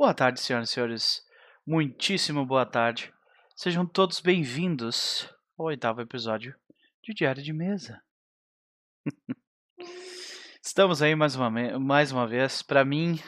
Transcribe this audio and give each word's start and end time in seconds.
Boa 0.00 0.14
tarde, 0.14 0.40
senhoras 0.40 0.70
e 0.70 0.72
senhores. 0.72 1.22
Muitíssimo 1.66 2.46
boa 2.46 2.64
tarde. 2.64 3.12
Sejam 3.54 3.84
todos 3.84 4.18
bem-vindos 4.18 5.28
ao 5.58 5.66
oitavo 5.66 6.00
episódio 6.00 6.58
de 7.04 7.12
Diário 7.12 7.42
de 7.42 7.52
Mesa. 7.52 8.02
Estamos 10.64 11.02
aí 11.02 11.14
mais 11.14 11.36
uma, 11.36 11.50
mais 11.78 12.12
uma 12.12 12.26
vez. 12.26 12.62
Para 12.62 12.82
mim, 12.82 13.20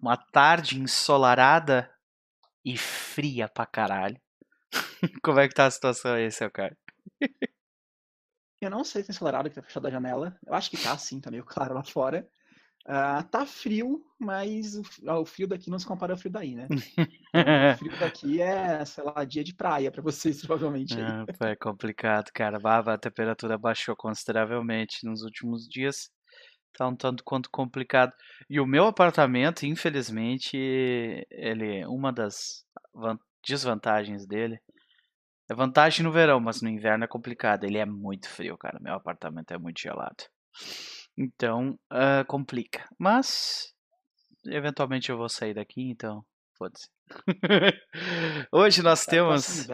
uma 0.00 0.16
tarde 0.16 0.80
ensolarada 0.80 1.94
e 2.64 2.78
fria 2.78 3.46
pra 3.46 3.66
caralho. 3.66 4.18
Como 5.22 5.38
é 5.38 5.46
que 5.46 5.54
tá 5.54 5.66
a 5.66 5.70
situação 5.70 6.14
aí, 6.14 6.30
seu 6.30 6.50
cara? 6.50 6.74
Eu 8.62 8.70
não 8.70 8.82
sei 8.82 9.02
se 9.02 9.10
é 9.10 9.12
ensolarado 9.12 9.50
que 9.50 9.56
tá 9.56 9.62
fechado 9.62 9.88
a 9.88 9.90
janela. 9.90 10.38
Eu 10.46 10.54
acho 10.54 10.70
que 10.70 10.82
tá 10.82 10.96
sim, 10.96 11.20
tá 11.20 11.30
meio 11.30 11.44
claro 11.44 11.74
lá 11.74 11.84
fora. 11.84 12.26
Uh, 12.88 13.22
tá 13.30 13.44
frio, 13.44 14.02
mas 14.18 14.74
o, 14.74 14.82
o, 15.20 15.24
frio 15.26 15.46
daqui 15.46 15.68
não 15.68 15.78
se 15.78 15.86
compara 15.86 16.14
ao 16.14 16.18
frio 16.18 16.32
daí, 16.32 16.54
né? 16.54 16.66
o 17.74 17.76
frio 17.76 18.00
daqui 18.00 18.40
é, 18.40 18.82
sei 18.86 19.04
lá, 19.04 19.24
dia 19.24 19.44
de 19.44 19.54
praia 19.54 19.90
para 19.92 20.00
vocês, 20.00 20.40
provavelmente. 20.46 20.94
É, 20.98 21.50
é 21.50 21.56
complicado, 21.56 22.30
cara. 22.32 22.58
A 22.64 22.96
temperatura 22.96 23.58
baixou 23.58 23.94
consideravelmente 23.94 25.04
nos 25.04 25.22
últimos 25.22 25.68
dias. 25.68 26.10
Tá 26.72 26.88
um 26.88 26.96
tanto 26.96 27.22
quanto 27.24 27.50
complicado. 27.50 28.12
E 28.48 28.58
o 28.58 28.66
meu 28.66 28.86
apartamento, 28.86 29.66
infelizmente, 29.66 30.56
ele 31.30 31.84
uma 31.84 32.10
das 32.10 32.64
desvantagens 33.46 34.26
dele 34.26 34.58
é 35.50 35.54
vantagem 35.54 36.04
no 36.04 36.12
verão, 36.12 36.40
mas 36.40 36.62
no 36.62 36.70
inverno 36.70 37.04
é 37.04 37.08
complicado. 37.08 37.64
Ele 37.64 37.76
é 37.76 37.84
muito 37.84 38.30
frio, 38.30 38.56
cara. 38.56 38.78
Meu 38.80 38.94
apartamento 38.94 39.52
é 39.52 39.58
muito 39.58 39.78
gelado. 39.78 40.24
Então, 41.18 41.76
uh, 41.92 42.24
complica. 42.28 42.88
Mas, 42.96 43.74
eventualmente 44.46 45.10
eu 45.10 45.18
vou 45.18 45.28
sair 45.28 45.52
daqui, 45.52 45.82
então, 45.90 46.24
foda-se. 46.56 46.88
hoje 48.52 48.82
nós 48.82 49.04
temos. 49.04 49.68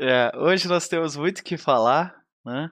É, 0.00 0.32
hoje 0.34 0.66
nós 0.66 0.88
temos 0.88 1.14
muito 1.14 1.40
o 1.40 1.44
que 1.44 1.58
falar, 1.58 2.16
né? 2.42 2.70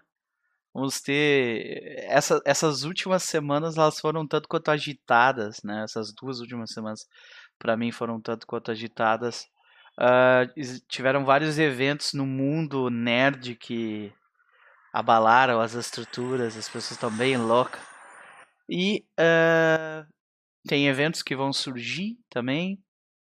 Vamos 0.73 1.03
ter. 1.03 2.05
Essa, 2.09 2.41
essas 2.47 2.85
últimas 2.85 3.23
semanas 3.25 3.77
elas 3.77 4.01
foram 4.01 4.27
tanto 4.27 4.49
quanto 4.49 4.71
agitadas, 4.71 5.63
né? 5.63 5.83
Essas 5.85 6.15
duas 6.15 6.41
últimas 6.41 6.71
semanas, 6.73 7.07
para 7.59 7.77
mim, 7.77 7.93
foram 7.93 8.19
tanto 8.19 8.47
quanto 8.47 8.71
agitadas. 8.71 9.45
Uh, 9.99 10.81
tiveram 10.89 11.23
vários 11.25 11.59
eventos 11.59 12.15
no 12.15 12.25
mundo 12.25 12.89
nerd 12.89 13.57
que 13.57 14.11
abalaram 14.91 15.61
as 15.61 15.75
estruturas, 15.75 16.57
as 16.57 16.67
pessoas 16.67 16.93
estão 16.93 17.11
bem 17.11 17.37
loucas. 17.37 17.96
E 18.69 19.05
uh, 19.19 20.07
tem 20.67 20.89
eventos 20.89 21.23
que 21.23 21.37
vão 21.37 21.53
surgir 21.53 22.19
também. 22.29 22.83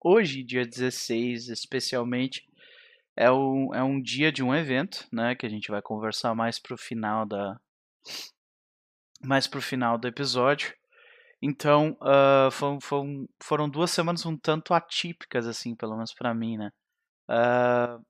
Hoje, 0.01 0.43
dia 0.43 0.67
16, 0.67 1.49
especialmente, 1.49 2.47
é 3.17 3.31
um, 3.31 3.75
é 3.75 3.83
um 3.83 4.01
dia 4.01 4.31
de 4.33 4.43
um 4.43 4.55
evento, 4.55 5.07
né? 5.12 5.35
Que 5.35 5.47
a 5.47 5.49
gente 5.49 5.71
vai 5.71 5.81
conversar 5.81 6.35
mais 6.35 6.59
pro 6.59 6.77
final 6.77 7.27
da. 7.27 7.59
Mais 9.25 9.47
pro 9.47 9.62
final 9.62 9.97
do 9.97 10.09
episódio. 10.09 10.75
Então, 11.41 11.97
uh, 12.01 12.51
foram, 12.51 12.81
foram, 12.81 13.29
foram 13.43 13.69
duas 13.69 13.91
semanas 13.91 14.25
um 14.25 14.37
tanto 14.37 14.75
atípicas, 14.75 15.47
assim, 15.47 15.75
pelo 15.75 15.95
menos 15.95 16.15
para 16.15 16.35
mim, 16.35 16.57
né? 16.57 16.71
Uh, 17.29 18.05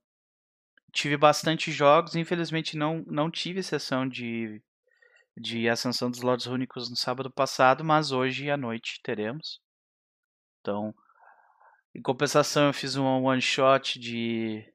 tive 0.91 1.17
bastante 1.17 1.71
jogos, 1.71 2.15
infelizmente 2.15 2.77
não, 2.77 3.03
não 3.07 3.31
tive 3.31 3.63
sessão 3.63 4.07
de 4.07 4.61
de 5.37 5.67
Ascensão 5.69 6.09
dos 6.11 6.21
Lordes 6.21 6.45
Únicos 6.45 6.89
no 6.89 6.95
sábado 6.95 7.31
passado, 7.31 7.83
mas 7.83 8.11
hoje 8.11 8.49
à 8.49 8.57
noite 8.57 8.99
teremos. 9.03 9.59
Então, 10.61 10.93
em 11.95 12.01
compensação, 12.01 12.67
eu 12.67 12.73
fiz 12.73 12.95
um 12.95 13.05
one 13.05 13.41
shot 13.41 13.99
de 13.99 14.65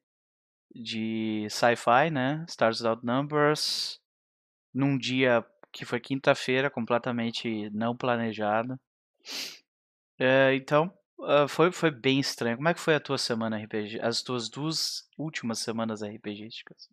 de 0.75 1.47
sci-fi, 1.51 2.11
né? 2.11 2.45
Stars 2.49 2.81
Without 2.81 3.05
Numbers, 3.05 4.01
num 4.73 4.99
dia 4.99 5.45
que 5.73 5.85
foi 5.85 6.01
quinta-feira, 6.01 6.71
completamente 6.71 7.71
não 7.71 7.97
planejado. 7.97 8.79
É, 10.19 10.55
então, 10.55 10.93
uh, 11.19 11.49
foi, 11.49 11.73
foi 11.73 11.91
bem 11.91 12.21
estranho. 12.21 12.57
Como 12.57 12.69
é 12.69 12.75
que 12.75 12.81
foi 12.81 12.95
a 12.95 13.01
tua 13.01 13.19
semana 13.19 13.57
RPG? 13.59 14.01
As 14.01 14.23
tuas 14.23 14.49
duas 14.49 15.09
últimas 15.17 15.61
semanas 15.61 16.03
RPGísticas? 16.03 16.89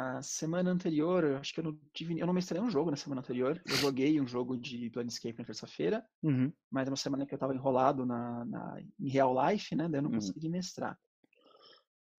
A 0.00 0.22
semana 0.22 0.70
anterior, 0.70 1.24
eu 1.24 1.36
acho 1.36 1.52
que 1.52 1.60
eu 1.60 1.64
não 1.64 1.78
tive. 1.92 2.18
Eu 2.18 2.26
não 2.26 2.32
mestrei 2.32 2.58
um 2.58 2.70
jogo 2.70 2.90
na 2.90 2.96
semana 2.96 3.20
anterior. 3.20 3.60
Eu 3.66 3.76
joguei 3.76 4.18
um 4.18 4.26
jogo 4.26 4.56
de 4.56 4.88
Planescape 4.88 5.38
na 5.38 5.44
terça-feira, 5.44 6.02
uhum. 6.22 6.50
mas 6.70 6.88
é 6.88 6.90
uma 6.90 6.96
semana 6.96 7.26
que 7.26 7.34
eu 7.34 7.38
tava 7.38 7.54
enrolado 7.54 8.06
na, 8.06 8.44
na, 8.46 8.82
em 8.98 9.10
real 9.10 9.34
life, 9.34 9.76
né? 9.76 9.88
Daí 9.90 9.98
eu 9.98 10.02
não 10.02 10.10
uhum. 10.10 10.16
consegui 10.16 10.48
mestrar. 10.48 10.98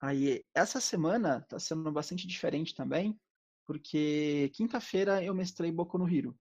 Aí, 0.00 0.44
essa 0.54 0.80
semana 0.80 1.40
tá 1.40 1.58
sendo 1.58 1.90
bastante 1.90 2.24
diferente 2.24 2.72
também, 2.72 3.18
porque 3.66 4.50
quinta-feira 4.54 5.22
eu 5.22 5.34
mestrei 5.34 5.72
Boku 5.72 5.98
no 5.98 6.08
Hero, 6.08 6.38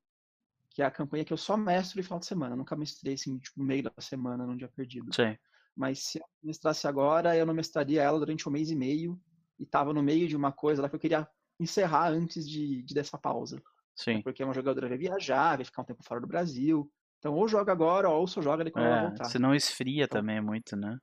que 0.69 0.83
é 0.83 0.85
a 0.85 0.91
campanha 0.91 1.25
que 1.25 1.33
eu 1.33 1.37
só 1.37 1.57
mestro 1.57 1.99
em 1.99 2.03
final 2.03 2.19
de 2.19 2.27
semana. 2.27 2.53
Eu 2.53 2.57
nunca 2.57 2.75
mestrei 2.75 3.15
assim, 3.15 3.39
tipo, 3.39 3.59
no 3.59 3.65
meio 3.65 3.81
da 3.81 3.93
semana, 3.99 4.45
num 4.45 4.57
dia 4.57 4.67
perdido. 4.67 5.11
Sim. 5.11 5.35
Mas 5.75 6.03
se 6.03 6.19
eu 6.19 6.25
mestrasse 6.43 6.85
agora, 6.85 7.35
eu 7.35 7.47
não 7.47 7.53
mestraria 7.53 8.03
ela 8.03 8.19
durante 8.19 8.47
um 8.47 8.51
mês 8.51 8.69
e 8.69 8.75
meio 8.75 9.19
e 9.61 9.63
estava 9.63 9.93
no 9.93 10.01
meio 10.01 10.27
de 10.27 10.35
uma 10.35 10.51
coisa 10.51 10.81
lá 10.81 10.89
que 10.89 10.95
eu 10.95 10.99
queria 10.99 11.27
encerrar 11.59 12.09
antes 12.09 12.49
de, 12.49 12.81
de 12.81 12.95
dessa 12.95 13.15
pausa. 13.15 13.61
Sim. 13.95 14.19
Porque 14.23 14.43
uma 14.43 14.55
jogadora 14.55 14.89
vai 14.89 14.97
viajar, 14.97 15.57
vai 15.57 15.65
ficar 15.65 15.83
um 15.83 15.85
tempo 15.85 16.03
fora 16.03 16.19
do 16.19 16.25
Brasil. 16.25 16.91
Então, 17.19 17.35
ou 17.35 17.47
joga 17.47 17.71
agora, 17.71 18.09
ou 18.09 18.25
só 18.25 18.41
joga 18.41 18.63
depois 18.63 18.83
é, 18.83 18.89
ela 18.89 19.09
voltar. 19.09 19.25
Se 19.25 19.37
não 19.37 19.53
esfria 19.53 20.05
então, 20.05 20.19
também 20.19 20.41
muito, 20.41 20.75
né? 20.75 20.97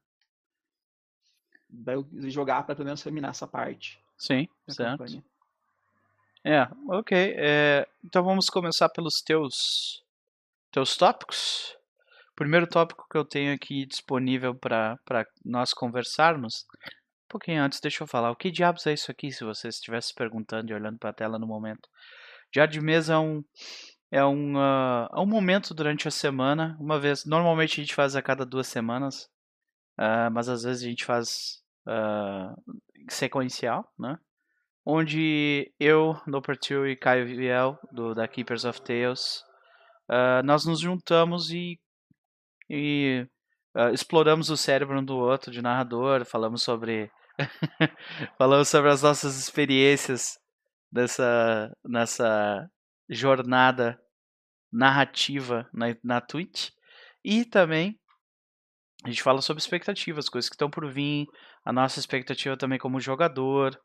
Daí 1.70 1.94
eu 1.94 2.08
jogar 2.28 2.64
para 2.64 2.74
pelo 2.74 2.86
menos 2.86 3.00
terminar 3.00 3.28
essa 3.28 3.46
parte. 3.46 4.02
Sim, 4.16 4.48
certo. 4.66 4.98
Campanha. 4.98 5.24
É, 6.42 6.68
ok. 6.88 7.34
É, 7.36 7.86
então 8.04 8.24
vamos 8.24 8.50
começar 8.50 8.88
pelos 8.88 9.22
teus, 9.22 10.02
teus 10.72 10.96
tópicos. 10.96 11.76
O 12.32 12.34
primeiro 12.34 12.66
tópico 12.66 13.06
que 13.08 13.16
eu 13.16 13.24
tenho 13.24 13.54
aqui 13.54 13.86
disponível 13.86 14.52
para 14.52 14.98
nós 15.44 15.72
conversarmos 15.72 16.66
um 17.28 17.30
pouquinho 17.30 17.62
antes, 17.62 17.78
deixa 17.78 18.02
eu 18.02 18.06
falar. 18.06 18.30
O 18.30 18.36
que 18.36 18.50
diabos 18.50 18.86
é 18.86 18.94
isso 18.94 19.10
aqui, 19.10 19.30
se 19.30 19.44
você 19.44 19.68
estivesse 19.68 20.14
perguntando 20.14 20.70
e 20.70 20.74
olhando 20.74 20.98
para 20.98 21.10
a 21.10 21.12
tela 21.12 21.38
no 21.38 21.46
momento? 21.46 21.86
Diário 22.50 22.72
de 22.72 22.80
mesa 22.80 23.12
é 23.12 23.18
um, 23.18 23.44
é 24.10 24.24
um, 24.24 24.56
uh, 24.56 25.08
é 25.14 25.20
um 25.20 25.26
momento 25.26 25.74
durante 25.74 26.08
a 26.08 26.10
semana, 26.10 26.74
uma 26.80 26.98
vez. 26.98 27.26
Normalmente 27.26 27.78
a 27.78 27.84
gente 27.84 27.94
faz 27.94 28.16
a 28.16 28.22
cada 28.22 28.46
duas 28.46 28.66
semanas, 28.66 29.28
uh, 30.00 30.32
mas 30.32 30.48
às 30.48 30.62
vezes 30.62 30.82
a 30.82 30.88
gente 30.88 31.04
faz 31.04 31.62
uh, 31.86 32.80
sequencial, 33.10 33.86
né? 33.98 34.18
Onde 34.86 35.70
eu, 35.78 36.18
Nopertil 36.26 36.86
e 36.86 36.96
Caio 36.96 37.26
Viel, 37.26 37.78
do, 37.92 38.14
da 38.14 38.26
Keepers 38.26 38.64
of 38.64 38.80
Tales, 38.80 39.44
nós 40.46 40.64
nos 40.64 40.80
juntamos 40.80 41.50
e, 41.50 41.78
e 42.70 43.26
exploramos 43.92 44.48
o 44.48 44.56
cérebro 44.56 44.98
um 44.98 45.04
do 45.04 45.18
outro 45.18 45.52
de 45.52 45.60
narrador, 45.60 46.24
falamos 46.24 46.62
sobre 46.62 47.10
Falamos 48.36 48.68
sobre 48.68 48.90
as 48.90 49.02
nossas 49.02 49.38
experiências 49.38 50.38
nessa, 50.92 51.76
nessa 51.84 52.68
jornada 53.08 53.98
narrativa 54.72 55.68
na, 55.72 55.86
na 56.02 56.20
Twitch. 56.20 56.70
E 57.24 57.44
também 57.44 57.98
a 59.04 59.08
gente 59.08 59.22
fala 59.22 59.40
sobre 59.40 59.60
expectativas, 59.60 60.28
coisas 60.28 60.48
que 60.48 60.54
estão 60.54 60.70
por 60.70 60.90
vir, 60.90 61.26
a 61.64 61.72
nossa 61.72 62.00
expectativa 62.00 62.56
também 62.56 62.78
como 62.78 63.00
jogador. 63.00 63.78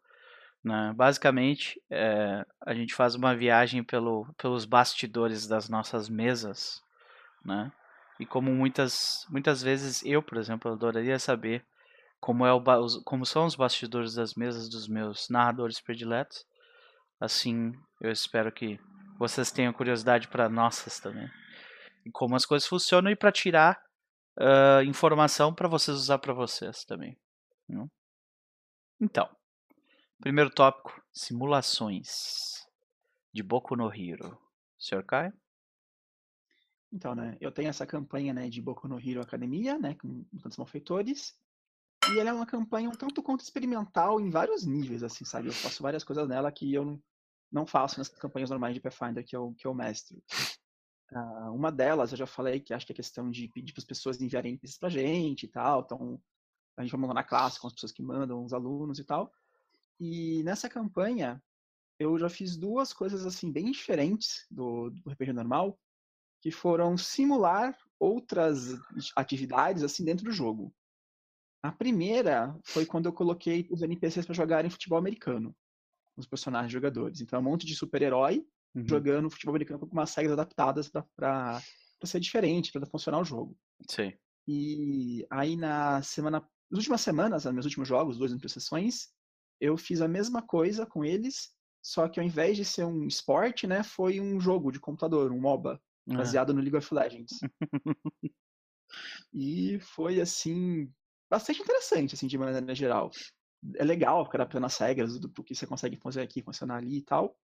Né? 0.63 0.93
Basicamente, 0.95 1.79
é, 1.91 2.45
a 2.65 2.73
gente 2.73 2.93
faz 2.93 3.15
uma 3.15 3.35
viagem 3.35 3.83
pelo, 3.83 4.33
pelos 4.37 4.65
bastidores 4.65 5.47
das 5.47 5.69
nossas 5.69 6.09
mesas. 6.09 6.81
Né? 7.45 7.71
E 8.19 8.25
como 8.25 8.51
muitas, 8.51 9.25
muitas 9.29 9.61
vezes 9.61 10.03
eu, 10.05 10.23
por 10.23 10.37
exemplo, 10.37 10.71
adoraria 10.71 11.19
saber 11.19 11.63
como, 12.23 12.45
é 12.45 12.53
o, 12.53 12.63
como 13.03 13.25
são 13.25 13.45
os 13.45 13.53
bastidores 13.53 14.13
das 14.13 14.33
mesas 14.33 14.69
dos 14.69 14.87
meus 14.87 15.27
narradores 15.27 15.81
prediletos. 15.81 16.45
Assim, 17.19 17.73
eu 17.99 18.09
espero 18.09 18.49
que 18.49 18.79
vocês 19.19 19.51
tenham 19.51 19.73
curiosidade 19.73 20.29
para 20.29 20.47
nossas 20.47 21.01
também. 21.01 21.29
E 22.05 22.11
como 22.11 22.37
as 22.37 22.45
coisas 22.45 22.65
funcionam 22.65 23.11
e 23.11 23.15
para 23.15 23.29
tirar 23.29 23.77
uh, 24.39 24.81
informação 24.85 25.53
para 25.53 25.67
vocês 25.67 25.97
usar 25.97 26.17
para 26.17 26.33
vocês 26.33 26.85
também. 26.85 27.19
Não? 27.67 27.91
Então, 29.01 29.29
primeiro 30.21 30.49
tópico: 30.49 31.03
simulações 31.11 32.65
de 33.33 33.43
Boku 33.43 33.75
no 33.75 33.93
Hero. 33.93 34.39
Sr. 34.79 35.03
Kai? 35.03 35.29
Então, 36.89 37.15
né, 37.15 37.37
eu 37.41 37.51
tenho 37.51 37.67
essa 37.67 37.85
campanha 37.85 38.33
né, 38.33 38.47
de 38.47 38.61
Boku 38.61 38.87
no 38.87 38.97
Hero 38.97 39.21
Academia, 39.21 39.77
né, 39.77 39.95
com 39.95 40.23
tantos 40.41 40.57
malfeitores. 40.57 41.37
E 42.11 42.19
ela 42.19 42.29
é 42.29 42.33
uma 42.33 42.45
campanha 42.45 42.89
um 42.89 42.93
tanto 42.93 43.23
quanto 43.23 43.41
experimental 43.41 44.19
em 44.19 44.29
vários 44.29 44.65
níveis, 44.65 45.03
assim, 45.03 45.23
sabe? 45.23 45.47
Eu 45.47 45.53
faço 45.53 45.81
várias 45.81 46.03
coisas 46.03 46.27
nela 46.27 46.51
que 46.51 46.73
eu 46.73 46.83
não, 46.83 47.01
não 47.51 47.65
faço 47.65 47.97
nessas 47.97 48.17
campanhas 48.17 48.49
normais 48.49 48.73
de 48.73 48.81
Pathfinder 48.81 49.25
que 49.25 49.35
eu, 49.35 49.53
que 49.57 49.65
eu 49.65 49.73
mestro. 49.73 50.21
Uh, 51.11 51.53
uma 51.53 51.71
delas, 51.71 52.11
eu 52.11 52.17
já 52.17 52.25
falei 52.25 52.59
que 52.59 52.73
acho 52.73 52.85
que 52.85 52.91
é 52.91 52.95
questão 52.95 53.29
de 53.29 53.47
pedir 53.49 53.71
para 53.71 53.81
as 53.81 53.85
pessoas 53.85 54.19
enviarem 54.19 54.51
NPCs 54.51 54.77
para 54.79 54.89
a 54.89 54.91
gente 54.91 55.43
e 55.43 55.47
tal. 55.47 55.81
Então, 55.81 56.21
a 56.75 56.81
gente 56.81 56.91
vai 56.91 56.99
mandar 56.99 57.13
na 57.13 57.23
classe 57.23 57.59
com 57.59 57.67
as 57.67 57.73
pessoas 57.73 57.91
que 57.91 58.01
mandam, 58.01 58.43
os 58.43 58.53
alunos 58.53 58.99
e 58.99 59.03
tal. 59.03 59.31
E 59.99 60.43
nessa 60.43 60.67
campanha, 60.67 61.41
eu 61.99 62.17
já 62.17 62.29
fiz 62.29 62.57
duas 62.57 62.91
coisas 62.91 63.25
assim 63.25 63.51
bem 63.51 63.71
diferentes 63.71 64.45
do, 64.49 64.89
do 64.89 65.11
RPG 65.11 65.31
normal, 65.33 65.79
que 66.41 66.51
foram 66.51 66.97
simular 66.97 67.77
outras 67.99 68.77
atividades 69.15 69.83
assim 69.83 70.03
dentro 70.03 70.25
do 70.25 70.31
jogo. 70.31 70.73
A 71.63 71.71
primeira 71.71 72.53
foi 72.65 72.85
quando 72.85 73.05
eu 73.05 73.13
coloquei 73.13 73.65
os 73.71 73.81
NPCs 73.81 74.25
para 74.25 74.35
jogarem 74.35 74.69
futebol 74.69 74.97
americano, 74.97 75.55
os 76.17 76.27
personagens 76.27 76.71
jogadores. 76.71 77.21
Então, 77.21 77.39
um 77.39 77.43
monte 77.43 77.65
de 77.65 77.73
super-herói 77.73 78.45
uhum. 78.75 78.85
jogando 78.85 79.29
futebol 79.29 79.53
americano 79.53 79.79
com 79.79 79.85
umas 79.85 80.13
regras 80.13 80.33
adaptadas 80.33 80.89
para 80.89 81.61
ser 82.03 82.19
diferente, 82.19 82.71
para 82.71 82.85
funcionar 82.85 83.19
o 83.21 83.25
jogo. 83.25 83.57
Sim. 83.89 84.11
E 84.45 85.25
aí 85.29 85.55
na 85.55 86.01
semana, 86.01 86.45
nas 86.69 86.79
últimas 86.79 86.99
semanas, 86.99 87.45
nos 87.45 87.53
meus 87.53 87.65
últimos 87.65 87.87
jogos, 87.87 88.17
duas 88.17 88.51
sessões, 88.51 89.13
eu 89.61 89.77
fiz 89.77 90.01
a 90.01 90.07
mesma 90.07 90.41
coisa 90.41 90.85
com 90.85 91.05
eles, 91.05 91.51
só 91.81 92.09
que 92.09 92.19
ao 92.19 92.25
invés 92.25 92.57
de 92.57 92.65
ser 92.65 92.83
um 92.83 93.07
esporte, 93.07 93.65
né, 93.65 93.83
foi 93.83 94.19
um 94.19 94.37
jogo 94.37 94.69
de 94.69 94.81
computador, 94.81 95.31
um 95.31 95.39
MOBA, 95.39 95.81
ah. 96.09 96.17
baseado 96.17 96.53
no 96.53 96.59
League 96.59 96.75
of 96.75 96.93
Legends. 96.93 97.39
e 99.33 99.79
foi 99.79 100.19
assim 100.19 100.91
bastante 101.33 101.61
interessante, 101.61 102.13
assim, 102.13 102.27
de 102.27 102.37
maneira 102.37 102.75
geral. 102.75 103.09
É 103.75 103.83
legal 103.83 104.23
ficar 104.25 104.39
adaptando 104.39 104.65
as 104.65 104.77
regras 104.77 105.19
do, 105.19 105.27
do 105.27 105.43
que 105.43 105.55
você 105.55 105.65
consegue 105.65 105.97
fazer 105.97 106.21
aqui, 106.21 106.43
funcionar 106.43 106.77
ali 106.77 106.97
e 106.97 107.01
tal. 107.01 107.35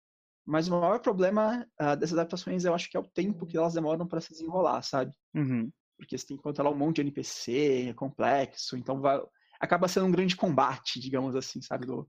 Mas 0.45 0.67
o 0.67 0.71
maior 0.71 0.99
problema 0.99 1.65
uh, 1.81 1.95
dessas 1.95 2.17
adaptações 2.17 2.65
eu 2.65 2.73
acho 2.73 2.89
que 2.89 2.97
é 2.97 2.99
o 2.99 3.07
tempo 3.07 3.45
que 3.45 3.57
elas 3.57 3.73
demoram 3.73 4.07
para 4.07 4.21
se 4.21 4.31
desenrolar, 4.31 4.81
sabe? 4.83 5.11
Uhum. 5.33 5.71
Porque 5.97 6.17
você 6.17 6.27
tem 6.27 6.37
que 6.37 6.43
controlar 6.43 6.71
um 6.71 6.77
monte 6.77 6.97
de 6.97 7.01
NPC, 7.01 7.89
é 7.89 7.93
complexo, 7.93 8.77
então 8.77 9.01
vai, 9.01 9.19
acaba 9.59 9.87
sendo 9.87 10.05
um 10.05 10.11
grande 10.11 10.35
combate, 10.35 10.99
digamos 10.99 11.35
assim, 11.35 11.61
sabe? 11.61 11.85
Do, 11.85 12.07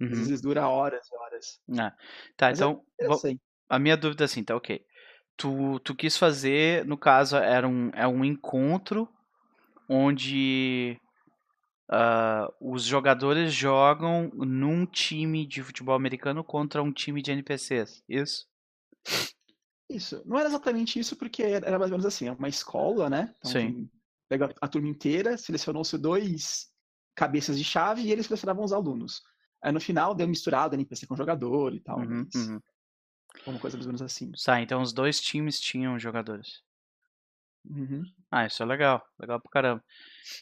uhum. 0.00 0.12
Às 0.12 0.18
vezes 0.18 0.40
dura 0.40 0.68
horas 0.68 1.06
e 1.10 1.16
horas. 1.16 1.60
Ah, 1.78 1.90
tá, 2.36 2.50
Mas 2.50 2.60
é 2.60 2.64
então. 2.64 2.84
É 3.00 3.36
a 3.68 3.78
minha 3.78 3.96
dúvida 3.96 4.24
é 4.24 4.26
assim, 4.26 4.44
tá 4.44 4.54
ok. 4.54 4.84
Tu, 5.36 5.80
tu 5.80 5.94
quis 5.94 6.16
fazer, 6.16 6.84
no 6.84 6.98
caso, 6.98 7.36
era 7.36 7.66
um, 7.66 7.90
é 7.94 8.06
um 8.06 8.22
encontro 8.22 9.08
onde 9.88 11.00
Uh, 11.92 12.50
os 12.58 12.84
jogadores 12.84 13.52
jogam 13.52 14.30
num 14.34 14.86
time 14.86 15.46
de 15.46 15.62
futebol 15.62 15.94
americano 15.94 16.42
contra 16.42 16.82
um 16.82 16.90
time 16.90 17.20
de 17.20 17.30
NPCs, 17.32 18.02
isso? 18.08 18.46
Isso. 19.90 20.22
Não 20.24 20.38
era 20.38 20.48
exatamente 20.48 20.98
isso, 20.98 21.14
porque 21.16 21.42
era 21.42 21.78
mais 21.78 21.90
ou 21.90 21.98
menos 21.98 22.06
assim, 22.06 22.28
é 22.28 22.32
uma 22.32 22.48
escola, 22.48 23.10
né? 23.10 23.34
Então, 23.38 23.50
Sim. 23.50 23.90
Pega 24.26 24.54
a 24.58 24.68
turma 24.68 24.88
inteira, 24.88 25.36
selecionou-se 25.36 25.98
dois 25.98 26.70
cabeças 27.14 27.58
de 27.58 27.64
chave 27.64 28.00
e 28.00 28.10
eles 28.10 28.24
selecionavam 28.24 28.64
os 28.64 28.72
alunos. 28.72 29.20
Aí 29.62 29.70
no 29.70 29.80
final 29.80 30.14
deu 30.14 30.26
misturado 30.26 30.74
NPC 30.74 31.06
com 31.06 31.14
jogador 31.14 31.74
e 31.74 31.80
tal. 31.80 31.98
Uhum, 31.98 32.26
uhum. 32.34 32.60
Uma 33.46 33.58
coisa 33.58 33.76
mais 33.76 33.86
ou 33.86 33.92
menos 33.92 34.00
assim. 34.00 34.32
Tá, 34.42 34.62
então 34.62 34.80
os 34.80 34.94
dois 34.94 35.20
times 35.20 35.60
tinham 35.60 35.98
jogadores. 35.98 36.62
Uhum. 37.64 38.04
Ah, 38.30 38.46
isso 38.46 38.62
é 38.62 38.66
legal, 38.66 39.02
legal 39.18 39.40
pra 39.40 39.50
caramba. 39.50 39.84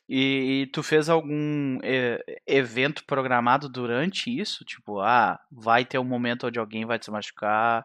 E, 0.08 0.62
e 0.62 0.66
tu 0.68 0.82
fez 0.82 1.08
algum 1.08 1.78
e, 1.82 2.18
evento 2.46 3.04
programado 3.06 3.68
durante 3.68 4.30
isso? 4.30 4.64
Tipo, 4.64 5.00
ah, 5.00 5.38
vai 5.50 5.84
ter 5.84 5.98
um 5.98 6.04
momento 6.04 6.46
onde 6.46 6.58
alguém 6.58 6.86
vai 6.86 6.98
se 7.02 7.10
machucar, 7.10 7.84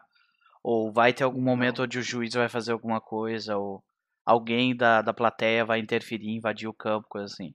ou 0.62 0.92
vai 0.92 1.12
ter 1.12 1.24
algum 1.24 1.42
momento 1.42 1.82
onde 1.84 1.98
o 1.98 2.02
juiz 2.02 2.34
vai 2.34 2.48
fazer 2.48 2.72
alguma 2.72 3.00
coisa, 3.00 3.56
ou 3.58 3.84
alguém 4.24 4.76
da, 4.76 5.02
da 5.02 5.14
plateia 5.14 5.64
vai 5.64 5.80
interferir, 5.80 6.30
invadir 6.30 6.68
o 6.68 6.74
campo, 6.74 7.08
coisa 7.08 7.26
assim. 7.32 7.54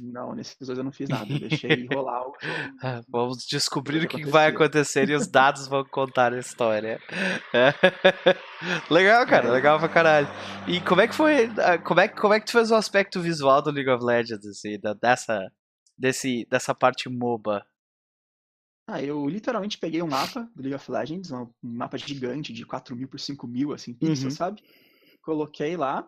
Não, 0.00 0.34
nesses 0.34 0.56
dois 0.58 0.78
eu 0.78 0.84
não 0.84 0.92
fiz 0.92 1.08
nada, 1.08 1.30
eu 1.32 1.40
deixei 1.40 1.86
rolar 1.92 2.22
o 2.22 2.34
jogo. 2.40 3.04
Vamos 3.08 3.44
descobrir 3.44 4.04
o 4.04 4.08
que 4.08 4.24
vai 4.24 4.48
acontecer 4.48 5.10
e 5.10 5.14
os 5.14 5.26
dados 5.26 5.66
vão 5.66 5.84
contar 5.84 6.32
a 6.32 6.38
história. 6.38 7.00
legal, 8.90 9.26
cara, 9.26 9.50
legal 9.50 9.78
pra 9.78 9.88
caralho. 9.88 10.28
E 10.68 10.80
como 10.80 11.00
é 11.00 11.08
que 11.08 11.14
foi, 11.14 11.50
como 11.84 12.00
é, 12.00 12.08
como 12.08 12.34
é 12.34 12.40
que 12.40 12.46
tu 12.46 12.52
fez 12.52 12.70
o 12.70 12.76
aspecto 12.76 13.20
visual 13.20 13.60
do 13.60 13.70
League 13.70 13.90
of 13.90 14.04
Legends, 14.04 14.46
assim, 14.46 14.78
dessa, 15.00 15.50
desse, 15.98 16.46
dessa 16.48 16.74
parte 16.74 17.08
MOBA? 17.08 17.66
Ah, 18.86 19.02
eu 19.02 19.26
literalmente 19.26 19.78
peguei 19.78 20.02
um 20.02 20.08
mapa 20.08 20.48
do 20.54 20.62
League 20.62 20.74
of 20.74 20.90
Legends, 20.90 21.30
um 21.30 21.50
mapa 21.62 21.96
gigante 21.96 22.52
de 22.52 22.64
4 22.66 22.94
mil 22.94 23.08
por 23.08 23.18
5 23.18 23.46
mil, 23.46 23.72
assim, 23.72 23.94
pixels, 23.94 24.24
uhum. 24.24 24.30
sabe? 24.30 24.62
Coloquei 25.22 25.76
lá, 25.76 26.06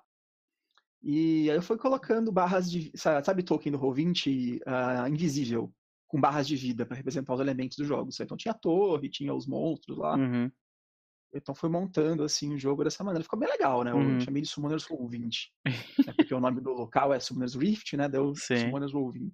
e 1.08 1.48
aí 1.48 1.56
eu 1.56 1.62
fui 1.62 1.78
colocando 1.78 2.32
barras 2.32 2.68
de. 2.68 2.90
Sabe 2.96 3.44
token 3.44 3.70
do 3.70 3.78
Roll20 3.78 4.56
uh, 4.56 4.62
ah, 4.66 5.08
invisível, 5.08 5.72
com 6.08 6.20
barras 6.20 6.48
de 6.48 6.56
vida 6.56 6.84
para 6.84 6.96
representar 6.96 7.32
os 7.32 7.40
elementos 7.40 7.76
do 7.76 7.84
jogo. 7.84 8.10
Então 8.20 8.36
tinha 8.36 8.50
a 8.50 8.58
torre, 8.58 9.08
tinha 9.08 9.32
os 9.32 9.46
monstros 9.46 9.96
lá. 9.96 10.16
Uhum. 10.16 10.50
Então 11.32 11.54
foi 11.54 11.70
montando 11.70 12.24
assim 12.24 12.52
o 12.52 12.58
jogo 12.58 12.82
dessa 12.82 13.04
maneira. 13.04 13.22
Ficou 13.22 13.38
bem 13.38 13.48
legal, 13.48 13.84
né? 13.84 13.92
Eu 13.92 13.98
uhum. 13.98 14.18
chamei 14.18 14.42
de 14.42 14.48
Summoners 14.48 14.84
Roll 14.84 15.06
20. 15.06 15.52
né? 15.64 16.12
Porque 16.16 16.34
o 16.34 16.40
nome 16.40 16.60
do 16.60 16.72
local 16.72 17.14
é 17.14 17.20
Summoners 17.20 17.54
Rift, 17.54 17.96
né? 17.96 18.08
Deu 18.08 18.34
Sim. 18.34 18.56
Summoners 18.56 18.92
Roll 18.92 19.12
20. 19.12 19.32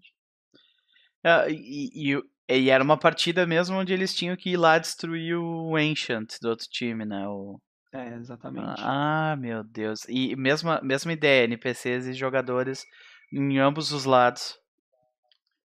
Ah, 1.24 1.48
e, 1.48 2.12
e, 2.12 2.22
e, 2.50 2.68
era 2.68 2.84
uma 2.84 2.98
partida 2.98 3.46
mesmo 3.46 3.78
onde 3.78 3.94
eles 3.94 4.14
tinham 4.14 4.36
que 4.36 4.50
ir 4.50 4.56
lá 4.58 4.76
destruir 4.76 5.38
o 5.38 5.74
Ancient 5.74 6.34
do 6.42 6.50
outro 6.50 6.66
time, 6.68 7.06
né? 7.06 7.26
O... 7.28 7.58
É, 7.92 8.14
exatamente. 8.14 8.80
Ah, 8.80 9.36
meu 9.38 9.62
Deus. 9.62 10.06
E 10.08 10.34
mesma, 10.34 10.80
mesma 10.82 11.12
ideia, 11.12 11.44
NPCs 11.44 12.06
e 12.06 12.14
jogadores 12.14 12.86
em 13.30 13.58
ambos 13.58 13.92
os 13.92 14.04
lados. 14.06 14.58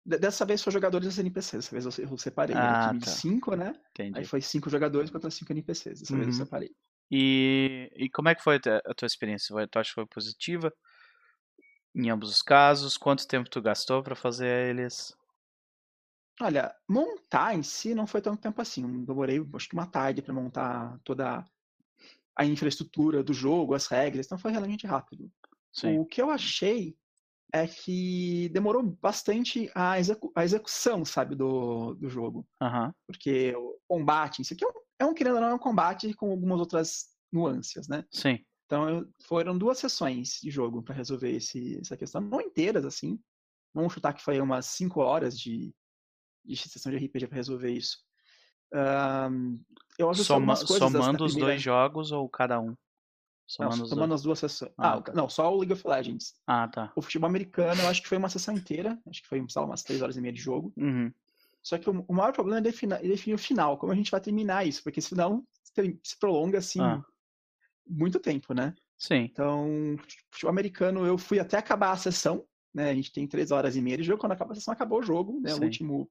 Dessa 0.03 0.45
vez 0.45 0.61
foi 0.61 0.73
jogadores 0.73 1.17
e 1.17 1.21
NPCs. 1.21 1.69
Dessa 1.69 1.71
vez 1.71 1.99
eu 1.99 2.17
separei. 2.17 2.55
Ah, 2.55 2.59
Era 2.59 2.87
time 2.89 2.99
tá. 3.01 3.11
5, 3.11 3.55
né? 3.55 3.73
Entendi. 3.91 4.19
Aí 4.19 4.25
foi 4.25 4.41
5 4.41 4.69
jogadores 4.69 5.09
contra 5.09 5.29
5 5.29 5.51
NPCs. 5.51 5.99
Dessa 5.99 6.13
uhum. 6.13 6.19
vez 6.19 6.35
eu 6.35 6.39
uhum. 6.39 6.45
separei. 6.45 6.71
E, 7.11 7.91
e 7.95 8.09
como 8.09 8.29
é 8.29 8.35
que 8.35 8.43
foi 8.43 8.55
a 8.55 8.93
tua 8.95 9.05
experiência? 9.05 9.67
Tu 9.67 9.79
acha 9.79 9.89
que 9.89 9.95
foi 9.95 10.07
positiva? 10.07 10.73
Em 11.93 12.09
ambos 12.09 12.29
os 12.29 12.41
casos? 12.41 12.97
Quanto 12.97 13.27
tempo 13.27 13.49
tu 13.49 13.61
gastou 13.61 14.03
para 14.03 14.15
fazer 14.15 14.69
eles? 14.69 15.15
Olha, 16.41 16.75
montar 16.89 17.55
em 17.55 17.63
si 17.63 17.95
não 17.95 18.05
foi 18.05 18.21
tanto 18.21 18.41
tempo 18.41 18.61
assim. 18.61 18.83
Eu 18.83 19.05
demorei, 19.05 19.43
acho 19.53 19.69
que 19.69 19.75
uma 19.75 19.87
tarde 19.87 20.21
para 20.21 20.33
montar 20.33 20.99
toda 21.03 21.47
a 22.35 22.45
infraestrutura 22.45 23.23
do 23.23 23.33
jogo, 23.33 23.73
as 23.73 23.87
regras, 23.87 24.25
então 24.25 24.37
foi 24.37 24.51
realmente 24.51 24.85
rápido. 24.85 25.31
Sim. 25.71 25.99
O 25.99 26.05
que 26.05 26.21
eu 26.21 26.29
achei 26.29 26.95
é 27.53 27.67
que 27.67 28.49
demorou 28.49 28.83
bastante 28.83 29.71
a, 29.73 29.99
execu 29.99 30.31
a 30.35 30.43
execução, 30.43 31.05
sabe, 31.05 31.35
do, 31.35 31.93
do 31.95 32.09
jogo. 32.09 32.45
Uhum. 32.61 32.91
Porque 33.07 33.55
o 33.55 33.77
combate, 33.87 34.41
isso 34.41 34.53
aqui 34.53 34.65
é 34.65 34.67
um, 34.67 34.71
é 34.99 35.05
um, 35.05 35.13
querendo 35.13 35.35
ou 35.35 35.41
não, 35.41 35.49
é 35.49 35.53
um 35.53 35.59
combate 35.59 36.13
com 36.13 36.31
algumas 36.31 36.59
outras 36.59 37.05
nuances, 37.31 37.87
né? 37.87 38.03
Sim. 38.11 38.43
Então 38.65 38.89
eu, 38.89 39.09
foram 39.25 39.57
duas 39.57 39.77
sessões 39.77 40.39
de 40.41 40.49
jogo 40.49 40.81
para 40.81 40.95
resolver 40.95 41.31
esse, 41.31 41.79
essa 41.79 41.95
questão. 41.95 42.21
Não 42.21 42.41
inteiras, 42.41 42.83
assim. 42.83 43.19
Vamos 43.73 43.93
chutar 43.93 44.13
que 44.13 44.23
foi 44.23 44.39
umas 44.41 44.65
cinco 44.67 45.01
horas 45.01 45.37
de, 45.39 45.73
de 46.43 46.55
sessão 46.57 46.91
de 46.91 46.97
RPG 46.97 47.27
para 47.27 47.35
resolver 47.35 47.71
isso. 47.71 48.04
Um, 48.75 49.59
eu 49.97 50.13
Soma, 50.13 50.55
somando 50.57 51.23
os 51.23 51.31
primeira... 51.31 51.53
dois 51.53 51.61
jogos 51.61 52.11
ou 52.11 52.27
cada 52.27 52.59
um? 52.59 52.75
Somando, 53.47 53.77
não, 53.77 53.85
somando 53.85 54.13
as 54.13 54.23
duas 54.23 54.39
sessões. 54.39 54.71
Ah, 54.77 54.95
ah, 54.95 55.13
não, 55.13 55.29
só 55.29 55.53
o 55.53 55.59
League 55.59 55.71
of 55.71 55.87
Legends. 55.87 56.33
Ah, 56.47 56.67
tá. 56.67 56.91
O 56.95 57.01
futebol 57.01 57.29
americano, 57.29 57.81
eu 57.81 57.87
acho 57.87 58.01
que 58.01 58.07
foi 58.07 58.17
uma 58.17 58.27
sessão 58.27 58.55
inteira. 58.55 58.99
Acho 59.07 59.21
que 59.21 59.27
foi, 59.27 59.45
sei 59.47 59.61
lá, 59.61 59.67
umas 59.67 59.83
três 59.83 60.01
horas 60.01 60.17
e 60.17 60.21
meia 60.21 60.33
de 60.33 60.41
jogo. 60.41 60.73
Uhum. 60.75 61.11
Só 61.61 61.77
que 61.77 61.89
o, 61.89 62.13
maior 62.13 62.33
problema 62.33 62.57
é 62.57 62.61
definir, 62.61 62.95
é 62.95 63.07
definir, 63.07 63.35
o 63.35 63.39
final. 63.39 63.77
Como 63.77 63.91
a 63.91 63.95
gente 63.95 64.11
vai 64.11 64.19
terminar 64.19 64.67
isso? 64.67 64.83
Porque 64.83 64.99
senão 64.99 65.43
se 66.03 66.17
prolonga, 66.19 66.57
assim, 66.57 66.81
ah. 66.81 67.03
muito 67.87 68.19
tempo, 68.19 68.53
né? 68.53 68.73
Sim. 68.97 69.29
Então, 69.31 69.95
futebol 70.31 70.51
americano, 70.51 71.05
eu 71.05 71.17
fui 71.17 71.39
até 71.39 71.57
acabar 71.57 71.91
a 71.91 71.97
sessão. 71.97 72.43
Né? 72.73 72.89
A 72.89 72.93
gente 72.95 73.11
tem 73.11 73.27
três 73.27 73.51
horas 73.51 73.75
e 73.75 73.81
meia 73.81 73.97
de 73.97 74.03
jogo. 74.03 74.19
Quando 74.19 74.33
acaba 74.33 74.51
a 74.51 74.55
sessão, 74.55 74.73
acabou 74.73 74.99
o 74.99 75.03
jogo. 75.03 75.39
Né? 75.39 75.53
O 75.53 75.63
último 75.63 76.09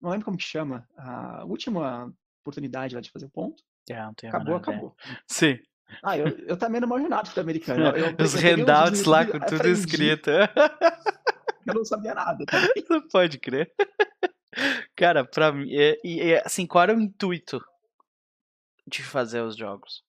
não 0.00 0.10
lembro 0.10 0.24
como 0.24 0.36
que 0.36 0.44
chama, 0.44 0.88
a 0.96 1.44
última 1.44 2.12
oportunidade 2.40 2.94
lá 2.94 3.00
de 3.00 3.10
fazer 3.10 3.26
o 3.26 3.30
ponto. 3.30 3.62
É, 3.88 4.00
não 4.00 4.12
acabou, 4.28 4.56
acabou. 4.56 4.96
Sim. 5.26 5.58
Ah, 6.02 6.18
eu, 6.18 6.26
eu 6.46 6.56
também 6.58 6.78
era 6.78 6.86
marginado 6.86 7.28
futebol 7.28 7.44
americano. 7.44 7.86
Eu, 7.86 8.08
eu, 8.08 8.24
Os 8.24 8.34
handouts 8.34 9.04
lá 9.04 9.24
com 9.24 9.38
tudo 9.38 9.56
aprendi. 9.56 9.80
escrito. 9.80 10.30
Eu 10.30 11.74
não 11.74 11.84
sabia 11.84 12.14
nada. 12.14 12.44
Não 12.88 13.08
pode 13.08 13.38
crer. 13.38 13.72
Cara, 14.94 15.24
pra 15.24 15.52
mim, 15.52 15.66
e, 15.68 15.98
e, 16.04 16.34
assim, 16.36 16.64
qual 16.64 16.84
era 16.84 16.96
o 16.96 17.00
intuito 17.00 17.60
de 18.86 19.02
fazer 19.02 19.42
os 19.42 19.56
jogos? 19.56 20.04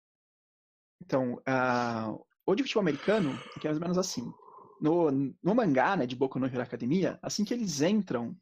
Então, 1.02 1.34
uh, 1.34 2.26
o 2.46 2.56
de 2.56 2.64
futebol 2.64 2.82
americano 2.82 3.32
é 3.32 3.66
é 3.66 3.70
mais 3.70 3.78
ou 3.78 3.82
menos 3.82 3.98
assim. 3.98 4.32
No, 4.80 5.10
no 5.12 5.56
mangá, 5.56 5.98
né, 5.98 6.06
de 6.06 6.16
Boku 6.16 6.38
no 6.38 6.46
Hero 6.46 6.62
Academia, 6.62 7.18
assim 7.22 7.44
que 7.44 7.54
eles 7.54 7.82
entram 7.82 8.38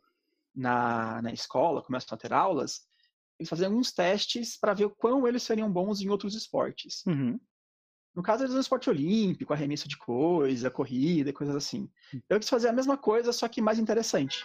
na, 0.56 1.22
na 1.22 1.34
escola, 1.34 1.82
começam 1.82 2.16
a 2.16 2.20
ter 2.20 2.34
aulas, 2.34 2.82
eles 3.40 3.50
faziam 3.50 3.70
alguns 3.70 3.92
testes 3.92 4.58
para 4.58 4.74
ver 4.74 4.86
o 4.86 4.90
quão 4.90 5.28
eles 5.28 5.44
seriam 5.44 5.72
bons 5.72 6.02
em 6.02 6.10
outros 6.10 6.36
esportes. 6.36 7.04
Uhum. 7.06 7.40
No 8.16 8.24
caso, 8.24 8.44
eles 8.44 8.52
usam 8.52 8.62
esporte 8.62 8.90
olímpico, 8.90 9.52
arremesso 9.52 9.90
de 9.90 9.98
coisa, 9.98 10.72
corrida, 10.72 11.34
coisas 11.34 11.56
assim. 11.56 11.90
Eu 12.30 12.40
quis 12.40 12.48
fazer 12.48 12.70
a 12.70 12.74
mesma 12.74 12.98
coisa, 12.98 13.34
só 13.34 13.48
que 13.50 13.62
mais 13.62 13.78
interessante. 13.78 14.44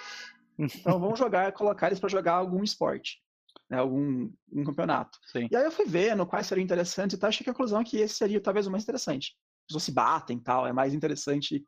Então 0.58 0.98
vamos 0.98 1.18
jogar, 1.18 1.52
colocar 1.52 1.86
eles 1.86 2.00
para 2.00 2.08
jogar 2.08 2.34
algum 2.34 2.64
esporte, 2.64 3.22
né, 3.70 3.78
algum 3.78 4.28
um 4.52 4.64
campeonato. 4.64 5.18
Sim. 5.26 5.46
E 5.48 5.56
aí 5.56 5.64
eu 5.64 5.70
fui 5.70 5.86
vendo 5.86 6.26
quais 6.26 6.48
seriam 6.48 6.64
interessantes 6.64 7.16
e 7.16 7.20
tal, 7.20 7.28
achei 7.28 7.44
que 7.44 7.50
a 7.50 7.54
conclusão 7.54 7.80
é 7.80 7.84
que 7.84 7.98
esse 7.98 8.14
seria 8.14 8.40
talvez 8.40 8.66
o 8.66 8.72
mais 8.72 8.82
interessante. 8.82 9.36
As 9.60 9.66
pessoas 9.68 9.84
se 9.84 9.92
batem 9.92 10.38
e 10.38 10.40
tal, 10.40 10.66
é 10.66 10.72
mais 10.72 10.92
interessante 10.92 11.64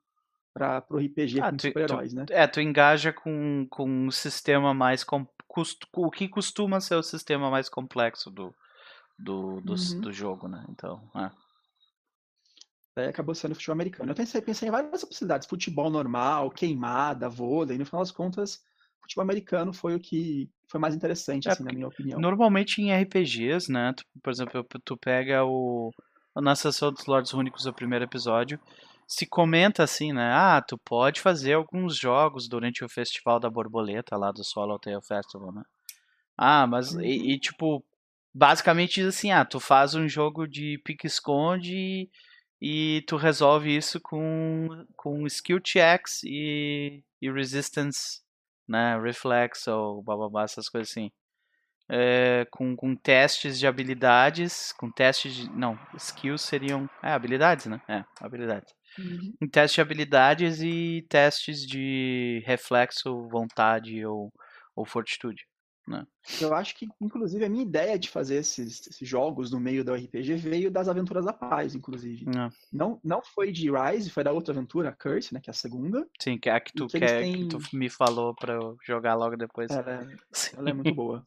para 0.53 0.85
o 0.91 0.99
RPG 0.99 1.41
Ah, 1.41 1.51
com 1.51 1.59
super-heróis, 1.59 2.13
né? 2.13 2.27
é, 2.31 2.47
tu 2.47 2.61
engaja 2.61 3.13
com, 3.13 3.67
com 3.71 3.89
um 3.89 4.11
sistema 4.11 4.75
mais. 4.75 5.05
Com, 5.05 5.27
cust- 5.49 5.87
o 5.95 6.11
que 6.11 6.29
costuma 6.29 6.81
ser 6.81 6.95
o 6.97 7.03
sistema 7.03 7.51
mais 7.51 7.69
complexo 7.69 8.31
do, 8.31 8.55
do, 9.19 9.61
do, 9.61 9.73
Uhum. 9.73 10.01
do 10.01 10.13
jogo, 10.13 10.49
né? 10.49 10.65
Então, 10.71 11.01
é. 11.17 11.31
Daí 12.95 13.09
acabou 13.09 13.35
sendo 13.35 13.55
futebol 13.55 13.73
americano. 13.73 14.11
Eu 14.11 14.15
pensei, 14.15 14.41
pensei 14.43 14.69
em 14.69 14.71
várias 14.71 15.03
possibilidades, 15.05 15.49
futebol 15.49 15.89
normal, 15.91 16.51
queimada, 16.51 17.29
vôlei, 17.29 17.79
no 17.79 17.87
final 17.87 18.03
das 18.03 18.11
contas, 18.11 18.63
futebol 19.01 19.23
americano 19.23 19.73
foi 19.73 19.95
o 19.95 20.01
que 20.01 20.51
foi 20.69 20.79
mais 20.79 20.95
interessante, 20.95 21.49
É, 21.49 21.53
assim, 21.53 21.65
na 21.65 21.73
minha 21.73 21.89
opinião. 21.89 22.21
Normalmente 22.21 22.83
em 22.83 22.93
RPGs, 22.93 23.71
né? 23.73 23.95
tu- 23.97 24.05
por 24.23 24.31
exemplo, 24.31 24.67
tu 24.85 24.97
pega 24.97 25.45
o. 25.45 25.91
Na 26.37 26.55
sessão 26.55 26.91
dos 26.93 27.05
Lords 27.07 27.33
Únicos, 27.35 27.67
o 27.67 27.73
primeiro 27.75 28.05
episódio, 28.07 28.59
se 29.13 29.27
comenta 29.27 29.83
assim, 29.83 30.13
né? 30.13 30.33
Ah, 30.33 30.63
tu 30.67 30.79
pode 30.79 31.21
fazer 31.21 31.53
alguns 31.53 31.97
jogos 31.97 32.49
durante 32.49 32.83
o 32.83 32.89
Festival 32.89 33.39
da 33.39 33.51
Borboleta 33.51 34.17
lá 34.17 34.33
do 34.33 34.43
Swallowtail 34.43 35.03
Festival, 35.03 35.53
né? 35.53 35.63
Ah, 36.37 36.67
mas. 36.67 36.95
Uhum. 36.95 37.03
E, 37.03 37.35
e, 37.35 37.39
tipo, 37.39 37.85
basicamente 38.35 38.95
diz 38.95 39.09
assim: 39.09 39.31
ah, 39.31 39.45
tu 39.45 39.61
faz 39.61 39.95
um 39.95 40.09
jogo 40.09 40.47
de 40.47 40.81
pique-esconde 40.85 41.77
e, 41.77 42.11
e 42.61 43.03
tu 43.03 43.17
resolve 43.17 43.77
isso 43.77 44.01
com, 44.01 44.87
com 44.97 45.27
skill 45.27 45.61
checks 45.63 46.23
e, 46.25 47.05
e 47.21 47.31
resistance, 47.31 48.23
né? 48.67 48.99
Reflex 48.99 49.67
ou 49.69 50.03
bababá, 50.03 50.45
essas 50.45 50.71
coisas 50.71 50.91
assim 50.91 51.11
é, 51.89 52.47
com, 52.51 52.75
com 52.75 52.97
testes 52.97 53.59
de 53.59 53.67
habilidades, 53.67 54.73
com 54.73 54.91
testes 54.91 55.35
de. 55.35 55.51
Não, 55.51 55.79
skills 55.97 56.41
seriam. 56.41 56.89
É, 57.03 57.13
habilidades, 57.13 57.67
né? 57.67 57.81
É, 57.87 58.03
habilidades. 58.19 58.73
Uhum. 58.99 59.35
Um 59.43 59.49
teste 59.49 59.77
de 59.77 59.81
habilidades 59.81 60.61
e 60.63 61.05
testes 61.09 61.67
de 61.67 62.43
reflexo, 62.47 63.29
vontade 63.29 64.05
ou, 64.05 64.33
ou 64.77 64.85
fortitude. 64.85 65.47
Né? 65.89 66.07
Eu 66.41 66.55
acho 66.55 66.77
que, 66.77 66.87
inclusive, 67.01 67.45
a 67.45 67.49
minha 67.49 67.65
ideia 67.65 67.99
de 67.99 68.09
fazer 68.09 68.37
esses, 68.37 68.87
esses 68.87 69.09
jogos 69.09 69.51
no 69.51 69.59
meio 69.59 69.85
do 69.85 69.93
RPG 69.93 70.37
veio 70.37 70.71
das 70.71 70.89
Aventuras 70.89 71.25
da 71.25 71.33
Paz, 71.33 71.75
inclusive. 71.75 72.25
É, 72.29 72.49
Não, 72.73 73.01
não 73.03 73.21
foi 73.21 73.51
de 73.51 73.69
Rise, 73.69 74.09
foi 74.09 74.23
da 74.23 74.31
outra 74.31 74.55
aventura, 74.55 74.91
a 74.91 74.93
Curse, 74.93 75.35
né, 75.35 75.41
que 75.41 75.51
é 75.51 75.53
a 75.53 75.55
segunda. 75.55 76.07
Sim, 76.21 76.39
que 76.39 76.49
é 76.49 76.53
a 76.53 76.61
que 76.61 76.73
tu 76.73 76.87
que 76.87 77.01
quer, 77.01 77.25
que 77.25 77.33
têm- 77.33 77.49
tu 77.49 77.59
me 77.73 77.89
falou 77.91 78.33
pra 78.33 78.55
eu 78.55 78.77
jogar 78.87 79.17
logo 79.17 79.37
depois. 79.37 79.73
Ela, 79.73 80.03
é- 80.03 80.17
ela 80.57 80.71
é 80.71 80.73
muito 80.73 80.95
boa. 80.95 81.27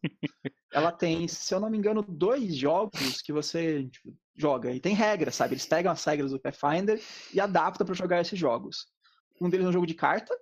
Ela 0.71 0.91
tem, 0.93 1.27
se 1.27 1.53
eu 1.53 1.59
não 1.59 1.69
me 1.69 1.77
engano, 1.77 2.01
dois 2.01 2.55
jogos 2.55 3.21
que 3.21 3.33
você 3.33 3.83
tipo, 3.89 4.15
joga. 4.35 4.71
E 4.71 4.79
tem 4.79 4.93
regras, 4.93 5.35
sabe? 5.35 5.53
Eles 5.53 5.65
pegam 5.65 5.91
as 5.91 6.03
regras 6.03 6.31
do 6.31 6.39
Pathfinder 6.39 7.01
e 7.33 7.39
adaptam 7.39 7.85
para 7.85 7.95
jogar 7.95 8.21
esses 8.21 8.37
jogos. 8.37 8.87
Um 9.39 9.49
deles 9.49 9.65
é 9.65 9.69
um 9.69 9.73
jogo 9.73 9.87
de 9.87 9.93
carta. 9.93 10.35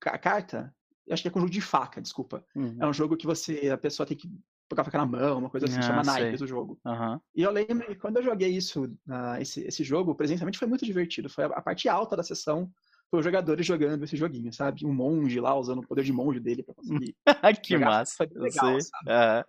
Ca- 0.00 0.18
carta? 0.18 0.74
Eu 1.06 1.14
acho 1.14 1.22
que 1.22 1.28
é 1.28 1.30
com 1.30 1.40
jogo 1.40 1.52
de 1.52 1.60
faca, 1.60 2.00
desculpa. 2.02 2.44
Uhum. 2.54 2.76
É 2.80 2.86
um 2.86 2.92
jogo 2.92 3.16
que 3.16 3.26
você, 3.26 3.70
a 3.70 3.78
pessoa 3.78 4.06
tem 4.06 4.16
que 4.16 4.28
pegar 4.68 4.82
a 4.82 4.84
faca 4.84 4.98
na 4.98 5.06
mão, 5.06 5.38
uma 5.38 5.50
coisa 5.50 5.66
assim, 5.66 5.78
Ah, 5.78 5.82
chama 5.82 6.04
sei. 6.04 6.12
naipes 6.14 6.40
o 6.40 6.46
jogo. 6.46 6.78
Aham. 6.84 7.20
E 7.34 7.42
eu 7.42 7.50
lembro 7.50 7.86
que 7.86 7.94
quando 7.94 8.16
eu 8.16 8.22
joguei 8.22 8.48
isso, 8.50 8.92
ah, 9.08 9.40
esse, 9.40 9.60
esse 9.62 9.84
jogo, 9.84 10.14
presencialmente 10.14 10.58
foi 10.58 10.66
muito 10.66 10.84
divertido. 10.84 11.28
Foi 11.30 11.44
a, 11.44 11.48
a 11.48 11.62
parte 11.62 11.88
alta 11.88 12.16
da 12.16 12.22
sessão, 12.22 12.70
foi 13.08 13.20
os 13.20 13.24
jogadores 13.24 13.64
jogando 13.64 14.02
esse 14.04 14.16
joguinho, 14.16 14.52
sabe? 14.52 14.84
Um 14.84 14.92
monge 14.92 15.38
lá, 15.38 15.54
usando 15.54 15.78
o 15.78 15.86
poder 15.86 16.02
de 16.02 16.12
monge 16.12 16.40
dele 16.40 16.62
pra 16.64 16.74
conseguir. 16.74 17.14
que 17.62 17.74
Jogar 17.74 17.86
massa. 17.86 18.16
foi 18.16 18.28
legal, 18.34 18.80
sabe? 18.80 19.10
Aham. 19.10 19.44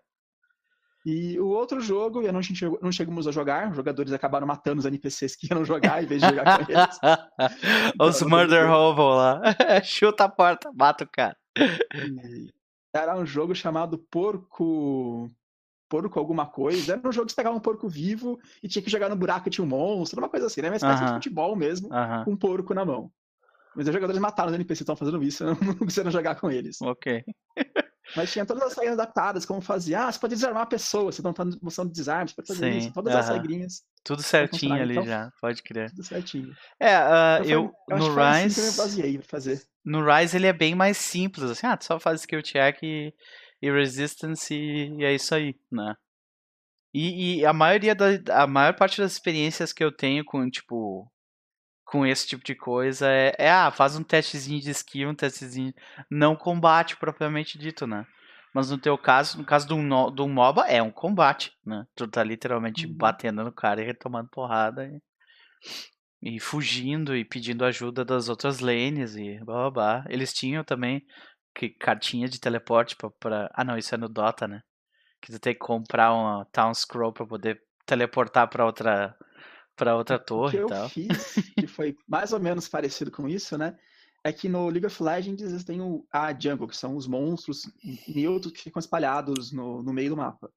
E 1.09 1.39
o 1.39 1.47
outro 1.47 1.79
jogo, 1.79 2.21
eu 2.21 2.33
não, 2.33 2.43
chegou- 2.43 2.79
não 2.81 2.91
chegamos 2.91 3.25
a 3.29 3.31
jogar, 3.31 3.69
os 3.69 3.77
jogadores 3.77 4.11
acabaram 4.11 4.45
matando 4.45 4.79
os 4.79 4.85
NPCs 4.85 5.37
que 5.37 5.47
iam 5.49 5.63
jogar 5.63 6.03
em 6.03 6.05
vez 6.05 6.21
de 6.21 6.27
jogar 6.27 6.57
com 6.57 6.69
eles. 6.69 6.99
Os 8.01 8.17
Então, 8.17 8.27
Murder 8.29 8.69
Hobo 8.69 9.15
lá. 9.15 9.41
Chuta 9.85 10.25
a 10.25 10.29
porta, 10.29 10.69
mata 10.75 11.05
o 11.05 11.09
cara. 11.09 11.37
E 11.95 12.51
era 12.93 13.15
um 13.17 13.25
jogo 13.25 13.55
chamado 13.55 13.97
Porco. 14.11 15.31
Porco 15.87 16.19
alguma 16.19 16.45
coisa. 16.45 16.91
Era 16.95 17.07
um 17.07 17.11
jogo 17.13 17.27
que 17.27 17.31
você 17.31 17.37
pegava 17.37 17.55
um 17.55 17.61
porco 17.61 17.87
vivo 17.87 18.37
e 18.61 18.67
tinha 18.67 18.83
que 18.83 18.91
jogar 18.91 19.07
no 19.07 19.15
buraco 19.15 19.47
e 19.47 19.51
tinha 19.51 19.63
um 19.63 19.69
monstro, 19.69 20.19
uma 20.19 20.27
coisa 20.27 20.47
assim, 20.47 20.61
né? 20.61 20.67
Uma 20.69 20.75
espécie 20.75 20.99
de 20.99 21.05
Aham. 21.05 21.13
futebol 21.13 21.55
mesmo, 21.55 21.87
Aham. 21.93 22.25
com 22.25 22.31
um 22.31 22.35
porco 22.37 22.73
na 22.73 22.83
mão. 22.83 23.09
Mas 23.73 23.87
os 23.87 23.93
jogadores 23.93 24.19
mataram 24.21 24.49
os 24.49 24.55
NPCs 24.55 24.79
que 24.79 24.83
estavam 24.83 24.97
fazendo 24.99 25.23
isso, 25.23 25.45
não 25.71 25.75
conseguiram 25.77 26.11
jogar 26.11 26.35
com 26.35 26.51
eles. 26.51 26.81
Ok. 26.81 27.23
Mas 28.15 28.31
tinha 28.31 28.45
todas 28.45 28.63
as 28.63 28.73
regras 28.75 28.93
adaptadas, 28.97 29.45
como 29.45 29.61
fazia, 29.61 30.05
ah, 30.05 30.11
você 30.11 30.19
pode 30.19 30.35
desarmar 30.35 30.63
a 30.63 30.67
pessoa, 30.67 31.11
você 31.11 31.21
não 31.21 31.33
tá 31.33 31.43
na 31.45 31.55
moção 31.61 31.85
de 31.85 31.91
desarme, 31.91 32.29
você 32.29 32.35
pode 32.35 32.47
fazer 32.47 32.71
Sim, 32.71 32.77
isso, 32.77 32.93
todas 32.93 33.13
as 33.15 33.29
regrinhas, 33.29 33.83
Tudo 34.03 34.21
certinho 34.23 34.81
ali 34.81 34.93
então. 34.93 35.05
já, 35.05 35.31
pode 35.41 35.61
crer. 35.61 35.89
tudo 35.89 36.03
certinho. 36.03 36.53
É, 36.79 36.95
Então, 37.41 37.45
eu, 37.51 37.71
acho 37.91 37.99
no 37.99 38.07
que 38.09 38.13
foi 38.13 38.23
assim 38.23 38.53
que 38.53 38.59
eu 38.59 38.63
me 38.63 38.69
Rise, 38.69 38.77
baseei 38.77 39.21
fazer. 39.21 39.61
no 39.85 40.05
Rise 40.05 40.37
ele 40.37 40.47
é 40.47 40.53
bem 40.53 40.73
mais 40.75 40.97
simples, 40.97 41.43
assim, 41.51 41.67
ah, 41.67 41.77
tu 41.77 41.85
só 41.85 41.99
faz 41.99 42.21
skill 42.21 42.41
check 42.41 42.81
e, 42.81 43.13
e 43.61 43.71
resistance 43.71 44.53
e, 44.53 44.95
e 44.99 45.03
é 45.03 45.13
isso 45.13 45.35
aí, 45.35 45.53
né? 45.71 45.93
E, 46.93 47.39
e 47.39 47.45
a 47.45 47.53
maioria 47.53 47.93
da, 47.93 48.43
a 48.43 48.47
maior 48.47 48.75
parte 48.75 48.99
das 49.01 49.11
experiências 49.13 49.71
que 49.73 49.83
eu 49.83 49.91
tenho 49.91 50.23
com, 50.25 50.49
tipo, 50.49 51.11
com 51.87 52.05
esse 52.05 52.27
tipo 52.27 52.43
de 52.43 52.53
coisa 52.53 53.07
é, 53.09 53.33
é, 53.39 53.49
ah, 53.49 53.71
faz 53.71 53.95
um 53.95 54.03
testezinho 54.03 54.59
de 54.61 54.69
skill, 54.71 55.09
um 55.09 55.15
testezinho, 55.15 55.73
não 56.11 56.35
combate 56.35 56.97
propriamente 56.97 57.57
dito, 57.57 57.87
né? 57.87 58.05
Mas 58.53 58.69
no 58.69 58.77
teu 58.77 58.97
caso, 58.97 59.37
no 59.37 59.45
caso 59.45 59.65
de 59.65 59.73
um, 59.73 60.11
de 60.13 60.21
um 60.21 60.27
MOBA, 60.27 60.65
é 60.67 60.83
um 60.83 60.91
combate, 60.91 61.53
né? 61.65 61.85
Tu 61.95 62.05
tá 62.07 62.21
literalmente 62.23 62.85
Uhum. 62.85 62.93
batendo 62.93 63.41
no 63.41 63.53
cara 63.53 63.81
e 63.81 63.93
tomando 63.93 64.27
porrada 64.29 64.85
e, 66.21 66.35
e 66.35 66.39
fugindo 66.41 67.15
e 67.15 67.23
pedindo 67.23 67.63
ajuda 67.63 68.03
das 68.03 68.27
outras 68.27 68.59
lanes 68.59 69.15
e 69.15 69.39
blá 69.45 69.69
blá 69.69 69.71
blá. 69.71 70.05
Eles 70.09 70.33
tinham 70.33 70.65
também 70.65 71.05
que 71.55 71.69
cartinha 71.69 72.27
de 72.27 72.39
teleporte 72.39 72.97
pra, 72.97 73.09
pra... 73.11 73.49
Ah, 73.53 73.63
não, 73.63 73.77
isso 73.77 73.95
é 73.95 73.97
no 73.97 74.09
Dota, 74.09 74.45
né? 74.45 74.61
Que 75.21 75.31
tu 75.31 75.39
tem 75.39 75.53
que 75.53 75.59
comprar 75.59 76.13
uma 76.13 76.45
Town 76.51 76.73
Scroll 76.73 77.13
pra 77.13 77.25
poder 77.25 77.61
teleportar 77.85 78.49
pra 78.49 78.65
outra, 78.65 79.15
pra 79.77 79.95
outra 79.95 80.17
O 80.17 80.19
que 80.19 80.25
torre 80.25 80.57
e 80.57 80.61
eu 80.61 80.67
tal. 80.67 80.89
fiz, 80.89 81.35
que 81.57 81.67
foi 81.67 81.95
mais 82.07 82.33
ou 82.33 82.39
menos 82.39 82.67
parecido 82.67 83.09
com 83.11 83.29
isso, 83.29 83.57
né? 83.57 83.77
É 84.23 84.33
que 84.33 84.49
no 84.49 84.67
League 84.67 84.85
of 84.85 85.01
Legends 85.01 85.41
eles 85.41 85.63
têm 85.63 85.79
o, 85.79 86.05
a 86.11 86.37
Jungle, 86.37 86.67
que 86.67 86.75
são 86.75 86.97
os 86.97 87.07
monstros 87.07 87.61
neutros 88.07 88.51
que 88.51 88.63
ficam 88.63 88.79
espalhados 88.79 89.53
no, 89.53 89.81
no 89.81 89.93
meio 89.93 90.09
do 90.09 90.17
mapa. 90.17 90.51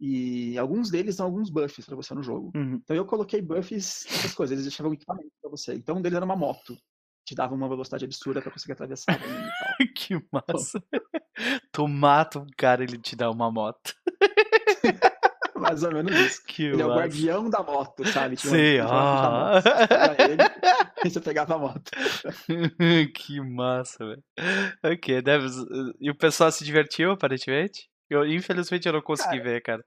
E 0.00 0.56
alguns 0.56 0.90
deles 0.90 1.16
dão 1.16 1.26
alguns 1.26 1.50
buffs 1.50 1.84
pra 1.84 1.96
você 1.96 2.14
no 2.14 2.22
jogo. 2.22 2.52
Uhum. 2.54 2.74
Então 2.76 2.96
eu 2.96 3.04
coloquei 3.04 3.42
buffs 3.42 4.06
nessas 4.08 4.32
coisas, 4.32 4.52
eles 4.52 4.64
deixavam 4.64 4.94
equipamento 4.94 5.32
pra 5.42 5.50
você. 5.50 5.74
Então 5.74 5.96
um 5.96 6.00
deles 6.00 6.16
era 6.16 6.24
uma 6.24 6.36
moto, 6.36 6.78
te 7.26 7.34
dava 7.34 7.52
uma 7.54 7.68
velocidade 7.68 8.04
absurda 8.04 8.40
pra 8.40 8.50
conseguir 8.52 8.72
atravessar. 8.72 9.18
Que 9.94 10.14
massa. 10.32 10.82
Tu 11.72 11.86
mata 11.86 12.40
um 12.40 12.46
cara 12.56 12.82
e 12.82 12.86
ele 12.86 12.98
te 12.98 13.14
dá 13.14 13.30
uma 13.30 13.48
moto. 13.50 13.94
Mais 15.68 15.82
ou 15.82 15.92
menos 15.92 16.12
isso. 16.12 16.42
Que 16.46 16.64
Ele 16.64 16.82
é 16.82 16.84
o 16.84 16.88
massa. 16.88 17.00
guardião 17.00 17.50
da 17.50 17.62
moto, 17.62 18.06
sabe? 18.08 18.36
Tinha 18.36 18.52
uma 18.52 18.58
ficha 18.58 18.84
da 18.84 19.30
moto, 19.30 20.20
ele, 20.20 20.42
e 21.04 21.10
você 21.10 21.20
pegava 21.20 21.54
a 21.54 21.58
moto. 21.58 21.90
que 23.14 23.40
massa, 23.40 23.98
velho. 24.06 24.24
Ok, 24.84 25.22
deve... 25.22 25.46
E 26.00 26.10
o 26.10 26.16
pessoal 26.16 26.50
se 26.50 26.64
divertiu, 26.64 27.12
aparentemente? 27.12 27.88
Eu, 28.10 28.26
infelizmente 28.26 28.86
eu 28.86 28.92
não 28.92 29.02
consegui 29.02 29.40
ver, 29.40 29.62
cara. 29.62 29.84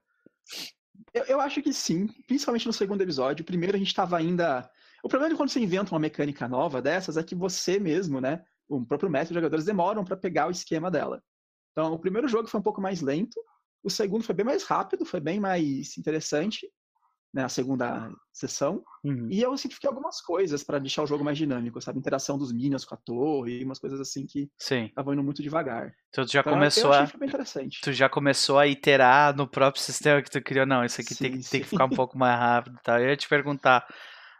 Eu, 1.12 1.24
eu 1.24 1.40
acho 1.40 1.60
que 1.62 1.72
sim, 1.72 2.06
principalmente 2.26 2.66
no 2.66 2.72
segundo 2.72 3.02
episódio. 3.02 3.44
Primeiro 3.44 3.76
a 3.76 3.78
gente 3.78 3.94
tava 3.94 4.16
ainda. 4.16 4.68
O 5.02 5.08
problema 5.08 5.32
de 5.32 5.36
quando 5.36 5.50
você 5.50 5.60
inventa 5.60 5.92
uma 5.92 6.00
mecânica 6.00 6.46
nova 6.48 6.80
dessas 6.80 7.16
é 7.16 7.22
que 7.22 7.34
você 7.34 7.78
mesmo, 7.78 8.20
né? 8.20 8.42
O 8.68 8.84
próprio 8.86 9.10
mestre 9.10 9.34
e 9.34 9.36
os 9.36 9.40
jogadores 9.40 9.64
demoram 9.64 10.04
pra 10.04 10.16
pegar 10.16 10.46
o 10.46 10.50
esquema 10.50 10.90
dela. 10.90 11.22
Então, 11.72 11.92
o 11.92 11.98
primeiro 11.98 12.28
jogo 12.28 12.48
foi 12.48 12.60
um 12.60 12.62
pouco 12.62 12.80
mais 12.80 13.00
lento, 13.00 13.40
o 13.82 13.90
segundo 13.90 14.24
foi 14.24 14.34
bem 14.34 14.44
mais 14.46 14.62
rápido, 14.64 15.04
foi 15.04 15.20
bem 15.20 15.40
mais 15.40 15.96
interessante, 15.98 16.68
né? 17.32 17.44
A 17.44 17.48
segunda 17.48 18.10
sessão. 18.32 18.84
Uhum. 19.02 19.28
E 19.30 19.40
eu 19.40 19.56
simplifiquei 19.56 19.88
algumas 19.88 20.20
coisas 20.20 20.62
pra 20.62 20.78
deixar 20.78 21.02
o 21.02 21.06
jogo 21.06 21.24
mais 21.24 21.38
dinâmico, 21.38 21.80
sabe? 21.80 21.98
Interação 21.98 22.36
dos 22.38 22.52
minions 22.52 22.84
com 22.84 22.94
a 22.94 22.98
torre, 22.98 23.64
umas 23.64 23.78
coisas 23.78 24.00
assim 24.00 24.26
que 24.26 24.50
estavam 24.86 25.14
indo 25.14 25.22
muito 25.22 25.42
devagar. 25.42 25.94
Então 26.10 26.26
tu 26.26 26.32
já 26.32 26.40
Então, 26.40 26.52
começou 26.52 26.92
a. 26.92 27.06
que. 27.06 27.80
Tu 27.82 27.92
já 27.92 28.08
começou 28.08 28.58
a 28.58 28.66
iterar 28.66 29.34
no 29.34 29.48
próprio 29.48 29.82
sistema 29.82 30.20
que 30.22 30.30
tu 30.30 30.42
criou. 30.42 30.66
Não, 30.66 30.84
isso 30.84 31.00
aqui 31.00 31.14
tem, 31.14 31.32
que- 31.32 31.42
Sim, 31.42 31.50
tem 31.50 31.60
que 31.62 31.66
sim. 31.68 31.76
ficar 31.76 31.86
um 31.86 31.90
pouco 31.90 32.18
mais 32.18 32.38
rápido 32.38 32.78
tal. 32.84 32.98
Eu 32.98 33.08
ia 33.08 33.16
te 33.16 33.28
perguntar, 33.28 33.86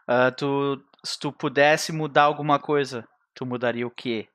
ah, 0.07 0.31
tu, 0.31 0.79
se 1.03 1.17
tu 1.19 1.31
pudesse 1.33 1.91
mudar 1.91 2.23
alguma 2.23 2.59
coisa, 2.59 3.07
tu 3.33 3.45
mudaria 3.45 3.87
o 3.87 3.91
quê? 3.91 4.27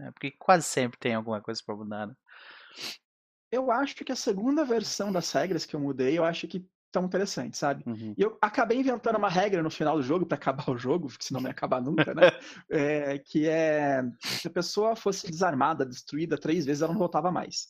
É, 0.00 0.10
porque 0.12 0.30
quase 0.30 0.64
sempre 0.64 0.98
tem 0.98 1.14
alguma 1.14 1.42
coisa 1.42 1.60
pra 1.64 1.74
mudar, 1.76 2.06
né? 2.06 2.14
Eu 3.50 3.70
acho 3.70 3.96
que 3.96 4.12
a 4.12 4.16
segunda 4.16 4.64
versão 4.64 5.10
das 5.10 5.32
regras 5.32 5.64
que 5.64 5.74
eu 5.74 5.80
mudei, 5.80 6.18
eu 6.18 6.24
acho 6.24 6.46
que 6.46 6.66
tão 6.90 7.04
interessante, 7.04 7.56
sabe? 7.56 7.84
Uhum. 7.86 8.14
E 8.16 8.22
eu 8.22 8.36
acabei 8.40 8.78
inventando 8.78 9.16
uma 9.16 9.28
regra 9.28 9.62
no 9.62 9.70
final 9.70 9.96
do 9.96 10.02
jogo, 10.02 10.26
para 10.26 10.36
acabar 10.36 10.68
o 10.70 10.78
jogo, 10.78 11.08
porque 11.08 11.24
senão 11.24 11.40
não 11.40 11.48
ia 11.48 11.52
acabar 11.52 11.80
nunca, 11.80 12.14
né? 12.14 12.22
é, 12.70 13.18
que 13.18 13.46
é, 13.46 14.02
se 14.20 14.48
a 14.48 14.50
pessoa 14.50 14.96
fosse 14.96 15.30
desarmada, 15.30 15.84
destruída 15.84 16.38
três 16.38 16.64
vezes, 16.64 16.82
ela 16.82 16.92
não 16.92 16.98
voltava 16.98 17.30
mais. 17.30 17.68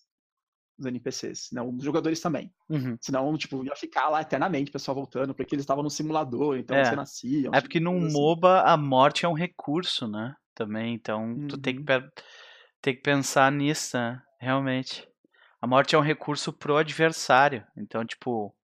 Os 0.79 0.87
NPCs, 0.87 1.49
não, 1.53 1.75
os 1.75 1.83
jogadores 1.83 2.21
também. 2.21 2.53
Uhum. 2.69 2.97
Senão, 3.01 3.37
tipo, 3.37 3.65
ia 3.65 3.75
ficar 3.75 4.09
lá 4.09 4.23
eternamente 4.23 4.71
o 4.71 4.73
pessoal 4.73 4.95
voltando, 4.95 5.35
porque 5.35 5.55
eles 5.55 5.65
estavam 5.65 5.83
no 5.83 5.91
simulador, 5.91 6.57
então 6.57 6.77
é. 6.77 6.85
você 6.85 6.95
nascia. 6.95 7.51
É 7.53 7.61
porque 7.61 7.81
num 7.81 8.07
assim. 8.07 8.13
MOBA 8.13 8.63
a 8.63 8.77
morte 8.77 9.27
é 9.27 9.29
um 9.29 9.33
recurso, 9.33 10.07
né? 10.07 10.35
Também, 10.55 10.95
então 10.95 11.33
uhum. 11.33 11.49
tu 11.49 11.59
tem 11.59 11.83
que, 11.83 11.93
uhum. 11.93 12.09
tem 12.81 12.95
que 12.95 13.03
pensar 13.03 13.51
nisso, 13.51 13.97
né? 13.97 14.21
Realmente. 14.41 15.09
A 15.61 15.67
morte 15.67 15.95
é 15.95 15.99
um 15.99 16.03
recurso 16.03 16.53
pro 16.53 16.77
adversário. 16.77 17.67
Então, 17.77 18.05
tipo, 18.05 18.55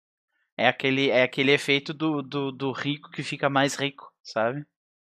é 0.57 0.69
aquele, 0.69 1.11
é 1.11 1.23
aquele 1.23 1.53
efeito 1.53 1.93
do, 1.93 2.23
do, 2.23 2.53
do 2.53 2.73
rico 2.73 3.11
que 3.11 3.23
fica 3.23 3.51
mais 3.51 3.75
rico, 3.75 4.13
sabe? 4.23 4.65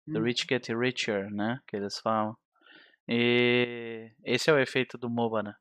The 0.06 0.18
hum. 0.18 0.22
rich 0.22 0.46
get 0.48 0.68
richer, 0.68 1.30
né? 1.30 1.58
Que 1.66 1.76
eles 1.76 1.98
falam. 1.98 2.36
E 3.08 4.10
esse 4.24 4.50
é 4.50 4.52
o 4.52 4.58
efeito 4.58 4.98
do 4.98 5.10
MOBA, 5.10 5.42
né? 5.42 5.54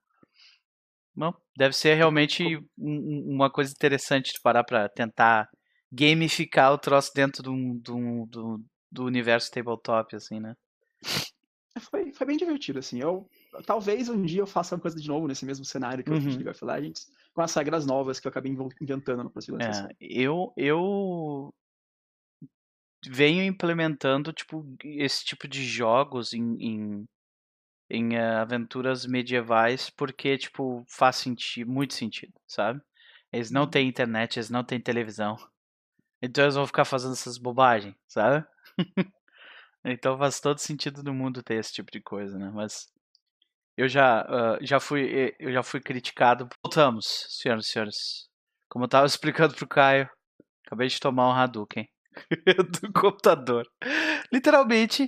Bom, 1.15 1.33
deve 1.57 1.73
ser 1.73 1.95
realmente 1.95 2.43
uma 2.77 3.49
coisa 3.51 3.71
interessante 3.71 4.31
de 4.33 4.41
parar 4.41 4.63
pra 4.63 4.87
tentar 4.89 5.49
gamificar 5.91 6.71
o 6.71 6.77
troço 6.77 7.11
dentro 7.13 7.41
do, 7.41 7.51
do, 7.81 8.25
do, 8.27 8.65
do 8.91 9.05
universo 9.05 9.51
tabletop, 9.51 10.15
assim, 10.15 10.39
né? 10.39 10.53
Foi, 11.89 12.13
foi 12.13 12.27
bem 12.27 12.37
divertido, 12.37 12.79
assim. 12.79 13.01
Eu 13.01 13.27
talvez 13.65 14.09
um 14.09 14.21
dia 14.21 14.41
eu 14.41 14.47
faça 14.47 14.75
uma 14.75 14.81
coisa 14.81 14.99
de 14.99 15.07
novo 15.07 15.27
nesse 15.27 15.45
mesmo 15.45 15.65
cenário 15.65 16.03
que 16.03 16.11
eu 16.11 16.15
fiz 16.15 16.23
de 16.23 16.29
uhum. 16.29 16.35
League 16.37 16.49
of 16.49 16.65
Legends, 16.65 17.11
com 17.33 17.41
as 17.41 17.53
regras 17.53 17.85
novas 17.85 18.19
que 18.19 18.27
eu 18.27 18.29
acabei 18.29 18.55
inventando 18.81 19.23
no 19.23 19.29
próximo 19.29 19.57
é, 19.61 19.89
eu, 19.99 20.53
eu 20.55 21.53
venho 23.07 23.43
implementando 23.43 24.33
tipo 24.33 24.65
esse 24.83 25.23
tipo 25.25 25.47
de 25.47 25.63
jogos 25.63 26.33
em, 26.33 26.55
em, 26.59 27.07
em 27.89 28.17
uh, 28.17 28.37
aventuras 28.41 29.05
medievais 29.05 29.89
porque 29.89 30.37
tipo 30.37 30.83
faz 30.87 31.17
senti 31.17 31.63
muito 31.65 31.93
sentido, 31.93 32.33
sabe? 32.47 32.81
Eles 33.31 33.51
não 33.51 33.67
têm 33.67 33.83
uhum. 33.83 33.89
internet, 33.89 34.37
eles 34.37 34.49
não 34.49 34.63
têm 34.63 34.79
televisão. 34.79 35.37
Então 36.21 36.43
eles 36.43 36.55
vão 36.55 36.67
ficar 36.67 36.85
fazendo 36.85 37.13
essas 37.13 37.37
bobagens, 37.37 37.95
sabe? 38.07 38.45
então 39.85 40.17
faz 40.17 40.39
todo 40.39 40.57
sentido 40.59 41.01
do 41.01 41.13
mundo 41.13 41.41
ter 41.43 41.55
esse 41.55 41.73
tipo 41.73 41.91
de 41.91 42.01
coisa, 42.01 42.37
né? 42.37 42.51
Mas 42.53 42.91
eu 43.79 43.87
já, 43.87 44.23
uh, 44.23 44.57
já 44.61 44.79
fui 44.79 45.33
eu 45.39 45.53
já 45.53 45.63
fui 45.63 45.79
criticado. 45.79 46.49
Voltamos, 46.63 47.25
senhoras 47.29 47.65
e 47.65 47.69
senhores. 47.69 47.95
Como 48.69 48.85
eu 48.85 48.89
tava 48.89 49.05
explicando 49.07 49.55
pro 49.55 49.67
Caio, 49.67 50.09
acabei 50.65 50.87
de 50.89 50.99
tomar 50.99 51.29
um 51.29 51.31
Hadouken 51.31 51.87
do 52.81 52.91
computador. 52.93 53.65
Literalmente, 54.33 55.05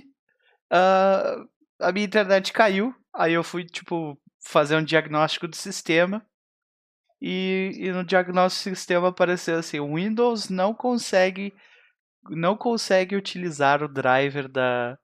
uh, 0.72 1.46
a 1.80 1.92
minha 1.92 2.06
internet 2.06 2.52
caiu. 2.52 2.94
Aí 3.14 3.34
eu 3.34 3.44
fui, 3.44 3.66
tipo, 3.66 4.18
fazer 4.42 4.76
um 4.76 4.84
diagnóstico 4.84 5.46
do 5.46 5.56
sistema. 5.56 6.24
E, 7.20 7.72
e 7.76 7.92
no 7.92 8.02
diagnóstico 8.02 8.70
do 8.70 8.76
sistema 8.76 9.08
apareceu 9.08 9.58
assim: 9.58 9.80
o 9.80 9.94
Windows 9.96 10.48
não 10.48 10.74
consegue 10.74 11.52
não 12.30 12.56
consegue 12.56 13.16
utilizar 13.16 13.82
o 13.82 13.88
driver 13.88 14.48
da. 14.48 14.98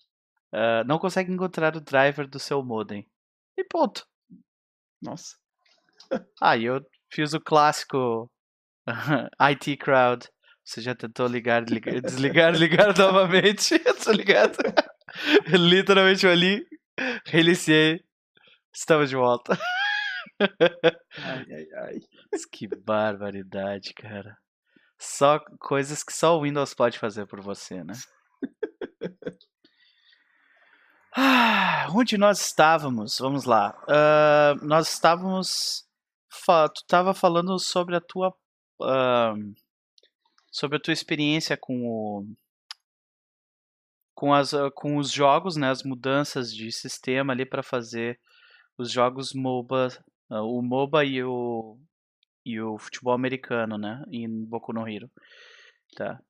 Uh, 0.53 0.87
não 0.87 0.99
consegue 0.99 1.31
encontrar 1.31 1.77
o 1.77 1.81
driver 1.81 2.27
do 2.27 2.39
seu 2.39 2.65
modem. 2.65 3.07
E 3.59 3.65
ponto. 3.65 4.07
Nossa. 5.03 5.37
Aí 6.41 6.65
eu 6.65 6.81
fiz 7.13 7.35
o 7.35 7.41
clássico 7.41 8.31
IT 9.51 9.77
Crowd. 9.79 10.29
Você 10.65 10.81
já 10.81 10.95
tentou 10.95 11.27
ligar, 11.27 11.69
ligar 11.69 12.01
desligar, 12.01 12.53
ligar 12.57 12.97
novamente? 12.97 13.77
Tô 14.05 14.13
ligado? 14.13 14.57
Literalmente 15.49 16.25
eu 16.25 16.31
ali, 16.31 16.65
reiniciei. 17.27 18.01
Estamos 18.73 19.11
de 19.11 19.17
volta. 19.17 19.59
Ai, 20.41 21.47
ai, 21.51 21.67
ai. 21.85 21.99
Que 22.53 22.69
barbaridade, 22.69 23.93
cara. 23.93 24.39
Só 25.01 25.41
coisas 25.59 26.05
que 26.05 26.13
só 26.13 26.39
o 26.39 26.43
Windows 26.43 26.75
pode 26.75 26.97
fazer 26.97 27.27
por 27.27 27.41
você, 27.41 27.83
né? 27.83 27.95
Ah, 31.21 31.89
onde 31.93 32.17
nós 32.17 32.41
estávamos? 32.41 33.19
Vamos 33.19 33.45
lá. 33.45 33.77
Uh, 33.89 34.65
nós 34.65 34.89
estávamos. 34.89 35.85
Tu 36.47 36.81
estava 36.83 37.13
falando 37.13 37.59
sobre 37.59 37.97
a 37.97 38.01
tua. 38.01 38.33
Uh, 38.81 39.53
sobre 40.49 40.77
a 40.77 40.81
tua 40.81 40.93
experiência 40.93 41.57
com 41.57 41.85
o. 41.85 42.25
Com, 44.15 44.33
as, 44.33 44.53
com 44.77 44.97
os 44.97 45.11
jogos, 45.11 45.57
né, 45.57 45.71
as 45.71 45.83
mudanças 45.83 46.55
de 46.55 46.71
sistema 46.71 47.33
ali 47.33 47.45
para 47.45 47.65
fazer 47.65 48.21
os 48.77 48.91
jogos 48.91 49.33
MOBA, 49.33 49.89
uh, 50.31 50.37
o 50.37 50.63
MOBA 50.63 51.05
e 51.05 51.25
o, 51.25 51.79
e 52.45 52.61
o 52.61 52.79
futebol 52.79 53.13
americano, 53.13 53.77
né, 53.77 54.05
em 54.11 54.29
Boku 54.45 54.73
no 54.73 54.89
Hero. 54.89 55.11
Tá. 55.97 56.21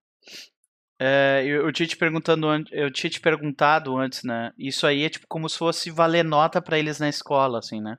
É, 1.01 1.45
eu, 1.45 1.67
eu, 1.67 1.73
tinha 1.73 1.87
te 1.87 1.97
perguntando 1.97 2.47
eu 2.73 2.91
tinha 2.91 3.09
te 3.09 3.21
perguntado 3.21 3.97
antes, 3.97 4.25
né? 4.25 4.53
Isso 4.59 4.87
aí 4.87 5.05
é 5.05 5.09
tipo 5.09 5.27
como 5.29 5.49
se 5.49 5.57
fosse 5.57 5.91
valer 5.91 6.25
nota 6.25 6.61
para 6.61 6.79
eles 6.79 6.99
na 6.99 7.09
escola, 7.09 7.61
assim, 7.61 7.81
né? 7.81 7.99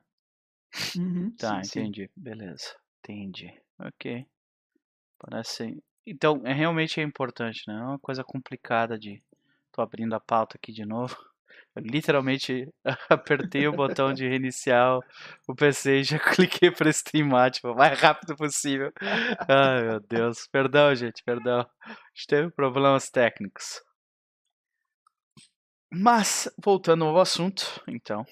Uhum, 0.98 1.32
tá, 1.32 1.64
sim, 1.64 1.82
entendi. 1.82 2.04
Sim. 2.08 2.12
Beleza. 2.16 2.76
Entendi. 3.00 3.54
Ok. 3.80 4.26
Parece. 5.18 5.82
Então, 6.06 6.42
é 6.46 6.54
realmente 6.54 7.00
é 7.00 7.04
importante, 7.04 7.64
né? 7.68 7.76
É 7.76 7.84
uma 7.84 8.00
coisa 8.00 8.24
complicada 8.24 8.98
de. 8.98 9.22
Tô 9.72 9.82
abrindo 9.82 10.14
a 10.14 10.20
pauta 10.20 10.58
aqui 10.58 10.72
de 10.72 10.86
novo. 10.86 11.16
Literalmente 11.80 12.68
apertei 13.10 13.68
o 13.68 13.74
botão 13.74 14.13
de 14.13 14.28
reiniciar 14.28 15.00
o 15.48 15.56
PC 15.56 16.00
e 16.00 16.04
já 16.04 16.20
cliquei 16.36 16.72
para 16.72 16.89
streamar, 16.89 17.52
tipo, 17.52 17.70
o 17.70 17.76
mais 17.76 18.00
rápido 18.00 18.36
possível. 18.36 18.92
Ai, 19.48 19.84
meu 19.84 20.00
Deus. 20.00 20.48
Perdão, 20.52 20.94
gente, 20.96 21.24
perdão. 21.24 21.62
A 21.86 21.92
gente 22.13 22.28
teve 22.28 22.52
problemas 22.52 23.10
técnicos. 23.10 23.82
Mas, 25.92 26.48
voltando 26.63 27.06
ao 27.06 27.20
assunto, 27.20 27.82
então. 27.88 28.26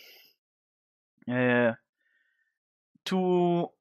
É, 1.28 1.76
tu. 3.04 3.74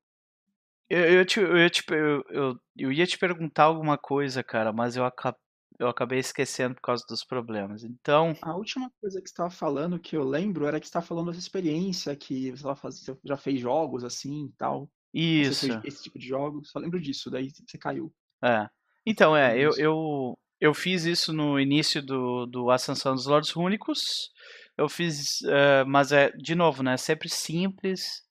Eu, 0.89 1.05
eu, 1.05 1.25
te, 1.27 1.41
eu, 1.41 1.57
eu, 1.59 2.25
eu, 2.31 2.61
eu 2.77 2.93
ia 2.93 3.07
te 3.07 3.19
perguntar 3.19 3.65
alguma 3.65 3.99
coisa, 3.99 4.43
cara, 4.43 4.73
mas 4.73 4.97
eu 4.97 5.05
acabei 5.05 5.46
eu 5.79 5.89
acabei 5.89 6.19
esquecendo 6.19 6.75
por 6.75 6.83
causa 6.83 7.05
dos 7.09 7.25
problemas. 7.25 7.85
Então. 7.85 8.35
A 8.43 8.57
última 8.57 8.91
coisa 9.01 9.21
que 9.21 9.29
você 9.29 9.33
estava 9.33 9.51
falando 9.51 9.99
que 9.99 10.17
eu 10.17 10.25
lembro 10.25 10.67
era 10.67 10.81
que 10.81 10.87
você 10.87 10.91
estava 10.91 11.07
falando 11.07 11.27
dessa 11.27 11.41
experiência 11.41 12.17
que 12.17 12.51
você, 12.53 12.75
faz... 12.75 13.01
você 13.01 13.17
já 13.25 13.37
fez 13.37 13.61
jogos 13.61 14.05
assim 14.05 14.47
e 14.47 14.53
tal. 14.57 14.91
Isso. 15.13 15.67
esse 15.85 16.03
tipo 16.03 16.19
de 16.19 16.27
jogos. 16.27 16.71
Só 16.71 16.79
lembro 16.79 17.01
disso, 17.01 17.31
daí 17.31 17.51
você 17.51 17.79
caiu. 17.79 18.13
É. 18.43 18.69
Então, 19.05 19.37
é, 19.37 19.59
eu, 19.59 19.71
eu, 19.79 20.39
eu 20.61 20.75
fiz 20.75 21.05
isso 21.05 21.33
no 21.33 21.61
início 21.61 22.03
do, 22.03 22.47
do 22.47 22.71
Ascensão 22.71 23.15
dos 23.15 23.27
Lordes 23.27 23.55
Únicos. 23.55 24.31
Eu 24.77 24.89
fiz, 24.89 25.41
uh, 25.43 25.87
mas 25.87 26.13
é, 26.13 26.31
de 26.33 26.55
novo, 26.55 26.83
né? 26.83 26.97
Sempre 26.97 27.29
simples, 27.29 28.23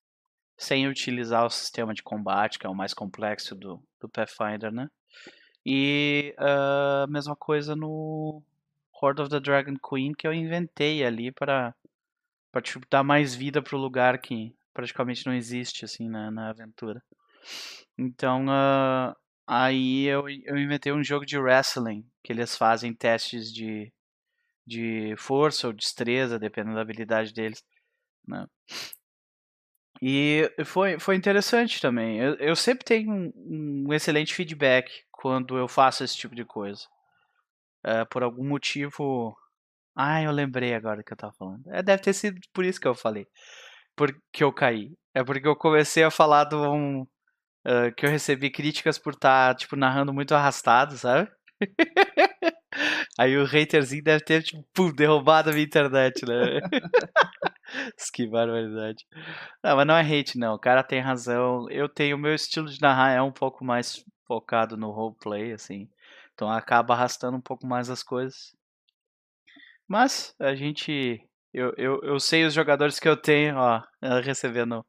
sem 0.57 0.87
utilizar 0.87 1.45
o 1.45 1.49
sistema 1.49 1.93
de 1.93 2.03
combate, 2.03 2.59
que 2.59 2.67
é 2.67 2.69
o 2.69 2.75
mais 2.75 2.93
complexo 2.93 3.55
do, 3.55 3.81
do 3.99 4.09
Pathfinder, 4.09 4.71
né? 4.71 4.87
E 5.65 6.33
a 6.37 7.05
uh, 7.07 7.11
mesma 7.11 7.35
coisa 7.35 7.75
no 7.75 8.41
Horde 8.91 9.21
of 9.21 9.29
the 9.29 9.39
Dragon 9.39 9.75
Queen 9.77 10.13
que 10.13 10.27
eu 10.27 10.33
inventei 10.33 11.03
ali 11.03 11.31
para 11.31 11.73
para 12.51 12.61
tipo, 12.61 12.85
dar 12.89 13.03
mais 13.03 13.35
vida 13.35 13.61
pro 13.61 13.77
lugar 13.77 14.17
que 14.19 14.55
praticamente 14.73 15.25
não 15.25 15.33
existe 15.33 15.83
assim 15.83 16.07
na, 16.07 16.31
na 16.31 16.49
aventura. 16.51 17.03
Então 17.97 18.45
uh, 18.45 19.15
aí 19.47 20.05
eu, 20.05 20.29
eu 20.29 20.57
inventei 20.57 20.91
um 20.91 21.03
jogo 21.03 21.25
de 21.25 21.37
wrestling 21.37 22.05
que 22.23 22.31
eles 22.31 22.55
fazem 22.55 22.93
testes 22.93 23.51
de 23.51 23.91
de 24.65 25.15
força 25.17 25.67
ou 25.67 25.73
destreza, 25.73 26.39
dependendo 26.39 26.75
da 26.75 26.81
habilidade 26.81 27.33
deles. 27.33 27.63
Né? 28.27 28.47
E 30.01 30.51
foi, 30.65 30.99
foi 30.99 31.15
interessante 31.15 31.79
também. 31.79 32.19
Eu, 32.19 32.35
eu 32.35 32.55
sempre 32.55 32.83
tenho 32.83 33.11
um, 33.11 33.85
um, 33.87 33.93
excelente 33.93 34.33
feedback 34.33 34.91
quando 35.25 35.57
eu 35.57 35.67
faço 35.67 36.03
esse 36.03 36.15
tipo 36.15 36.35
de 36.35 36.45
coisa. 36.45 36.83
É, 37.83 38.05
por 38.05 38.21
algum 38.21 38.47
motivo. 38.47 39.35
Ah, 39.95 40.21
eu 40.21 40.31
lembrei 40.31 40.75
agora 40.75 41.03
que 41.03 41.11
eu 41.11 41.17
tava 41.17 41.33
falando. 41.33 41.63
É, 41.73 41.81
deve 41.81 42.03
ter 42.03 42.13
sido 42.13 42.39
por 42.53 42.63
isso 42.63 42.79
que 42.79 42.87
eu 42.87 42.93
falei. 42.93 43.25
Porque 43.95 44.43
eu 44.43 44.53
caí. 44.53 44.91
É 45.15 45.23
porque 45.23 45.47
eu 45.47 45.55
comecei 45.55 46.03
a 46.03 46.11
falar 46.11 46.43
do 46.43 46.61
um, 46.71 47.01
uh, 47.01 47.91
que 47.97 48.05
eu 48.05 48.09
recebi 48.11 48.51
críticas 48.51 48.99
por 48.99 49.13
estar, 49.13 49.55
tá, 49.55 49.55
tipo, 49.55 49.75
narrando 49.75 50.13
muito 50.13 50.35
arrastado, 50.35 50.95
sabe? 50.95 51.27
Aí 53.17 53.35
o 53.35 53.45
haterzinho 53.45 54.03
deve 54.03 54.23
ter, 54.23 54.43
tipo, 54.43 54.63
pum, 54.75 54.93
derrubado 54.93 55.49
a 55.49 55.53
minha 55.53 55.65
internet, 55.65 56.23
né? 56.23 56.59
que 58.13 58.27
barbaridade. 58.27 59.03
Não, 59.63 59.75
mas 59.75 59.87
não 59.87 59.95
é 59.95 60.01
hate, 60.01 60.37
não. 60.37 60.53
O 60.53 60.59
cara 60.59 60.83
tem 60.83 60.99
razão. 60.99 61.67
Eu 61.71 61.89
tenho. 61.89 62.15
O 62.15 62.19
meu 62.19 62.35
estilo 62.35 62.67
de 62.67 62.79
narrar 62.79 63.11
é 63.13 63.21
um 63.21 63.31
pouco 63.31 63.65
mais 63.65 64.03
focado 64.25 64.75
no 64.75 64.91
roleplay, 64.91 65.53
assim. 65.53 65.89
Então 66.33 66.49
acaba 66.49 66.93
arrastando 66.93 67.37
um 67.37 67.41
pouco 67.41 67.65
mais 67.65 67.89
as 67.89 68.03
coisas. 68.03 68.55
Mas 69.87 70.35
a 70.39 70.53
gente. 70.55 71.21
Eu, 71.53 71.73
eu, 71.77 72.01
eu 72.03 72.19
sei 72.19 72.43
os 72.43 72.53
jogadores 72.53 72.99
que 72.99 73.07
eu 73.07 73.15
tenho, 73.15 73.55
ó, 73.57 73.81
recebendo 74.23 74.85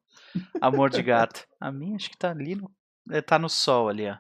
amor 0.61 0.90
de 0.90 1.03
gato. 1.03 1.46
A 1.61 1.70
minha 1.70 1.96
acho 1.96 2.11
que 2.11 2.18
tá 2.18 2.31
ali 2.31 2.57
no. 2.57 2.70
É, 3.11 3.22
tá 3.22 3.38
no 3.38 3.49
sol 3.49 3.88
ali, 3.88 4.09
ó. 4.09 4.16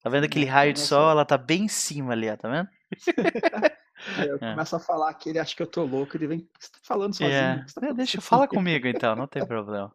Tá 0.00 0.10
vendo 0.10 0.24
aquele 0.24 0.44
raio 0.44 0.72
de 0.72 0.80
sol? 0.80 1.10
Ela 1.10 1.24
tá 1.24 1.38
bem 1.38 1.64
em 1.64 1.68
cima 1.68 2.12
ali, 2.12 2.30
ó, 2.30 2.36
tá 2.36 2.48
vendo? 2.48 2.68
eu 4.28 4.36
é. 4.36 4.50
começo 4.50 4.76
a 4.76 4.78
falar 4.78 5.14
que 5.14 5.30
ele 5.30 5.38
acha 5.38 5.56
que 5.56 5.62
eu 5.62 5.66
tô 5.66 5.84
louco, 5.84 6.16
ele 6.16 6.26
vem 6.26 6.40
tá 6.40 6.78
falando 6.82 7.14
sozinho. 7.14 7.34
É. 7.34 7.64
Tá 7.74 7.86
é, 7.86 7.94
deixa 7.94 8.18
eu 8.18 8.22
falar 8.22 8.46
comigo 8.46 8.86
então, 8.86 9.16
não 9.16 9.26
tem 9.26 9.44
problema. 9.48 9.90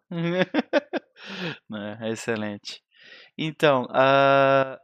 é, 2.01 2.09
excelente. 2.09 2.83
Então, 3.41 3.85
uh, 3.85 4.77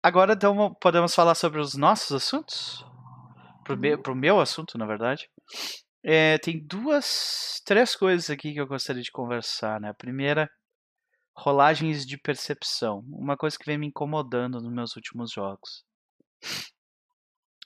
agora 0.00 0.34
então 0.34 0.72
podemos 0.74 1.12
falar 1.12 1.34
sobre 1.34 1.58
os 1.58 1.74
nossos 1.74 2.12
assuntos? 2.12 2.86
Pro, 3.64 3.76
me, 3.76 3.96
pro 3.96 4.14
meu 4.14 4.38
assunto, 4.38 4.78
na 4.78 4.86
verdade. 4.86 5.28
É, 6.00 6.38
tem 6.38 6.64
duas, 6.64 7.60
três 7.64 7.96
coisas 7.96 8.30
aqui 8.30 8.52
que 8.52 8.60
eu 8.60 8.66
gostaria 8.68 9.02
de 9.02 9.10
conversar, 9.10 9.80
né? 9.80 9.88
A 9.88 9.94
primeira, 9.94 10.48
rolagens 11.36 12.06
de 12.06 12.16
percepção. 12.16 13.00
Uma 13.08 13.36
coisa 13.36 13.58
que 13.58 13.66
vem 13.66 13.76
me 13.76 13.88
incomodando 13.88 14.60
nos 14.60 14.72
meus 14.72 14.94
últimos 14.94 15.32
jogos. 15.32 15.84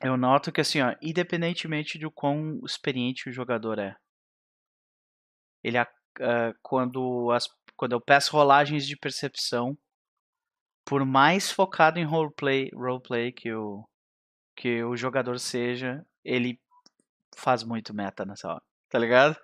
Eu 0.01 0.17
noto 0.17 0.51
que, 0.51 0.63
assim, 0.63 0.81
ó, 0.81 0.95
independentemente 1.03 1.99
de 1.99 2.09
quão 2.13 2.61
experiente 2.65 3.29
o 3.29 3.33
jogador 3.33 3.79
é, 3.79 3.95
ele, 5.63 5.79
uh, 5.79 5.87
quando, 6.63 7.31
as, 7.31 7.47
quando 7.77 7.93
eu 7.93 8.01
peço 8.01 8.33
rolagens 8.33 8.87
de 8.87 8.97
percepção, 8.97 9.77
por 10.89 11.05
mais 11.05 11.51
focado 11.51 11.99
em 11.99 12.05
roleplay, 12.05 12.71
roleplay 12.73 13.31
que, 13.31 13.53
o, 13.53 13.87
que 14.57 14.83
o 14.83 14.97
jogador 14.97 15.39
seja, 15.39 16.03
ele 16.25 16.59
faz 17.37 17.63
muito 17.63 17.93
meta 17.93 18.25
nessa 18.25 18.49
hora, 18.49 18.63
tá 18.89 18.99
ligado? 18.99 19.37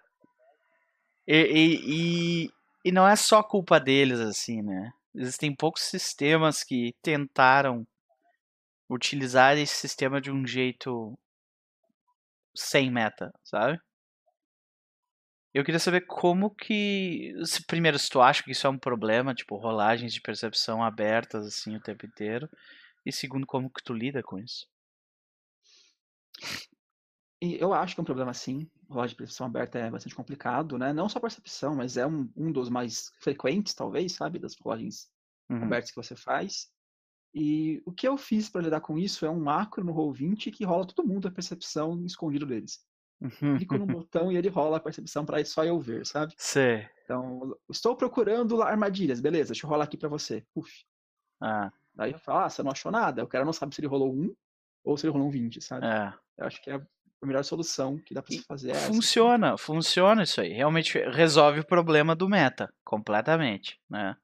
E, 1.27 1.37
e, 1.37 2.45
e, 2.47 2.51
e 2.87 2.91
não 2.91 3.07
é 3.07 3.15
só 3.15 3.43
culpa 3.43 3.79
deles, 3.79 4.21
assim, 4.21 4.63
né? 4.63 4.91
Existem 5.15 5.55
poucos 5.55 5.83
sistemas 5.83 6.65
que 6.65 6.95
tentaram 7.03 7.87
utilizar 8.89 9.59
esse 9.59 9.75
sistema 9.75 10.23
de 10.23 10.31
um 10.31 10.47
jeito 10.47 11.13
sem 12.57 12.91
meta, 12.91 13.31
sabe? 13.45 13.79
Eu 15.55 15.65
queria 15.65 15.79
saber 15.79 16.01
como 16.01 16.51
que. 16.51 17.33
Se, 17.45 17.65
primeiro, 17.65 17.97
se 17.97 18.11
tu 18.11 18.21
acha 18.21 18.43
que 18.43 18.51
isso 18.51 18.67
é 18.67 18.71
um 18.71 18.79
problema, 18.79 19.33
tipo, 19.33 19.57
rolagens 19.57 20.13
de 20.13 20.21
percepção 20.21 20.83
abertas 20.83 21.47
assim 21.47 21.77
o 21.77 21.81
tempo 21.81 22.05
inteiro. 22.05 22.51
E 23.07 23.13
segundo, 23.13 23.47
como 23.47 23.71
que 23.71 23.83
tu 23.83 23.95
lida 23.95 24.21
com 24.21 24.37
isso? 24.37 24.67
Eu 27.41 27.73
acho 27.73 27.95
que 27.95 28.01
é 28.01 28.03
um 28.03 28.07
problema 28.07 28.35
sim. 28.35 28.69
Rolagem 28.89 29.13
de 29.13 29.19
percepção 29.19 29.47
aberta 29.47 29.79
é 29.79 29.91
bastante 29.91 30.15
complicado, 30.15 30.77
né? 30.77 30.93
Não 30.93 31.09
só 31.09 31.21
percepção, 31.21 31.77
mas 31.77 31.97
é 31.97 32.07
um, 32.07 32.29
um 32.37 32.51
dos 32.51 32.69
mais 32.69 33.13
frequentes, 33.21 33.75
talvez, 33.75 34.13
sabe? 34.13 34.41
Das 34.41 34.57
rolagens 34.57 35.09
uhum. 35.49 35.63
abertas 35.63 35.91
que 35.91 35.97
você 35.97 36.17
faz. 36.17 36.69
E 37.33 37.81
o 37.85 37.93
que 37.93 38.09
eu 38.09 38.17
fiz 38.17 38.49
para 38.49 38.63
lidar 38.63 38.81
com 38.81 38.99
isso 38.99 39.25
é 39.25 39.31
um 39.31 39.41
macro 39.41 39.85
no 39.85 39.95
Roll20 39.95 40.53
que 40.53 40.65
rola 40.65 40.87
todo 40.87 41.07
mundo 41.07 41.29
a 41.29 41.31
percepção 41.31 42.05
escondido 42.05 42.47
deles. 42.47 42.85
Uhum. 43.21 43.57
Clico 43.57 43.79
no 43.79 43.87
botão 43.87 44.31
e 44.31 44.37
ele 44.37 44.49
rola 44.49 44.77
a 44.77 44.81
percepção 44.81 45.25
para 45.25 45.45
só 45.45 45.65
eu 45.65 45.79
ver, 45.79 46.07
sabe? 46.07 46.35
Sim. 46.39 46.85
Então, 47.05 47.57
estou 47.71 47.97
procurando 47.97 48.63
armadilhas, 48.63 49.21
beleza, 49.21 49.53
deixa 49.53 49.67
eu 49.67 49.71
rolar 49.71 49.85
aqui 49.85 49.97
para 49.97 50.09
você. 50.09 50.45
Uf. 50.55 50.85
Ah. 51.41 51.71
Daí 51.95 52.13
eu 52.13 52.19
falo, 52.19 52.39
ah, 52.41 52.51
você 52.51 52.63
não 52.63 52.71
achou 52.71 52.91
nada. 52.91 53.23
O 53.23 53.29
cara 53.29 53.45
não 53.45 53.53
sabe 53.53 53.75
se 53.75 53.81
ele 53.81 53.89
rolou 53.89 54.13
um 54.13 54.35
ou 54.83 54.97
se 54.97 55.07
ele 55.07 55.13
rolou 55.13 55.29
um 55.29 55.31
20, 55.31 55.61
sabe? 55.61 55.87
É. 55.87 56.13
Eu 56.39 56.47
acho 56.47 56.61
que 56.63 56.71
é 56.71 56.75
a 56.75 57.27
melhor 57.27 57.45
solução 57.45 57.99
que 57.99 58.15
dá 58.15 58.23
para 58.23 58.35
se 58.35 58.43
fazer. 58.43 58.71
É 58.71 58.75
funciona, 58.75 59.49
essa. 59.49 59.59
funciona 59.59 60.23
isso 60.23 60.41
aí. 60.41 60.53
Realmente 60.53 60.99
resolve 61.11 61.61
o 61.61 61.67
problema 61.67 62.15
do 62.15 62.29
meta, 62.29 62.73
completamente, 62.85 63.79
né? 63.89 64.17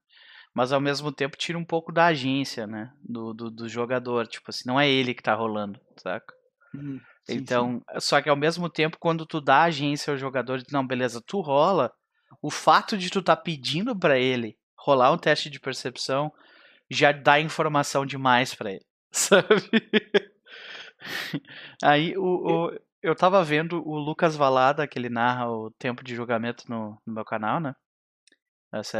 mas 0.53 0.71
ao 0.71 0.81
mesmo 0.81 1.11
tempo 1.11 1.37
tira 1.37 1.57
um 1.57 1.63
pouco 1.63 1.91
da 1.91 2.07
agência, 2.07 2.67
né? 2.67 2.91
Do, 3.01 3.33
do, 3.33 3.49
do 3.49 3.69
jogador. 3.69 4.27
Tipo 4.27 4.49
assim, 4.49 4.63
não 4.65 4.79
é 4.79 4.89
ele 4.89 5.13
que 5.13 5.23
tá 5.23 5.33
rolando, 5.33 5.79
saca? 5.97 6.33
Hum, 6.75 6.99
sim, 7.31 7.39
então, 7.39 7.83
sim. 7.91 7.99
só 7.99 8.21
que 8.21 8.29
ao 8.29 8.35
mesmo 8.35 8.69
tempo, 8.69 8.97
quando 8.99 9.25
tu 9.25 9.41
dá 9.41 9.63
agência 9.63 10.11
ao 10.11 10.17
jogador, 10.17 10.61
não, 10.71 10.85
beleza, 10.85 11.21
tu 11.25 11.41
rola, 11.41 11.91
o 12.41 12.49
fato 12.49 12.97
de 12.97 13.09
tu 13.09 13.21
tá 13.21 13.35
pedindo 13.35 13.95
para 13.97 14.17
ele 14.17 14.57
rolar 14.77 15.11
um 15.11 15.17
teste 15.17 15.49
de 15.49 15.59
percepção 15.59 16.31
já 16.89 17.11
dá 17.11 17.39
informação 17.39 18.05
demais 18.05 18.53
para 18.53 18.71
ele, 18.71 18.85
sabe? 19.11 19.69
Aí 21.81 22.15
o, 22.17 22.23
o, 22.23 22.79
eu 23.01 23.15
tava 23.15 23.43
vendo 23.43 23.81
o 23.87 23.97
Lucas 23.97 24.35
Valada, 24.35 24.87
que 24.87 24.99
ele 24.99 25.09
narra 25.09 25.49
o 25.49 25.71
tempo 25.71 26.03
de 26.03 26.15
julgamento 26.15 26.69
no, 26.69 27.01
no 27.05 27.13
meu 27.13 27.25
canal, 27.25 27.59
né? 27.59 27.73
essa 28.73 28.97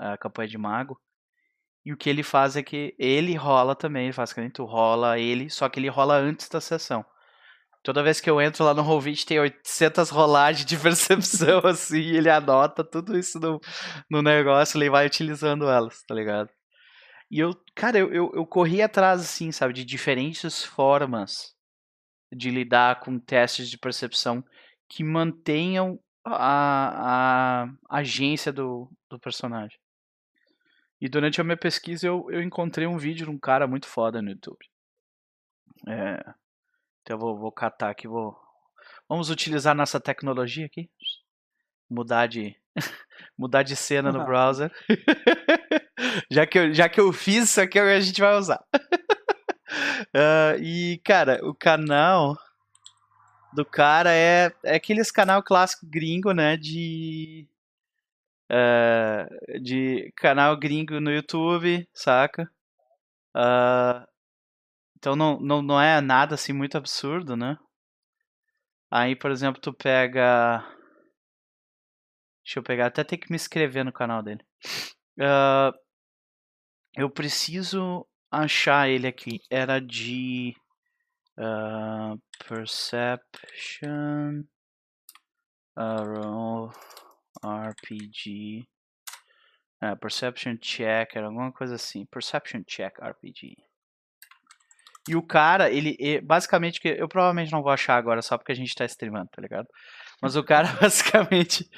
é 0.00 0.12
a 0.12 0.18
campanha 0.18 0.48
de 0.48 0.58
mago. 0.58 1.00
E 1.84 1.92
o 1.92 1.96
que 1.96 2.08
ele 2.08 2.22
faz 2.22 2.56
é 2.56 2.62
que 2.62 2.94
ele 2.98 3.34
rola 3.34 3.74
também, 3.74 4.04
ele 4.04 4.12
faz 4.12 4.32
que 4.32 4.40
nem 4.40 4.50
tu 4.50 4.64
rola 4.64 5.18
ele, 5.18 5.50
só 5.50 5.68
que 5.68 5.78
ele 5.78 5.88
rola 5.88 6.16
antes 6.16 6.48
da 6.48 6.60
sessão. 6.60 7.04
Toda 7.84 8.02
vez 8.02 8.18
que 8.18 8.30
eu 8.30 8.40
entro 8.40 8.64
lá 8.64 8.72
no 8.72 8.82
Roll20 8.82 9.26
tem 9.26 9.38
800 9.38 10.08
rolagens 10.08 10.64
de 10.64 10.78
percepção, 10.78 11.60
assim, 11.68 12.00
e 12.00 12.16
ele 12.16 12.30
anota 12.30 12.82
tudo 12.82 13.16
isso 13.16 13.38
no, 13.38 13.60
no 14.10 14.22
negócio, 14.22 14.78
ele 14.78 14.88
vai 14.88 15.06
utilizando 15.06 15.68
elas, 15.68 16.02
tá 16.04 16.14
ligado? 16.14 16.48
E 17.30 17.40
eu, 17.40 17.50
cara, 17.74 17.98
eu, 17.98 18.10
eu, 18.10 18.32
eu 18.34 18.46
corri 18.46 18.80
atrás, 18.80 19.20
assim, 19.20 19.52
sabe, 19.52 19.74
de 19.74 19.84
diferentes 19.84 20.64
formas 20.64 21.54
de 22.32 22.50
lidar 22.50 23.00
com 23.00 23.18
testes 23.18 23.68
de 23.68 23.76
percepção 23.76 24.42
que 24.88 25.04
mantenham 25.04 26.00
a, 26.24 27.64
a 27.64 27.98
agência 27.98 28.50
do, 28.50 28.90
do 29.10 29.20
personagem. 29.20 29.78
E 30.98 31.06
durante 31.06 31.38
a 31.38 31.44
minha 31.44 31.56
pesquisa 31.56 32.06
eu, 32.06 32.30
eu 32.30 32.42
encontrei 32.42 32.86
um 32.86 32.96
vídeo 32.96 33.26
de 33.26 33.30
um 33.30 33.38
cara 33.38 33.66
muito 33.66 33.86
foda 33.86 34.22
no 34.22 34.30
YouTube. 34.30 34.64
É, 35.86 36.34
então 37.04 37.16
eu 37.16 37.20
vou, 37.20 37.38
vou 37.38 37.52
catar 37.52 37.90
aqui, 37.90 38.08
vou. 38.08 38.34
Vamos 39.06 39.28
utilizar 39.28 39.74
nossa 39.74 40.00
tecnologia 40.00 40.64
aqui. 40.64 40.88
Mudar 41.88 42.26
de. 42.26 42.56
mudar 43.36 43.62
de 43.62 43.76
cena 43.76 44.10
no 44.10 44.24
browser. 44.24 44.72
já, 46.32 46.46
que 46.46 46.58
eu, 46.58 46.72
já 46.72 46.88
que 46.88 46.98
eu 46.98 47.12
fiz 47.12 47.50
isso 47.50 47.60
aqui, 47.60 47.78
a 47.78 48.00
gente 48.00 48.18
vai 48.22 48.34
usar. 48.36 48.64
uh, 48.74 50.56
e, 50.64 50.98
cara, 51.04 51.38
o 51.42 51.54
canal 51.54 52.38
do 53.52 53.66
cara 53.66 54.10
é, 54.10 54.50
é 54.64 54.76
aqueles 54.76 55.10
canal 55.10 55.42
clássico 55.42 55.86
gringo, 55.86 56.32
né? 56.32 56.56
De. 56.56 57.46
Uh, 58.50 59.60
de 59.60 60.10
canal 60.16 60.56
gringo 60.56 61.00
no 61.00 61.10
YouTube, 61.10 61.86
saca? 61.92 62.50
Uh, 63.36 64.13
então 65.04 65.14
não, 65.14 65.38
não, 65.38 65.60
não 65.60 65.78
é 65.78 66.00
nada 66.00 66.34
assim 66.34 66.54
muito 66.54 66.78
absurdo, 66.78 67.36
né? 67.36 67.58
Aí, 68.90 69.14
por 69.14 69.30
exemplo, 69.30 69.60
tu 69.60 69.70
pega. 69.70 70.60
Deixa 72.42 72.58
eu 72.58 72.62
pegar, 72.62 72.86
até 72.86 73.04
tem 73.04 73.18
que 73.18 73.30
me 73.30 73.36
inscrever 73.36 73.84
no 73.84 73.92
canal 73.92 74.22
dele. 74.22 74.42
Uh, 75.18 75.76
eu 76.96 77.10
preciso 77.10 78.06
achar 78.30 78.88
ele 78.88 79.06
aqui. 79.06 79.40
Era 79.50 79.78
de. 79.78 80.56
Uh, 81.36 82.18
perception. 82.48 84.44
RPG. 87.44 88.66
Uh, 89.82 89.96
perception 90.00 90.56
check, 90.56 91.14
era 91.14 91.26
alguma 91.26 91.52
coisa 91.52 91.74
assim. 91.74 92.06
Perception 92.06 92.62
check 92.64 92.98
RPG. 93.02 93.73
E 95.08 95.16
o 95.16 95.22
cara, 95.22 95.70
ele, 95.70 95.96
basicamente, 96.22 96.80
que 96.80 96.88
eu 96.88 97.08
provavelmente 97.08 97.52
não 97.52 97.62
vou 97.62 97.70
achar 97.72 97.96
agora 97.96 98.22
só 98.22 98.38
porque 98.38 98.52
a 98.52 98.56
gente 98.56 98.74
tá 98.74 98.84
streamando, 98.86 99.28
tá 99.30 99.42
ligado? 99.42 99.66
Mas 100.22 100.36
o 100.36 100.42
cara, 100.42 100.68
basicamente, 100.80 101.68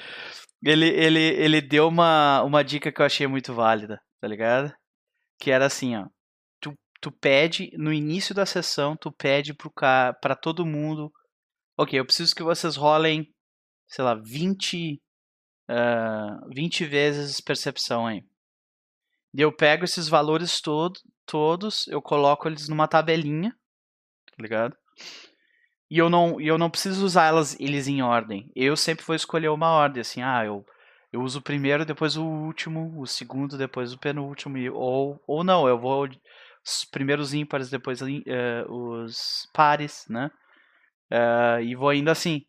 ele, 0.63 0.89
ele, 0.89 1.21
ele 1.21 1.61
deu 1.61 1.89
uma, 1.89 2.43
uma 2.43 2.63
dica 2.63 2.93
que 2.93 3.01
eu 3.01 3.07
achei 3.07 3.27
muito 3.27 3.53
válida, 3.53 4.01
tá 4.21 4.29
ligado? 4.29 4.73
Que 5.41 5.51
era 5.51 5.67
assim, 5.67 5.97
ó 5.97 6.07
tu 7.07 7.13
pede, 7.13 7.71
no 7.77 7.93
início 7.93 8.35
da 8.35 8.45
sessão, 8.45 8.97
tu 8.97 9.13
pede 9.13 9.55
para 9.55 10.35
todo 10.35 10.67
mundo, 10.67 11.13
ok, 11.79 11.99
eu 11.99 12.05
preciso 12.05 12.35
que 12.35 12.43
vocês 12.43 12.75
rolem, 12.75 13.33
sei 13.89 14.05
lá, 14.05 14.15
20, 14.15 15.01
uh, 15.71 16.55
20 16.55 16.85
vezes 16.85 17.41
percepção 17.41 18.07
aí. 18.07 18.25
E 19.35 19.41
eu 19.41 19.55
pego 19.55 19.85
esses 19.85 20.09
valores 20.09 20.61
todo, 20.61 20.99
todos, 21.27 21.87
eu 21.89 22.01
coloco 22.03 22.49
eles 22.49 22.69
numa 22.69 22.89
tabelinha, 22.89 23.51
tá 24.27 24.43
ligado? 24.43 24.77
E 25.91 25.99
eu 25.99 26.11
não, 26.11 26.41
eu 26.41 26.59
não 26.59 26.71
preciso 26.71 27.05
usar 27.05 27.27
elas, 27.27 27.59
eles 27.61 27.87
em 27.87 28.03
ordem. 28.03 28.51
Eu 28.57 28.77
sempre 28.77 29.05
vou 29.05 29.15
escolher 29.15 29.49
uma 29.49 29.71
ordem, 29.71 30.01
assim, 30.01 30.23
ah, 30.23 30.45
eu, 30.45 30.65
Eu 31.13 31.23
uso 31.23 31.39
o 31.41 31.43
primeiro, 31.43 31.87
depois 31.87 32.17
o 32.17 32.25
último, 32.25 33.01
o 33.01 33.07
segundo, 33.07 33.59
depois 33.59 33.93
o 33.93 33.99
penúltimo, 33.99 34.59
ou, 34.75 35.23
ou 35.27 35.45
não, 35.45 35.69
eu 35.69 35.79
vou 35.79 36.09
os 36.67 36.85
primeiros 36.85 37.33
ímpares, 37.35 37.71
depois 37.71 38.01
uh, 38.03 38.07
os 38.69 39.49
pares, 39.55 40.05
né? 40.09 40.31
Uh, 41.13 41.61
e 41.63 41.75
vou 41.77 41.93
indo 41.95 42.11
assim. 42.11 42.45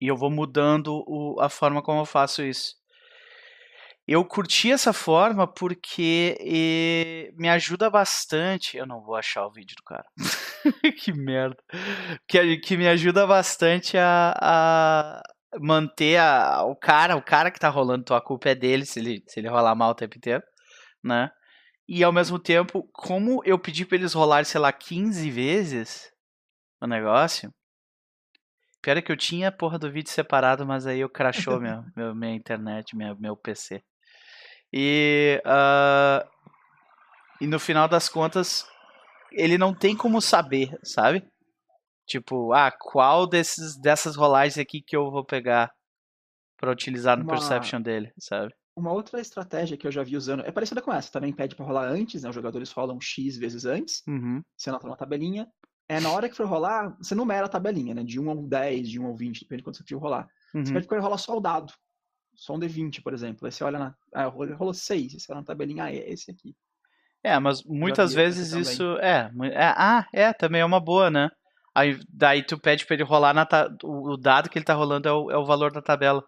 E 0.00 0.06
eu 0.08 0.16
vou 0.16 0.30
mudando 0.30 1.04
o, 1.06 1.40
a 1.40 1.48
forma 1.48 1.82
como 1.82 2.00
eu 2.00 2.06
faço 2.06 2.42
isso. 2.42 2.79
Eu 4.12 4.24
curti 4.24 4.72
essa 4.72 4.92
forma 4.92 5.46
porque 5.46 6.36
e, 6.40 7.32
me 7.38 7.48
ajuda 7.48 7.88
bastante. 7.88 8.76
Eu 8.76 8.84
não 8.84 9.00
vou 9.00 9.14
achar 9.14 9.46
o 9.46 9.52
vídeo 9.52 9.76
do 9.76 9.84
cara. 9.84 10.04
que 10.98 11.12
merda. 11.12 11.56
Que, 12.26 12.56
que 12.56 12.76
me 12.76 12.88
ajuda 12.88 13.24
bastante 13.24 13.96
a, 13.96 14.34
a 14.42 15.22
manter 15.60 16.16
a, 16.16 16.64
o 16.64 16.74
cara, 16.74 17.14
o 17.14 17.22
cara 17.22 17.52
que 17.52 17.60
tá 17.60 17.68
rolando, 17.68 18.02
tua 18.02 18.20
culpa 18.20 18.48
é 18.48 18.54
dele 18.56 18.84
se 18.84 18.98
ele, 18.98 19.22
se 19.28 19.38
ele 19.38 19.48
rolar 19.48 19.76
mal 19.76 19.92
o 19.92 19.94
tempo 19.94 20.16
inteiro, 20.16 20.42
né? 21.04 21.30
E 21.88 22.02
ao 22.02 22.12
mesmo 22.12 22.40
tempo, 22.40 22.90
como 22.92 23.40
eu 23.44 23.60
pedi 23.60 23.86
pra 23.86 23.96
eles 23.96 24.12
rolarem, 24.12 24.44
sei 24.44 24.60
lá, 24.60 24.72
15 24.72 25.30
vezes 25.30 26.10
o 26.82 26.86
negócio. 26.88 27.54
Pior 28.82 28.96
é 28.96 29.02
que 29.02 29.12
eu 29.12 29.16
tinha 29.16 29.50
a 29.50 29.52
porra 29.52 29.78
do 29.78 29.92
vídeo 29.92 30.10
separado, 30.10 30.66
mas 30.66 30.84
aí 30.84 30.98
eu 30.98 31.08
crashou 31.08 31.60
minha, 31.62 31.84
minha, 31.94 32.12
minha 32.12 32.34
internet, 32.34 32.96
minha, 32.96 33.14
meu 33.14 33.36
PC. 33.36 33.80
E, 34.72 35.42
uh, 35.44 36.28
e 37.40 37.46
no 37.46 37.58
final 37.58 37.88
das 37.88 38.08
contas, 38.08 38.66
ele 39.32 39.58
não 39.58 39.74
tem 39.74 39.96
como 39.96 40.20
saber, 40.20 40.78
sabe? 40.82 41.24
Tipo, 42.06 42.52
ah, 42.52 42.72
qual 42.72 43.26
desses, 43.26 43.76
dessas 43.80 44.16
rolagens 44.16 44.58
aqui 44.58 44.82
que 44.82 44.96
eu 44.96 45.10
vou 45.10 45.24
pegar 45.24 45.72
para 46.56 46.70
utilizar 46.70 47.16
no 47.16 47.24
uma, 47.24 47.32
Perception 47.32 47.80
dele, 47.80 48.12
sabe? 48.18 48.52
Uma 48.76 48.92
outra 48.92 49.20
estratégia 49.20 49.76
que 49.76 49.86
eu 49.86 49.92
já 49.92 50.02
vi 50.02 50.16
usando, 50.16 50.44
é 50.44 50.52
parecida 50.52 50.82
com 50.82 50.92
essa, 50.92 51.10
também 51.10 51.32
pede 51.32 51.54
para 51.54 51.64
rolar 51.64 51.88
antes, 51.88 52.22
né? 52.22 52.28
Os 52.28 52.34
jogadores 52.34 52.70
rolam 52.72 53.00
X 53.00 53.36
vezes 53.36 53.64
antes, 53.64 54.02
uhum. 54.06 54.42
você 54.56 54.70
anota 54.70 54.86
uma 54.86 54.96
tabelinha. 54.96 55.48
É 55.88 55.98
na 55.98 56.10
hora 56.12 56.28
que 56.28 56.36
for 56.36 56.46
rolar, 56.46 56.96
você 56.98 57.14
numera 57.14 57.46
a 57.46 57.48
tabelinha, 57.48 57.94
né? 57.94 58.04
De 58.04 58.20
1 58.20 58.30
ao 58.30 58.42
10, 58.46 58.88
de 58.88 59.00
1 59.00 59.06
ao 59.06 59.16
20, 59.16 59.40
depende 59.40 59.58
de 59.58 59.64
quanto 59.64 59.78
você 59.78 59.84
for 59.84 59.98
rolar. 59.98 60.28
Uhum. 60.54 60.64
Você 60.64 60.72
pede 60.72 60.86
para 60.86 61.00
rolar 61.00 61.18
só 61.18 61.36
o 61.36 61.40
dado. 61.40 61.72
Só 62.40 62.54
um 62.54 62.58
D20, 62.58 63.02
por 63.02 63.12
exemplo. 63.12 63.44
Aí 63.44 63.52
você 63.52 63.62
olha 63.62 63.78
na. 63.78 63.94
Ah, 64.14 64.24
rolou 64.24 64.72
6, 64.72 65.12
você 65.12 65.30
olha 65.30 65.42
na 65.42 65.46
tabelinha, 65.46 65.84
ah, 65.84 65.92
é 65.92 66.10
esse 66.10 66.30
aqui. 66.30 66.56
É, 67.22 67.38
mas 67.38 67.62
muitas 67.62 68.14
vezes 68.14 68.54
isso. 68.54 68.96
É, 68.96 69.30
é, 69.52 69.74
ah, 69.76 70.08
é, 70.10 70.32
também 70.32 70.62
é 70.62 70.64
uma 70.64 70.80
boa, 70.80 71.10
né? 71.10 71.30
Aí 71.74 72.00
daí 72.08 72.42
tu 72.42 72.58
pede 72.58 72.86
pra 72.86 72.94
ele 72.94 73.04
rolar 73.04 73.34
na 73.34 73.44
ta... 73.44 73.70
o 73.84 74.16
dado 74.16 74.48
que 74.48 74.56
ele 74.56 74.64
tá 74.64 74.72
rolando 74.72 75.06
é 75.06 75.12
o, 75.12 75.30
é 75.30 75.36
o 75.36 75.44
valor 75.44 75.70
da 75.70 75.82
tabela. 75.82 76.24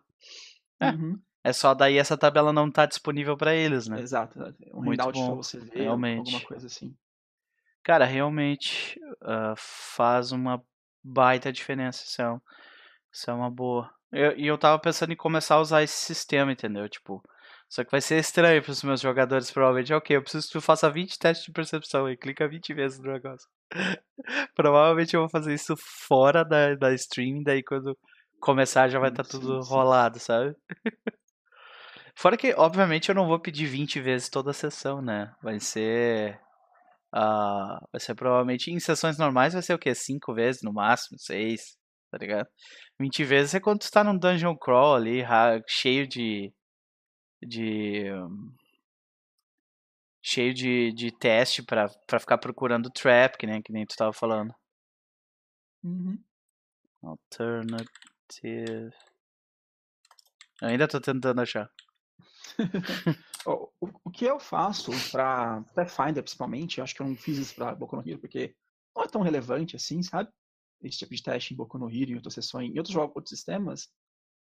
É. 0.79 0.91
Uhum. 0.91 1.19
É 1.43 1.51
só 1.51 1.73
daí 1.73 1.97
essa 1.97 2.17
tabela 2.17 2.53
não 2.53 2.71
tá 2.71 2.85
disponível 2.85 3.35
para 3.35 3.55
eles, 3.55 3.89
né? 3.89 3.99
Exato, 3.99 4.39
Um 4.75 4.83
Muito 4.83 5.03
bom, 5.13 5.27
pra 5.29 5.35
você 5.37 5.59
ver, 5.61 5.85
realmente. 5.85 6.19
alguma 6.19 6.41
coisa 6.43 6.67
assim. 6.67 6.95
Cara, 7.83 8.05
realmente 8.05 9.01
uh, 9.23 9.55
faz 9.57 10.31
uma 10.31 10.63
baita 11.03 11.51
diferença. 11.51 12.05
Isso 12.05 12.21
é, 12.21 12.31
um, 12.31 12.41
isso 13.11 13.31
é 13.31 13.33
uma 13.35 13.51
boa. 13.51 13.91
E 14.13 14.21
eu, 14.21 14.33
eu 14.37 14.59
tava 14.59 14.79
pensando 14.79 15.13
em 15.13 15.17
começar 15.17 15.57
a 15.57 15.61
usar 15.61 15.83
esse 15.83 15.97
sistema, 15.97 16.53
entendeu? 16.53 16.89
Tipo, 16.89 17.23
só 17.69 17.83
que 17.83 17.91
vai 17.91 18.01
ser 18.01 18.19
estranho 18.19 18.63
pros 18.63 18.83
meus 18.83 19.01
jogadores, 19.01 19.51
provavelmente. 19.51 19.95
Ok, 19.95 20.17
eu 20.17 20.23
preciso 20.23 20.47
que 20.47 20.53
tu 20.53 20.61
faça 20.61 20.91
20 20.91 21.19
testes 21.19 21.47
de 21.47 21.53
percepção 21.53 22.09
e 22.11 22.17
clica 22.17 22.47
20 22.49 22.75
vezes 22.75 22.99
no 22.99 23.13
negócio. 23.13 23.49
provavelmente 24.55 25.15
eu 25.15 25.21
vou 25.21 25.31
fazer 25.31 25.55
isso 25.55 25.75
fora 26.07 26.45
da, 26.45 26.75
da 26.75 26.93
stream, 26.95 27.43
daí 27.43 27.63
quando 27.63 27.97
começar 28.41 28.89
já 28.89 28.99
vai 28.99 29.09
estar 29.09 29.23
tá 29.23 29.31
tudo 29.31 29.63
sim. 29.63 29.71
rolado, 29.71 30.19
sabe? 30.19 30.55
Fora 32.15 32.37
que, 32.37 32.53
obviamente, 32.55 33.09
eu 33.09 33.15
não 33.15 33.27
vou 33.27 33.41
pedir 33.41 33.67
20 33.67 34.01
vezes 34.01 34.29
toda 34.29 34.51
a 34.51 34.55
sessão, 34.55 35.01
né? 35.01 35.33
Vai 35.43 35.59
ser. 35.59 36.39
Uh, 37.15 37.81
vai 37.91 38.01
ser 38.01 38.15
provavelmente 38.15 38.71
em 38.71 38.79
sessões 38.81 39.19
normais 39.19 39.53
vai 39.53 39.63
ser 39.63 39.75
o 39.75 39.79
quê? 39.79 39.95
5 39.95 40.35
vezes 40.35 40.63
no 40.63 40.73
máximo, 40.73 41.19
6, 41.19 41.77
tá 42.11 42.19
ligado? 42.19 42.49
20 43.03 43.25
vezes 43.25 43.55
é 43.55 43.61
quando 43.61 43.81
tu 43.81 43.91
tá 43.91 44.05
num 44.05 44.17
dungeon 44.17 44.57
crawl 44.57 44.95
ali, 44.95 45.25
cheio 45.67 46.07
de 46.07 46.53
de 47.43 48.05
cheio 50.23 50.55
de, 50.55 50.93
de 50.93 51.11
teste 51.11 51.65
para 51.65 51.89
ficar 52.21 52.39
procurando 52.39 52.91
trap, 52.91 53.37
que 53.37 53.47
nem, 53.47 53.61
que 53.61 53.73
nem 53.73 53.85
tu 53.85 53.97
tava 53.97 54.13
falando. 54.13 54.55
Uhum. 55.83 56.17
Alternative. 57.03 58.95
Eu 60.61 60.69
ainda 60.69 60.87
tô 60.87 61.01
tentando 61.01 61.41
achar. 61.41 61.69
o, 63.45 63.69
o, 64.05 64.11
que 64.13 64.25
eu 64.25 64.39
faço 64.39 64.93
para 65.11 65.63
Pathfinder, 65.75 66.23
principalmente, 66.23 66.79
eu 66.79 66.85
acho 66.85 66.95
que 66.95 67.03
eu 67.03 67.09
não 67.09 67.17
fiz 67.17 67.39
isso 67.39 67.57
para 67.57 67.75
Boku 67.75 67.97
no 67.97 68.09
Hero 68.09 68.21
porque 68.21 68.55
não 68.95 69.03
é 69.03 69.09
tão 69.09 69.23
relevante 69.23 69.75
assim, 69.75 70.05
sabe? 70.05 70.31
Esse 70.83 70.99
tipo 70.99 71.15
de 71.15 71.23
teste 71.23 71.55
em 71.55 71.57
Boku 71.57 71.79
no 71.79 71.91
Hero, 71.91 72.13
em 72.13 72.17
outras 72.17 72.35
sessões, 72.35 72.71
em 72.71 72.79
outros 72.79 72.93
jogos, 72.93 73.17
outros 73.17 73.31
sistemas, 73.31 73.89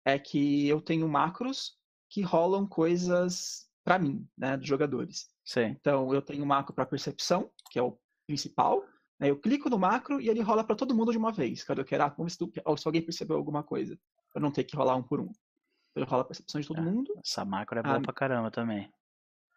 é 0.05 0.17
que 0.19 0.67
eu 0.67 0.81
tenho 0.81 1.07
macros 1.07 1.77
que 2.09 2.21
rolam 2.21 2.67
coisas 2.67 3.67
para 3.83 3.99
mim, 3.99 4.27
né, 4.37 4.55
dos 4.57 4.67
jogadores. 4.67 5.29
Sim. 5.43 5.75
Então 5.79 6.13
eu 6.13 6.21
tenho 6.21 6.43
um 6.43 6.47
macro 6.47 6.73
para 6.73 6.85
percepção, 6.85 7.51
que 7.71 7.77
é 7.77 7.81
o 7.81 7.97
principal. 8.25 8.83
Né, 9.19 9.29
eu 9.29 9.39
clico 9.39 9.69
no 9.69 9.77
macro 9.77 10.21
e 10.21 10.29
ele 10.29 10.41
rola 10.41 10.63
para 10.63 10.75
todo 10.75 10.95
mundo 10.95 11.11
de 11.11 11.17
uma 11.17 11.31
vez. 11.31 11.63
Cada 11.63 11.81
eu 11.81 11.85
quero, 11.85 12.03
ah, 12.03 12.09
vamos 12.09 12.37
ver 12.37 12.45
se, 12.45 12.81
se, 12.81 12.87
alguém 12.87 13.01
percebeu 13.01 13.35
alguma 13.35 13.63
coisa, 13.63 13.99
para 14.31 14.41
não 14.41 14.51
ter 14.51 14.63
que 14.63 14.75
rolar 14.75 14.95
um 14.95 15.03
por 15.03 15.19
um. 15.19 15.25
Então, 15.25 16.03
ele 16.03 16.05
rola 16.05 16.21
a 16.23 16.25
percepção 16.25 16.61
de 16.61 16.67
todo 16.67 16.79
é, 16.79 16.81
mundo. 16.81 17.13
Essa 17.23 17.43
macro 17.43 17.79
é 17.79 17.83
boa 17.83 17.97
a, 17.97 18.01
pra 18.01 18.13
caramba 18.13 18.49
também. 18.49 18.91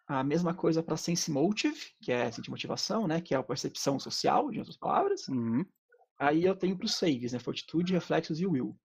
A 0.07 0.23
mesma 0.23 0.53
coisa 0.53 0.83
para 0.83 0.95
sense 0.97 1.31
motive, 1.31 1.91
que 2.01 2.11
é 2.11 2.31
sentir 2.31 2.49
motivação, 2.49 3.07
né, 3.07 3.21
que 3.21 3.33
é 3.33 3.37
a 3.37 3.43
percepção 3.43 3.99
social, 3.99 4.49
de 4.51 4.59
outras 4.59 4.77
palavras. 4.77 5.27
Uhum. 5.27 5.65
Aí 6.19 6.43
eu 6.43 6.55
tenho 6.55 6.77
para 6.77 6.85
os 6.85 6.95
saves, 6.95 7.33
né, 7.33 7.39
fortitude, 7.39 7.93
reflexos 7.93 8.39
e 8.39 8.45
will. 8.45 8.75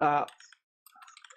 Uh, 0.00 0.26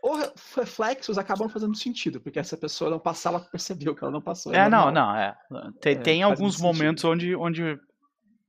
os 0.01 0.55
reflexos 0.55 1.17
acabam 1.17 1.49
fazendo 1.49 1.75
sentido, 1.75 2.21
porque 2.21 2.39
essa 2.39 2.55
pessoa 2.55 2.89
não 2.89 2.99
passava, 2.99 3.39
percebeu 3.39 3.95
que 3.95 4.03
ela 4.03 4.11
não 4.11 4.21
passou. 4.21 4.53
É, 4.53 4.59
é 4.59 4.69
não, 4.69 4.91
não, 4.91 5.15
é. 5.15 5.35
Tem, 5.81 5.95
é, 5.95 5.99
tem 5.99 6.23
alguns 6.23 6.59
momentos 6.59 7.03
onde, 7.03 7.35
onde, 7.35 7.79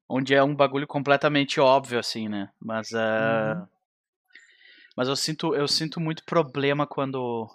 onde 0.08 0.34
é 0.34 0.42
um 0.42 0.54
bagulho 0.54 0.86
completamente 0.86 1.58
óbvio, 1.58 1.98
assim, 1.98 2.28
né? 2.28 2.50
Mas, 2.60 2.90
uh, 2.92 3.58
uhum. 3.58 3.66
mas 4.96 5.08
eu 5.08 5.16
sinto, 5.16 5.54
eu 5.54 5.66
sinto 5.66 6.00
muito 6.00 6.22
problema 6.24 6.86
quando, 6.86 7.48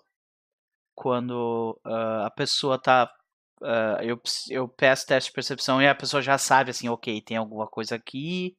quando 0.96 1.80
uh, 1.86 2.26
a 2.26 2.32
pessoa 2.32 2.80
tá. 2.80 3.12
Uh, 3.62 4.02
eu, 4.02 4.22
eu 4.50 4.68
peço 4.68 5.06
teste 5.06 5.30
de 5.30 5.36
percepção 5.36 5.82
e 5.82 5.88
a 5.88 5.96
pessoa 5.96 6.22
já 6.22 6.38
sabe, 6.38 6.72
assim, 6.72 6.90
ok, 6.90 7.22
tem 7.22 7.38
alguma 7.38 7.66
coisa 7.66 7.96
aqui, 7.96 8.58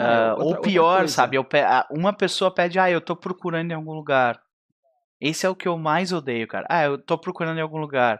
Uh, 0.00 0.30
outra, 0.42 0.44
ou 0.44 0.60
pior, 0.62 1.08
sabe? 1.08 1.36
Eu, 1.36 1.46
uma 1.90 2.12
pessoa 2.12 2.52
pede, 2.52 2.78
ah, 2.78 2.90
eu 2.90 3.00
tô 3.00 3.14
procurando 3.14 3.70
em 3.70 3.74
algum 3.74 3.92
lugar. 3.92 4.40
Esse 5.20 5.44
é 5.44 5.48
o 5.48 5.54
que 5.54 5.68
eu 5.68 5.76
mais 5.76 6.12
odeio, 6.12 6.48
cara. 6.48 6.66
Ah, 6.70 6.84
eu 6.84 6.96
tô 6.96 7.18
procurando 7.18 7.58
em 7.58 7.62
algum 7.62 7.78
lugar. 7.78 8.18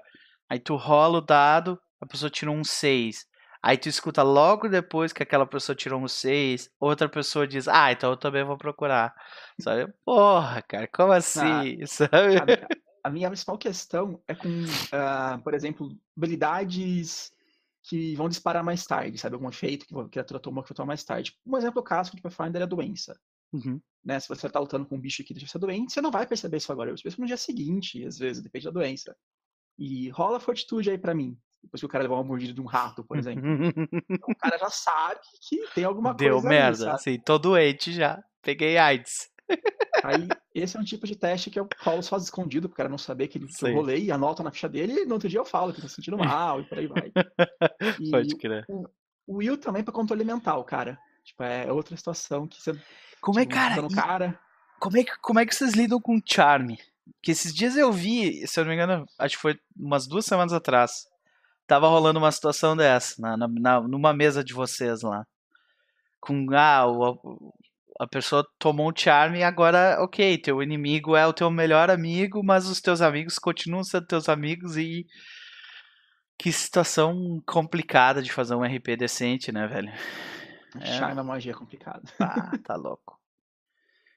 Aí 0.49 0.59
tu 0.59 0.77
rola 0.77 1.19
o 1.19 1.23
dado, 1.23 1.81
a 2.01 2.07
pessoa 2.07 2.29
tirou 2.29 2.55
um 2.55 2.63
6. 2.63 3.25
Aí 3.63 3.79
tu 3.79 3.89
escuta 3.89 4.23
logo 4.23 4.69
depois 4.69 5.13
que 5.13 5.23
aquela 5.23 5.47
pessoa 5.47 5.77
tirou 5.77 6.01
um 6.01 6.09
6, 6.09 6.71
outra 6.79 7.09
pessoa 7.09 7.47
diz, 7.47 7.69
ah, 7.69 7.93
então 7.93 8.11
eu 8.11 8.17
também 8.17 8.45
vou 8.45 8.59
procurar. 8.59 9.15
Sabe? 9.59 9.93
Porra, 10.05 10.63
cara, 10.63 10.89
como 10.93 11.13
assim? 11.13 11.79
Ah, 11.83 11.87
sabe? 11.87 12.37
A, 13.05 13.09
a, 13.09 13.11
minha 13.11 13.29
principal 13.29 13.57
questão 13.57 14.21
é 14.27 14.35
com, 14.35 14.49
uh, 14.49 15.41
por 15.43 15.55
exemplo, 15.55 15.91
habilidades 16.17 17.33
que 17.83 18.15
vão 18.15 18.29
disparar 18.29 18.63
mais 18.63 18.85
tarde, 18.85 19.19
sabe? 19.19 19.35
Algum 19.35 19.49
efeito 19.49 19.87
que 19.87 19.99
a 19.99 20.09
criatura 20.09 20.41
tomou 20.41 20.63
que 20.63 20.71
vai 20.71 20.77
tomar 20.77 20.89
mais 20.89 21.05
tarde. 21.05 21.37
Um 21.47 21.57
exemplo 21.57 21.83
clássico 21.83 22.17
de 22.17 22.23
Pathfinder 22.23 22.61
é 22.61 22.65
a 22.65 22.69
doença. 22.69 23.19
Uhum. 23.53 23.81
Né? 24.05 24.19
Se 24.21 24.29
você 24.29 24.47
está 24.47 24.61
lutando 24.61 24.87
com 24.87 24.97
um 24.97 25.01
bicho 25.01 25.25
que 25.25 25.35
deixa 25.35 25.47
você 25.47 25.59
doente, 25.59 25.93
você 25.93 26.01
não 26.01 26.11
vai 26.11 26.27
perceber 26.27 26.59
isso 26.59 26.73
agora. 26.73 26.91
Você 26.97 27.03
percebe 27.03 27.23
no 27.23 27.27
dia 27.27 27.37
seguinte, 27.37 28.05
às 28.05 28.19
vezes, 28.19 28.43
depende 28.43 28.67
da 28.67 28.71
doença. 28.71 29.17
E 29.79 30.09
rola 30.11 30.41
fortitude 30.41 30.91
aí 30.91 30.99
para 30.99 31.15
mim. 31.15 31.39
Depois 31.63 31.81
que 31.81 31.87
o 31.87 31.89
cara 31.89 32.03
levar 32.03 32.15
uma 32.15 32.25
mordida 32.25 32.55
de 32.55 32.61
um 32.61 32.67
rato, 32.67 33.05
por 33.05 33.19
exemplo. 33.19 33.43
então, 34.09 34.31
o 34.31 34.37
cara 34.37 34.59
já 34.59 34.71
sabe 34.71 35.21
que 35.47 35.67
tem 35.75 35.85
alguma 35.85 36.15
Deu 36.15 36.35
coisa. 36.35 36.49
Deu 36.49 36.49
merda, 36.49 36.93
assim, 36.95 37.19
tô 37.19 37.39
doente 37.39 37.93
já. 37.93 38.23
Peguei 38.43 38.79
AIDS. 38.79 39.31
Aí, 40.03 40.27
esse 40.55 40.77
é 40.77 40.81
um 40.81 40.85
tipo 40.85 41.07
de 41.07 41.15
teste 41.15 41.51
que 41.51 41.61
eu 41.61 41.69
falo 41.79 42.03
só 42.03 42.17
escondido, 42.17 42.69
pro 42.69 42.77
cara 42.77 42.89
não 42.89 42.99
saber 42.99 43.29
que, 43.29 43.39
que 43.39 43.65
eu 43.65 43.75
rolei, 43.75 44.11
anota 44.11 44.43
na 44.43 44.51
ficha 44.51 44.69
dele, 44.69 45.03
e 45.03 45.07
no 45.07 45.15
outro 45.15 45.29
dia 45.29 45.39
eu 45.39 45.45
falo 45.45 45.73
que 45.73 45.81
tá 45.81 45.89
sentindo 45.89 46.19
mal, 46.19 46.61
e 46.61 46.65
por 46.65 46.79
aí 46.79 46.87
vai. 46.87 47.13
E 48.01 48.11
Pode 48.11 48.37
crer. 48.37 48.65
O, 48.69 48.87
o 49.27 49.37
Will 49.37 49.57
também 49.57 49.85
pra 49.85 49.95
controle 49.95 50.25
mental, 50.25 50.65
cara. 50.65 50.99
Tipo, 51.25 51.43
é 51.45 51.71
outra 51.71 51.97
situação 51.97 52.47
que 52.47 52.61
você. 52.61 52.73
Como 53.21 53.39
é, 53.39 53.43
tipo, 53.43 53.55
cara? 53.55 53.89
cara... 53.89 54.41
Como, 54.81 54.97
é 54.97 55.05
que, 55.05 55.13
como 55.21 55.39
é 55.39 55.47
que 55.47 55.55
vocês 55.55 55.75
lidam 55.75 56.01
com 56.01 56.21
charme? 56.25 56.79
Que 57.23 57.31
esses 57.31 57.55
dias 57.55 57.77
eu 57.77 57.93
vi, 57.93 58.47
se 58.47 58.59
eu 58.59 58.65
não 58.65 58.71
me 58.71 58.75
engano, 58.75 59.07
acho 59.19 59.37
que 59.37 59.43
foi 59.43 59.59
umas 59.77 60.07
duas 60.07 60.25
semanas 60.25 60.53
atrás. 60.53 61.07
Tava 61.67 61.87
rolando 61.87 62.19
uma 62.19 62.33
situação 62.33 62.77
dessa, 62.77 63.21
na, 63.21 63.37
na, 63.37 63.81
numa 63.83 64.13
mesa 64.13 64.43
de 64.43 64.53
vocês 64.53 65.03
lá. 65.03 65.25
Com, 66.19 66.47
ah, 66.55 66.87
o, 66.87 67.53
a 68.01 68.07
pessoa 68.07 68.43
tomou 68.59 68.91
um 68.91 68.97
charme 68.97 69.41
e 69.41 69.45
agora, 69.45 69.99
ok, 70.01 70.39
teu 70.39 70.63
inimigo 70.63 71.15
é 71.15 71.27
o 71.27 71.35
teu 71.35 71.51
melhor 71.51 71.91
amigo, 71.91 72.43
mas 72.43 72.67
os 72.67 72.81
teus 72.81 73.03
amigos 73.03 73.39
continuam 73.39 73.85
sendo 73.85 74.07
teus 74.07 74.27
amigos 74.27 74.79
e. 74.79 75.07
Que 76.39 76.51
situação 76.51 77.43
complicada 77.47 78.23
de 78.23 78.33
fazer 78.33 78.55
um 78.55 78.65
RP 78.65 78.97
decente, 78.97 79.53
né, 79.53 79.67
velho? 79.67 79.93
É. 80.81 80.87
Charme 80.97 81.15
da 81.15 81.23
magia 81.23 81.53
é 81.53 81.55
complicado. 81.55 82.03
Ah, 82.19 82.51
tá 82.65 82.75
louco. 82.75 83.21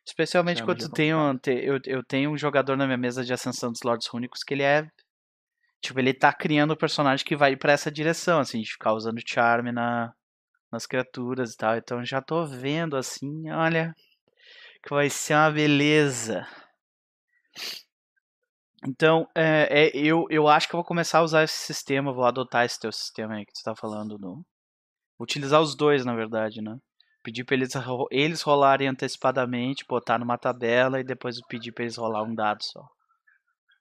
Especialmente 0.07 0.59
Charme 0.59 0.73
quando 0.73 0.87
tu 0.87 0.93
tem 0.93 1.13
um, 1.13 1.37
eu, 1.45 1.79
eu 1.85 2.03
tenho 2.05 2.31
um 2.31 2.37
jogador 2.37 2.77
na 2.77 2.85
minha 2.85 2.97
mesa 2.97 3.25
de 3.25 3.33
ascensão 3.33 3.69
dos 3.69 3.81
Lords 3.83 4.07
Rúnicos 4.07 4.43
que 4.45 4.53
ele 4.53 4.63
é. 4.63 4.87
Tipo, 5.81 5.99
ele 5.99 6.13
tá 6.13 6.31
criando 6.31 6.73
um 6.73 6.77
personagem 6.77 7.25
que 7.25 7.35
vai 7.35 7.57
para 7.57 7.73
essa 7.73 7.91
direção, 7.91 8.39
assim, 8.39 8.61
de 8.61 8.71
ficar 8.71 8.93
usando 8.93 9.19
charme 9.27 9.73
na, 9.73 10.13
nas 10.73 10.87
criaturas 10.87 11.53
e 11.53 11.57
tal. 11.57 11.77
Então 11.77 12.03
já 12.03 12.21
tô 12.21 12.45
vendo 12.45 12.97
assim, 12.97 13.49
olha, 13.51 13.95
que 14.83 14.89
vai 14.89 15.09
ser 15.09 15.35
uma 15.35 15.51
beleza. 15.51 16.45
Então, 18.85 19.29
é, 19.33 19.85
é, 19.85 19.91
eu, 19.95 20.25
eu 20.29 20.47
acho 20.47 20.67
que 20.67 20.75
eu 20.75 20.79
vou 20.79 20.85
começar 20.85 21.19
a 21.19 21.23
usar 21.23 21.43
esse 21.43 21.55
sistema, 21.55 22.11
vou 22.11 22.25
adotar 22.25 22.65
esse 22.65 22.77
teu 22.79 22.91
sistema 22.91 23.35
aí 23.35 23.45
que 23.45 23.53
tu 23.53 23.63
tá 23.63 23.73
falando. 23.75 24.17
Do... 24.17 24.43
Utilizar 25.17 25.61
os 25.61 25.75
dois, 25.75 26.03
na 26.03 26.13
verdade, 26.13 26.61
né? 26.61 26.77
Pedir 27.23 27.45
pra 27.45 27.55
eles, 27.55 27.71
eles 28.11 28.41
rolarem 28.41 28.89
antecipadamente, 28.89 29.85
botar 29.87 30.19
numa 30.19 30.37
tabela 30.37 30.99
e 30.99 31.03
depois 31.05 31.39
pedir 31.47 31.71
pra 31.71 31.85
eles 31.85 31.95
rolar 31.95 32.23
um 32.23 32.35
dado 32.35 32.61
só. 32.61 32.85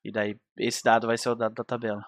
E 0.04 0.12
daí, 0.12 0.36
esse 0.58 0.84
dado 0.84 1.08
vai 1.08 1.18
ser 1.18 1.30
o 1.30 1.34
dado 1.34 1.54
da 1.54 1.64
tabela. 1.64 2.04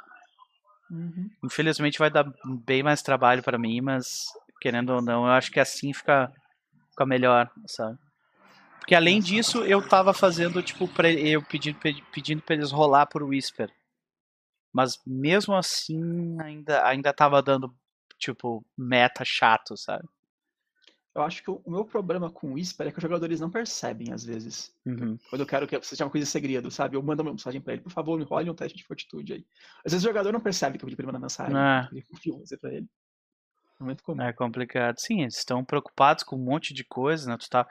Uhum. 0.89 1.29
Infelizmente 1.43 1.99
vai 1.99 2.11
dar 2.11 2.25
bem 2.65 2.83
mais 2.85 3.03
trabalho 3.03 3.43
para 3.43 3.59
mim, 3.59 3.81
mas 3.81 4.27
querendo 4.65 4.95
ou 4.95 5.03
não, 5.03 5.27
eu 5.27 5.33
acho 5.33 5.51
que 5.51 5.61
assim 5.61 5.93
fica, 5.93 6.33
fica 6.89 7.05
melhor, 7.05 7.51
sabe? 7.67 7.99
Porque 8.79 8.95
além 8.95 9.21
disso, 9.21 9.63
eu 9.63 9.87
tava 9.87 10.15
fazendo, 10.15 10.63
tipo, 10.63 10.89
pra, 10.89 11.13
eu 11.13 11.43
pedindo, 11.43 11.79
pedindo 12.11 12.41
pra 12.41 12.55
eles 12.55 12.73
rolar 12.73 13.05
por 13.05 13.23
Whisper. 13.23 13.71
Mas 14.73 14.99
mesmo 15.07 15.55
assim, 15.55 16.41
ainda, 16.41 16.83
ainda 16.87 17.13
tava 17.13 17.43
dando, 17.43 17.75
tipo, 18.19 18.65
meta 18.75 19.23
chato, 19.23 19.77
sabe? 19.77 20.09
Eu 21.15 21.23
acho 21.23 21.43
que 21.43 21.51
o 21.51 21.63
meu 21.67 21.85
problema 21.85 22.31
com 22.31 22.49
o 22.49 22.53
Whisper 22.55 22.87
é 22.87 22.91
que 22.91 22.99
os 22.99 23.03
jogadores 23.03 23.41
não 23.41 23.51
percebem, 23.51 24.15
às 24.15 24.25
vezes. 24.25 24.75
Uhum. 24.87 25.19
Quando 25.29 25.43
eu 25.43 25.47
quero 25.47 25.69
que 25.69 25.79
seja 25.83 26.07
uma 26.07 26.11
coisa 26.11 26.27
segredo, 26.27 26.71
sabe? 26.71 26.97
Eu 26.97 27.03
mando 27.03 27.23
uma 27.23 27.33
mensagem 27.33 27.61
pra 27.61 27.75
ele, 27.75 27.83
por 27.83 27.93
favor, 27.93 28.19
me 28.19 28.25
role 28.25 28.49
um 28.49 28.55
teste 28.55 28.79
de 28.79 28.85
fortitude 28.85 29.35
aí. 29.35 29.47
Às 29.85 29.93
vezes 29.93 30.05
o 30.05 30.09
jogador 30.09 30.33
não 30.33 30.41
percebe 30.41 30.79
que 30.79 30.85
eu 30.85 30.87
pedi 30.87 30.97
pra 30.97 31.03
ele 31.03 31.13
mandar 31.13 31.21
mensagem. 31.21 31.55
Ah. 31.55 31.87
Eu 31.93 32.59
pra 32.59 32.73
ele. 32.73 32.89
É 33.81 33.85
muito 33.85 34.03
comum. 34.03 34.23
É 34.23 34.33
complicado. 34.33 34.99
Sim, 34.99 35.23
eles 35.23 35.37
estão 35.37 35.65
preocupados 35.65 36.23
com 36.25 36.37
um 36.37 36.45
monte 36.45 36.73
de 36.73 36.85
coisa, 36.85 37.31
né? 37.31 37.37
Tu 37.39 37.49
tá, 37.49 37.65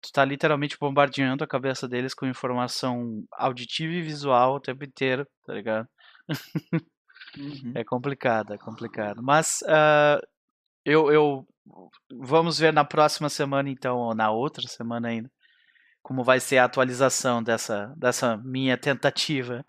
tu 0.00 0.12
tá 0.12 0.24
literalmente 0.24 0.76
bombardeando 0.78 1.44
a 1.44 1.48
cabeça 1.48 1.88
deles 1.88 2.14
com 2.14 2.26
informação 2.26 3.24
auditiva 3.32 3.92
e 3.92 4.02
visual 4.02 4.54
o 4.54 4.60
tempo 4.60 4.84
inteiro, 4.84 5.26
tá 5.46 5.54
ligado? 5.54 5.88
Uhum. 6.28 6.80
É 7.76 7.84
complicado, 7.84 8.52
é 8.52 8.58
complicado. 8.58 9.22
Mas 9.22 9.60
uh, 9.62 10.20
eu, 10.84 11.12
eu 11.12 11.46
vamos 12.10 12.58
ver 12.58 12.72
na 12.72 12.84
próxima 12.84 13.28
semana, 13.28 13.70
então, 13.70 13.98
ou 13.98 14.14
na 14.14 14.30
outra 14.32 14.66
semana 14.66 15.08
ainda, 15.08 15.30
como 16.02 16.24
vai 16.24 16.40
ser 16.40 16.58
a 16.58 16.64
atualização 16.64 17.42
dessa, 17.42 17.94
dessa 17.96 18.36
minha 18.38 18.76
tentativa. 18.76 19.64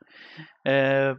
É, 0.66 1.16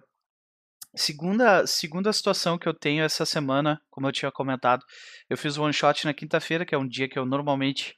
Segunda, 0.95 1.67
segunda 1.67 2.13
situação 2.13 2.59
que 2.59 2.69
eu 2.69 2.75
tenho 2.75 3.03
essa 3.03 3.25
semana, 3.25 3.81
como 3.91 4.07
eu 4.07 4.13
tinha 4.13 4.31
comentado, 4.31 4.85
eu 5.29 5.39
fiz 5.39 5.57
one 5.57 5.73
shot 5.73 6.05
na 6.05 6.13
quinta-feira, 6.13 6.67
que 6.67 6.75
é 6.75 6.79
um 6.79 6.87
dia 6.87 7.09
que 7.09 7.19
eu 7.19 7.25
normalmente 7.25 7.97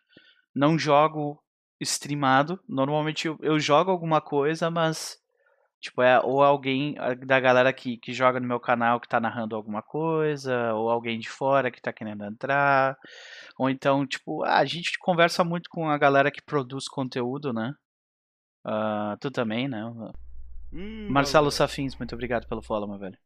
não 0.55 0.79
jogo 0.79 1.43
streamado. 1.81 2.61
Normalmente 2.69 3.27
eu, 3.27 3.37
eu 3.43 3.59
jogo 3.59 3.91
alguma 3.91 4.21
coisa, 4.21 4.71
mas 4.71 5.19
tipo 5.81 6.03
é 6.03 6.21
ou 6.21 6.43
alguém 6.43 6.95
da 7.27 7.41
galera 7.41 7.73
que, 7.73 7.99
que 7.99 8.13
joga 8.13 8.41
no 8.41 8.47
meu 8.47 8.61
canal 8.61 9.01
que 9.01 9.09
tá 9.09 9.21
narrando 9.21 9.57
alguma 9.57 9.83
coisa, 9.83 10.73
ou 10.75 10.89
alguém 10.89 11.19
de 11.19 11.29
fora 11.29 11.71
que 11.71 11.83
tá 11.83 11.93
querendo 11.93 12.25
entrar, 12.25 12.97
ou 13.59 13.69
então 13.69 14.07
tipo 14.07 14.45
ah, 14.45 14.59
a 14.59 14.65
gente 14.65 14.99
conversa 15.01 15.45
muito 15.45 15.69
com 15.71 15.89
a 15.91 15.99
galera 15.99 16.31
que 16.31 16.43
produz 16.43 16.89
conteúdo, 16.89 17.53
né? 17.53 17.75
Uh, 18.67 19.17
tu 19.21 19.31
também, 19.31 19.69
né? 19.69 19.83
Hum, 20.75 21.09
Marcelo 21.09 21.51
Safins, 21.51 21.97
muito 21.97 22.15
obrigado 22.15 22.49
pelo 22.49 22.61
follow, 22.61 22.89
meu 22.89 22.99
velho. 22.99 23.17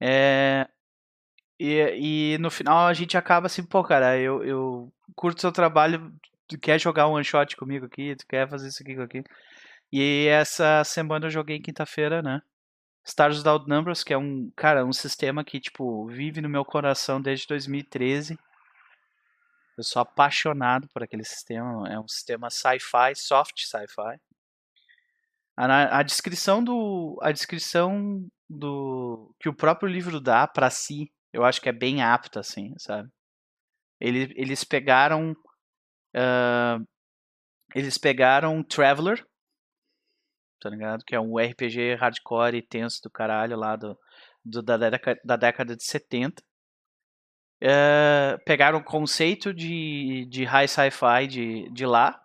É, 0.00 0.68
e, 1.58 2.34
e 2.34 2.38
no 2.38 2.50
final 2.50 2.86
a 2.86 2.94
gente 2.94 3.16
acaba 3.16 3.46
assim, 3.46 3.64
pô, 3.64 3.82
cara, 3.84 4.18
eu, 4.18 4.44
eu 4.44 4.92
curto 5.14 5.40
seu 5.40 5.52
trabalho, 5.52 6.12
tu 6.48 6.58
quer 6.58 6.80
jogar 6.80 7.08
um 7.08 7.12
one 7.12 7.24
shot 7.24 7.56
comigo 7.56 7.86
aqui, 7.86 8.16
tu 8.16 8.26
quer 8.26 8.48
fazer 8.48 8.68
isso 8.68 8.82
aqui 8.82 8.98
aqui. 9.00 9.24
E 9.92 10.26
essa 10.28 10.82
semana 10.84 11.26
eu 11.26 11.30
joguei 11.30 11.60
quinta-feira, 11.60 12.20
né? 12.20 12.42
Stars 13.04 13.38
Without 13.38 13.68
Numbers, 13.68 14.04
que 14.04 14.12
é 14.12 14.18
um, 14.18 14.50
cara, 14.54 14.84
um 14.84 14.92
sistema 14.92 15.42
que, 15.42 15.58
tipo, 15.58 16.06
vive 16.08 16.42
no 16.42 16.48
meu 16.48 16.64
coração 16.64 17.20
desde 17.20 17.46
2013. 17.46 18.38
Eu 19.78 19.84
sou 19.84 20.02
apaixonado 20.02 20.88
por 20.88 21.02
aquele 21.02 21.24
sistema. 21.24 21.88
É 21.88 21.98
um 21.98 22.06
sistema 22.06 22.50
sci-fi, 22.50 23.14
soft 23.14 23.64
sci-fi. 23.64 24.20
A, 25.60 25.98
a, 25.98 26.02
descrição 26.04 26.62
do 26.62 27.18
a 27.20 27.32
descrição 27.32 28.24
do 28.48 29.34
que 29.40 29.48
o 29.48 29.54
próprio 29.54 29.90
livro 29.90 30.20
dá 30.20 30.46
para 30.46 30.70
si, 30.70 31.12
eu 31.32 31.44
acho 31.44 31.60
que 31.60 31.68
é 31.68 31.72
bem 31.72 32.00
apta, 32.00 32.38
assim, 32.38 32.72
sabe? 32.78 33.10
Eles, 34.00 34.30
eles 34.36 34.62
pegaram 34.62 35.32
uh, 36.14 36.86
eles 37.74 37.98
pegaram 37.98 38.62
Traveler, 38.62 39.26
tá 40.60 40.70
ligado? 40.70 41.02
Que 41.04 41.16
é 41.16 41.20
um 41.20 41.36
RPG 41.36 41.96
hardcore 41.96 42.58
e 42.58 42.62
tenso 42.62 43.00
do 43.02 43.10
caralho 43.10 43.56
lá 43.56 43.74
do, 43.74 43.98
do 44.44 44.62
da, 44.62 44.76
década, 44.76 45.20
da 45.24 45.36
década 45.36 45.74
de 45.74 45.84
70. 45.84 46.40
Uh, 47.60 48.38
pegaram 48.46 48.78
o 48.78 48.84
conceito 48.84 49.52
de, 49.52 50.24
de 50.30 50.44
high 50.44 50.68
sci-fi 50.68 51.26
de, 51.26 51.68
de 51.72 51.84
lá 51.84 52.16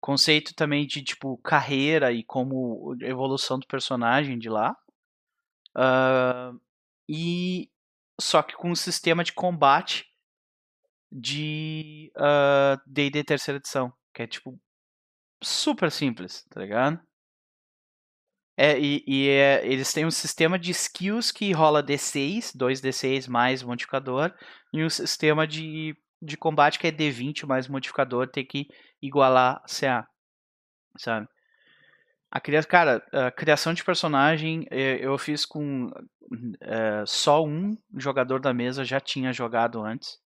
conceito 0.00 0.54
também 0.54 0.86
de 0.86 1.02
tipo 1.02 1.38
carreira 1.38 2.12
e 2.12 2.24
como 2.24 2.96
evolução 3.02 3.58
do 3.58 3.66
personagem 3.66 4.38
de 4.38 4.48
lá. 4.48 4.76
Uh, 5.76 6.60
e 7.08 7.70
só 8.20 8.42
que 8.42 8.54
com 8.56 8.70
um 8.70 8.74
sistema 8.74 9.22
de 9.22 9.32
combate 9.32 10.06
de 11.10 12.12
D&D 12.86 13.20
uh, 13.20 13.24
terceira 13.24 13.58
edição, 13.58 13.92
que 14.14 14.22
é 14.22 14.26
tipo 14.26 14.60
super 15.42 15.90
simples, 15.90 16.44
tá 16.50 16.60
ligado? 16.60 17.00
É, 18.60 18.76
e, 18.76 19.04
e 19.06 19.28
é, 19.28 19.64
eles 19.64 19.92
têm 19.92 20.04
um 20.04 20.10
sistema 20.10 20.58
de 20.58 20.72
skills 20.72 21.30
que 21.30 21.52
rola 21.52 21.80
D6, 21.80 22.56
2D6 22.56 23.28
mais 23.28 23.62
modificador, 23.62 24.34
e 24.72 24.84
um 24.84 24.90
sistema 24.90 25.46
de 25.46 25.96
de 26.20 26.36
combate 26.36 26.78
que 26.78 26.86
é 26.86 26.92
D20 26.92 27.46
mais 27.46 27.68
modificador 27.68 28.28
tem 28.28 28.44
que 28.44 28.68
igualar 29.00 29.62
CA, 29.66 30.06
sabe? 30.96 31.28
A 32.30 32.40
criação, 32.40 32.70
cara, 32.70 33.06
a 33.12 33.30
criação 33.30 33.72
de 33.72 33.82
personagem 33.82 34.66
eh, 34.70 34.98
eu 35.00 35.16
fiz 35.16 35.46
com 35.46 35.90
é, 36.60 37.04
só 37.06 37.44
um 37.44 37.76
jogador 37.96 38.40
da 38.40 38.52
mesa 38.52 38.84
já 38.84 39.00
tinha 39.00 39.32
jogado 39.32 39.82
antes. 39.82 40.18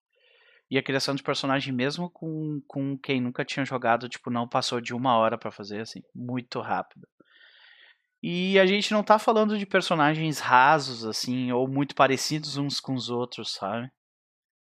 E 0.70 0.78
a 0.78 0.82
criação 0.82 1.14
de 1.14 1.22
personagem, 1.22 1.72
mesmo 1.72 2.09
com, 2.09 2.61
com 2.66 2.97
quem 2.97 3.20
nunca 3.20 3.45
tinha 3.45 3.64
jogado, 3.64 4.09
tipo, 4.09 4.30
não 4.30 4.49
passou 4.49 4.80
de 4.80 4.95
uma 4.95 5.16
hora 5.18 5.36
para 5.36 5.51
fazer, 5.51 5.82
assim, 5.82 6.03
muito 6.14 6.61
rápido. 6.61 7.07
E 8.22 8.59
a 8.59 8.64
gente 8.64 8.90
não 8.93 9.03
tá 9.03 9.18
falando 9.18 9.59
de 9.59 9.66
personagens 9.66 10.38
rasos, 10.38 11.05
assim, 11.05 11.53
ou 11.53 11.68
muito 11.68 11.95
parecidos 11.95 12.57
uns 12.57 12.80
com 12.80 12.95
os 12.95 13.11
outros, 13.11 13.53
sabe? 13.53 13.90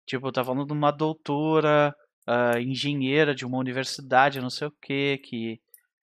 Tipo, 0.09 0.31
tá 0.31 0.43
falando 0.43 0.65
de 0.65 0.73
uma 0.73 0.89
doutora, 0.89 1.95
uh, 2.27 2.57
engenheira 2.57 3.35
de 3.35 3.45
uma 3.45 3.59
universidade, 3.59 4.41
não 4.41 4.49
sei 4.49 4.67
o 4.67 4.73
que, 4.81 5.19
que 5.19 5.61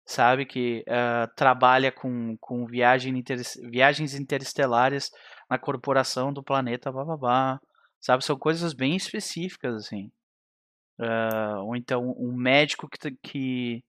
sabe 0.05 0.45
que 0.45 0.83
uh, 0.89 1.33
trabalha 1.33 1.93
com, 1.93 2.35
com 2.41 2.65
viagem 2.65 3.17
inter, 3.17 3.39
viagens 3.71 4.13
interestelares 4.13 5.09
na 5.49 5.57
corporação 5.57 6.33
do 6.33 6.43
planeta, 6.43 6.91
bababá. 6.91 7.57
Sabe, 8.01 8.25
são 8.25 8.37
coisas 8.37 8.73
bem 8.73 8.97
específicas, 8.97 9.73
assim. 9.73 10.11
Uh, 10.99 11.63
ou 11.63 11.73
então 11.73 12.13
um 12.17 12.35
médico 12.35 12.89
que, 12.89 13.11
que 13.23 13.83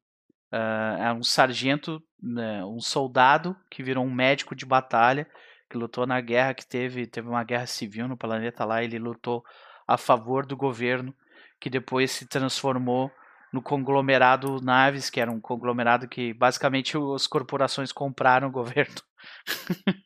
uh, 0.53 1.03
é 1.03 1.13
um 1.13 1.25
sargento, 1.25 2.01
né, 2.23 2.65
um 2.65 2.79
soldado 2.79 3.57
que 3.69 3.83
virou 3.83 4.05
um 4.05 4.15
médico 4.15 4.55
de 4.55 4.65
batalha, 4.65 5.27
que 5.69 5.77
lutou 5.77 6.07
na 6.07 6.21
guerra 6.21 6.55
que 6.55 6.65
teve, 6.65 7.09
teve 7.09 7.27
uma 7.29 7.43
guerra 7.43 7.67
civil 7.67 8.07
no 8.07 8.17
planeta 8.17 8.65
lá, 8.65 8.85
ele 8.85 9.01
lutou 9.01 9.43
a 9.87 9.97
favor 9.97 10.47
do 10.47 10.57
governo, 10.57 11.15
que 11.61 11.71
depois 11.71 12.11
se 12.11 12.27
transformou 12.27 13.11
no 13.53 13.63
conglomerado 13.63 14.61
Naves, 14.61 15.09
que 15.09 15.21
era 15.21 15.31
um 15.31 15.41
conglomerado 15.41 16.09
que 16.09 16.35
basicamente 16.35 16.97
as 17.15 17.27
corporações 17.27 17.93
compraram 17.93 18.49
o 18.49 18.53
governo. 18.53 18.97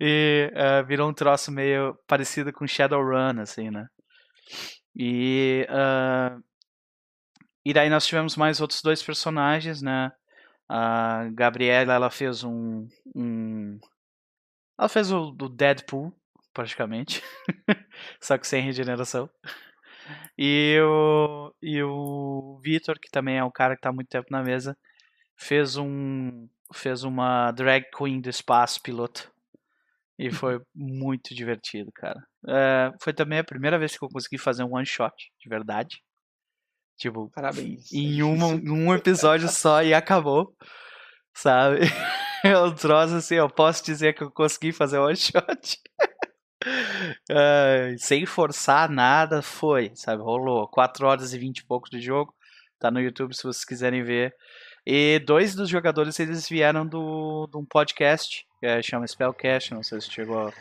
e 0.00 0.50
uh, 0.54 0.86
virou 0.86 1.08
um 1.08 1.14
troço 1.14 1.50
meio 1.52 1.98
parecido 2.06 2.52
com 2.52 2.66
Shadowrun, 2.66 3.40
assim, 3.40 3.70
né? 3.70 3.86
E 4.96 5.66
uh, 5.68 6.42
e 7.68 7.72
daí 7.74 7.90
nós 7.90 8.06
tivemos 8.06 8.34
mais 8.34 8.62
outros 8.62 8.80
dois 8.80 9.02
personagens, 9.02 9.82
né? 9.82 10.10
A 10.66 11.28
Gabriela, 11.34 11.92
ela 11.92 12.10
fez 12.10 12.42
um. 12.42 12.88
um 13.14 13.78
ela 14.78 14.88
fez 14.88 15.12
o 15.12 15.30
do 15.30 15.50
Deadpool, 15.50 16.10
praticamente. 16.58 17.22
Só 18.20 18.36
que 18.36 18.44
sem 18.44 18.60
regeneração. 18.60 19.30
E 20.36 20.76
o, 20.82 21.54
e 21.62 21.80
o 21.84 22.58
Vitor, 22.64 22.98
que 22.98 23.08
também 23.08 23.38
é 23.38 23.44
um 23.44 23.50
cara 23.50 23.76
que 23.76 23.80
tá 23.80 23.90
há 23.90 23.92
muito 23.92 24.08
tempo 24.08 24.26
na 24.28 24.42
mesa, 24.42 24.76
fez 25.36 25.76
um. 25.76 26.48
fez 26.74 27.04
uma 27.04 27.52
drag 27.52 27.84
queen 27.96 28.20
do 28.20 28.28
espaço 28.28 28.82
piloto. 28.82 29.30
E 30.18 30.32
foi 30.32 30.60
muito 30.74 31.32
divertido, 31.32 31.92
cara. 31.94 32.20
É, 32.48 32.90
foi 33.00 33.12
também 33.12 33.38
a 33.38 33.44
primeira 33.44 33.78
vez 33.78 33.96
que 33.96 34.04
eu 34.04 34.08
consegui 34.08 34.36
fazer 34.36 34.64
um 34.64 34.74
one 34.74 34.84
shot, 34.86 35.14
de 35.40 35.48
verdade. 35.48 36.02
Tipo, 36.96 37.30
Parabéns. 37.32 37.92
em 37.92 38.20
um, 38.24 38.34
um 38.34 38.92
episódio 38.92 39.48
só 39.48 39.80
e 39.80 39.94
acabou. 39.94 40.52
Sabe? 41.32 41.82
Eu 42.42 42.72
trouxe 42.72 43.14
assim, 43.14 43.34
eu 43.34 43.50
posso 43.50 43.84
dizer 43.84 44.14
que 44.14 44.22
eu 44.22 44.30
consegui 44.30 44.70
fazer 44.70 44.96
one 44.98 45.16
shot. 45.16 45.80
Uh, 47.30 47.98
sem 47.98 48.26
forçar 48.26 48.88
nada, 48.88 49.42
foi, 49.42 49.90
sabe? 49.94 50.22
Rolou. 50.22 50.68
4 50.68 51.06
horas 51.06 51.32
e 51.32 51.38
20 51.38 51.58
e 51.58 51.64
pouco 51.64 51.90
de 51.90 52.00
jogo. 52.00 52.34
Tá 52.78 52.90
no 52.90 53.00
YouTube 53.00 53.34
se 53.34 53.42
vocês 53.42 53.64
quiserem 53.64 54.02
ver. 54.02 54.34
E 54.86 55.18
dois 55.20 55.54
dos 55.54 55.68
jogadores 55.68 56.18
eles 56.18 56.48
vieram 56.48 56.86
do, 56.86 57.46
de 57.50 57.58
um 57.58 57.64
podcast 57.64 58.46
é, 58.62 58.82
chama 58.82 59.06
Spellcast, 59.06 59.72
não 59.72 59.82
sei 59.82 60.00
se 60.00 60.10
chegou 60.10 60.52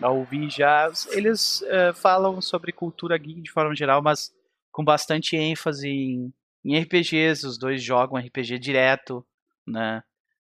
a 0.00 0.10
ouvir 0.10 0.50
já. 0.50 0.90
Eles 1.10 1.62
uh, 1.62 1.94
falam 1.94 2.40
sobre 2.40 2.72
cultura 2.72 3.16
geek 3.16 3.40
de 3.40 3.50
forma 3.50 3.74
geral, 3.74 4.02
mas 4.02 4.30
com 4.70 4.84
bastante 4.84 5.36
ênfase 5.36 5.88
em, 5.88 6.32
em 6.64 6.78
RPGs. 6.78 7.46
Os 7.46 7.58
dois 7.58 7.82
jogam 7.82 8.18
RPG 8.18 8.58
direto, 8.58 9.24
né? 9.66 10.02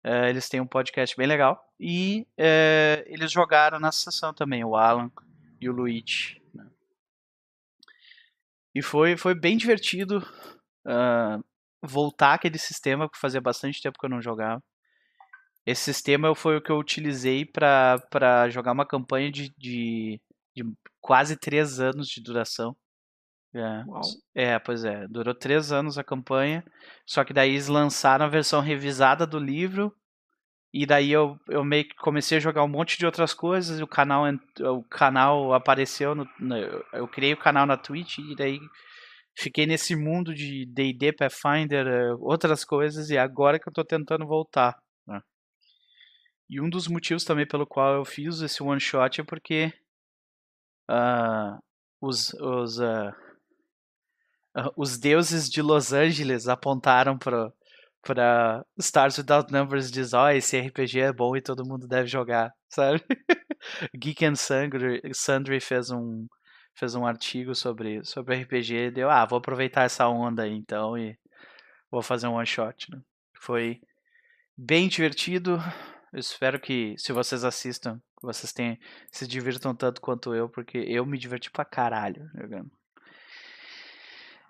Uh, 0.05 0.25
eles 0.27 0.49
têm 0.49 0.59
um 0.59 0.67
podcast 0.67 1.15
bem 1.15 1.27
legal. 1.27 1.63
E 1.79 2.27
uh, 2.37 3.03
eles 3.05 3.31
jogaram 3.31 3.79
na 3.79 3.91
sessão 3.91 4.33
também, 4.33 4.63
o 4.63 4.75
Alan 4.75 5.11
e 5.59 5.69
o 5.69 5.73
Luigi. 5.73 6.41
Né? 6.53 6.67
E 8.75 8.81
foi, 8.81 9.15
foi 9.15 9.33
bem 9.33 9.55
divertido 9.55 10.19
uh, 10.85 11.43
voltar 11.81 12.33
aquele 12.33 12.57
sistema, 12.57 13.07
porque 13.07 13.19
fazia 13.19 13.41
bastante 13.41 13.81
tempo 13.81 13.97
que 13.97 14.05
eu 14.05 14.09
não 14.09 14.21
jogava. 14.21 14.61
Esse 15.65 15.83
sistema 15.83 16.35
foi 16.35 16.57
o 16.57 16.61
que 16.61 16.69
eu 16.69 16.77
utilizei 16.77 17.45
para 17.45 18.49
jogar 18.49 18.73
uma 18.73 18.85
campanha 18.85 19.31
de, 19.31 19.49
de, 19.57 20.19
de, 20.53 20.63
quase 20.99 21.37
três 21.37 21.79
anos 21.79 22.07
de 22.07 22.21
duração. 22.21 22.75
É, 23.55 24.53
é, 24.53 24.59
pois 24.59 24.83
é. 24.83 25.07
Durou 25.07 25.35
três 25.35 25.71
anos 25.71 25.97
a 25.97 26.03
campanha. 26.03 26.63
Só 27.05 27.23
que 27.23 27.33
daí 27.33 27.51
eles 27.51 27.67
lançaram 27.67 28.25
a 28.25 28.29
versão 28.29 28.61
revisada 28.61 29.27
do 29.27 29.37
livro. 29.37 29.95
E 30.73 30.87
daí 30.87 31.11
eu, 31.11 31.39
eu 31.47 31.63
meio 31.63 31.87
que 31.87 31.95
comecei 31.95 32.39
a 32.39 32.41
jogar 32.41 32.63
um 32.63 32.67
monte 32.67 32.97
de 32.97 33.05
outras 33.05 33.33
coisas. 33.33 33.79
E 33.79 33.83
o 33.83 33.87
canal, 33.87 34.23
o 34.59 34.83
canal 34.83 35.53
apareceu. 35.53 36.15
No, 36.15 36.27
no, 36.39 36.55
eu 36.93 37.07
criei 37.07 37.33
o 37.33 37.39
canal 37.39 37.67
na 37.67 37.77
Twitch. 37.77 38.17
E 38.17 38.35
daí 38.35 38.59
fiquei 39.37 39.67
nesse 39.67 39.95
mundo 39.95 40.33
de 40.33 40.65
DD, 40.65 41.13
Pathfinder, 41.13 41.85
eh, 41.87 42.13
outras 42.19 42.65
coisas. 42.65 43.11
E 43.11 43.17
agora 43.19 43.59
que 43.59 43.69
eu 43.69 43.73
tô 43.73 43.85
tentando 43.85 44.25
voltar. 44.25 44.75
Né? 45.05 45.21
E 46.49 46.59
um 46.59 46.69
dos 46.69 46.87
motivos 46.87 47.23
também 47.23 47.45
pelo 47.45 47.67
qual 47.67 47.93
eu 47.93 48.05
fiz 48.05 48.41
esse 48.41 48.63
one 48.63 48.79
shot 48.81 49.21
é 49.21 49.23
porque 49.23 49.71
uh, 50.89 51.61
os, 52.01 52.33
os 52.33 52.79
uh, 52.79 53.13
os 54.75 54.97
deuses 54.97 55.49
de 55.49 55.61
Los 55.61 55.93
Angeles 55.93 56.47
apontaram 56.47 57.17
para 57.17 57.51
para 58.03 58.65
Stars 58.77 59.17
Without 59.17 59.51
Numbers 59.51 59.89
diz, 59.89 60.13
ó, 60.13 60.25
oh, 60.25 60.29
esse 60.29 60.59
RPG 60.59 60.99
é 60.99 61.13
bom 61.13 61.37
e 61.37 61.41
todo 61.41 61.65
mundo 61.65 61.87
deve 61.87 62.07
jogar, 62.07 62.53
sabe? 62.67 63.01
Geek 63.95 64.25
and 64.25 64.35
Sundry, 64.35 65.01
Sundry 65.13 65.59
fez 65.61 65.89
um 65.89 66.27
fez 66.75 66.95
um 66.95 67.05
artigo 67.05 67.55
sobre 67.55 68.03
sobre 68.03 68.35
RPG 68.43 68.73
e 68.75 68.91
deu, 68.91 69.09
ah, 69.09 69.25
vou 69.25 69.39
aproveitar 69.39 69.83
essa 69.83 70.07
onda 70.07 70.43
aí 70.43 70.53
então 70.53 70.97
e 70.97 71.17
vou 71.89 72.01
fazer 72.01 72.27
um 72.27 72.33
one 72.35 72.45
shot, 72.45 72.91
né? 72.91 72.99
Foi 73.39 73.79
bem 74.57 74.87
divertido. 74.87 75.59
Eu 76.11 76.19
espero 76.19 76.59
que 76.59 76.95
se 76.97 77.13
vocês 77.13 77.43
assistam, 77.43 78.01
vocês 78.21 78.53
tenham, 78.53 78.77
se 79.11 79.27
divirtam 79.27 79.75
tanto 79.75 80.01
quanto 80.01 80.33
eu, 80.35 80.49
porque 80.49 80.77
eu 80.77 81.05
me 81.05 81.17
diverti 81.17 81.49
pra 81.51 81.65
caralho 81.65 82.29
jogando 82.35 82.71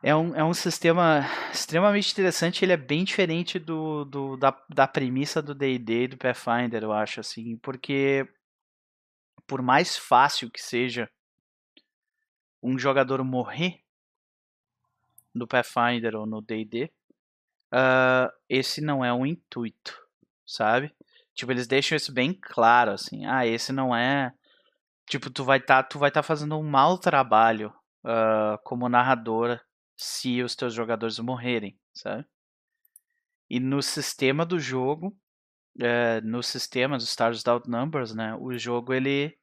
é 0.04 0.14
um, 0.14 0.36
é 0.36 0.44
um 0.44 0.54
sistema 0.54 1.22
extremamente 1.50 2.12
interessante. 2.12 2.64
Ele 2.64 2.74
é 2.74 2.78
bem 2.78 3.06
diferente 3.06 3.58
do, 3.58 4.04
do 4.04 4.36
da, 4.36 4.62
da 4.70 4.86
premissa 4.86 5.42
do 5.42 5.56
D&D 5.56 6.04
e 6.04 6.08
do 6.10 6.18
Pathfinder, 6.18 6.84
eu 6.84 6.92
acho, 6.92 7.22
assim, 7.22 7.56
porque 7.58 8.28
por 9.48 9.62
mais 9.62 9.98
fácil 9.98 10.52
que 10.52 10.62
seja 10.62 11.10
um 12.62 12.78
jogador 12.78 13.24
morrer 13.24 13.82
no 15.34 15.48
Pathfinder 15.48 16.16
ou 16.16 16.26
no 16.26 16.42
D&D, 16.42 16.86
uh, 16.86 16.92
ah, 17.72 18.34
esse 18.50 18.82
não 18.82 19.06
é 19.06 19.14
um 19.14 19.26
intuito, 19.26 19.98
sabe? 20.46 20.94
Tipo, 21.34 21.54
eles 21.54 21.66
deixam 21.66 21.96
isso 21.96 22.14
bem 22.14 22.34
claro, 22.34 22.92
assim. 22.92 23.26
Ah, 23.26 23.48
esse 23.48 23.72
não 23.72 23.96
é... 23.96 24.34
Tipo, 25.08 25.30
tu 25.30 25.46
vai 25.46 25.60
estar 25.60 25.84
tá, 25.84 25.90
tu 25.90 25.98
vai 25.98 26.12
tá 26.12 26.22
fazendo 26.22 26.58
um 26.58 26.64
mau 26.64 26.98
trabalho 26.98 27.74
uh, 28.04 28.58
como 28.64 28.90
narradora 28.90 29.62
se 29.96 30.42
os 30.42 30.56
teus 30.56 30.74
jogadores 30.74 31.20
morrerem, 31.20 31.78
sabe? 31.94 32.26
E 33.50 33.60
no 33.60 33.82
sistema 33.82 34.46
do 34.46 34.60
jogo, 34.60 35.16
é, 35.80 36.22
no 36.22 36.42
sistema 36.42 36.98
dos 36.98 37.08
Stars 37.10 37.40
Without 37.40 37.70
Numbers, 37.70 38.14
né, 38.14 38.36
o 38.36 38.58
jogo 38.58 38.94
ele 38.94 39.38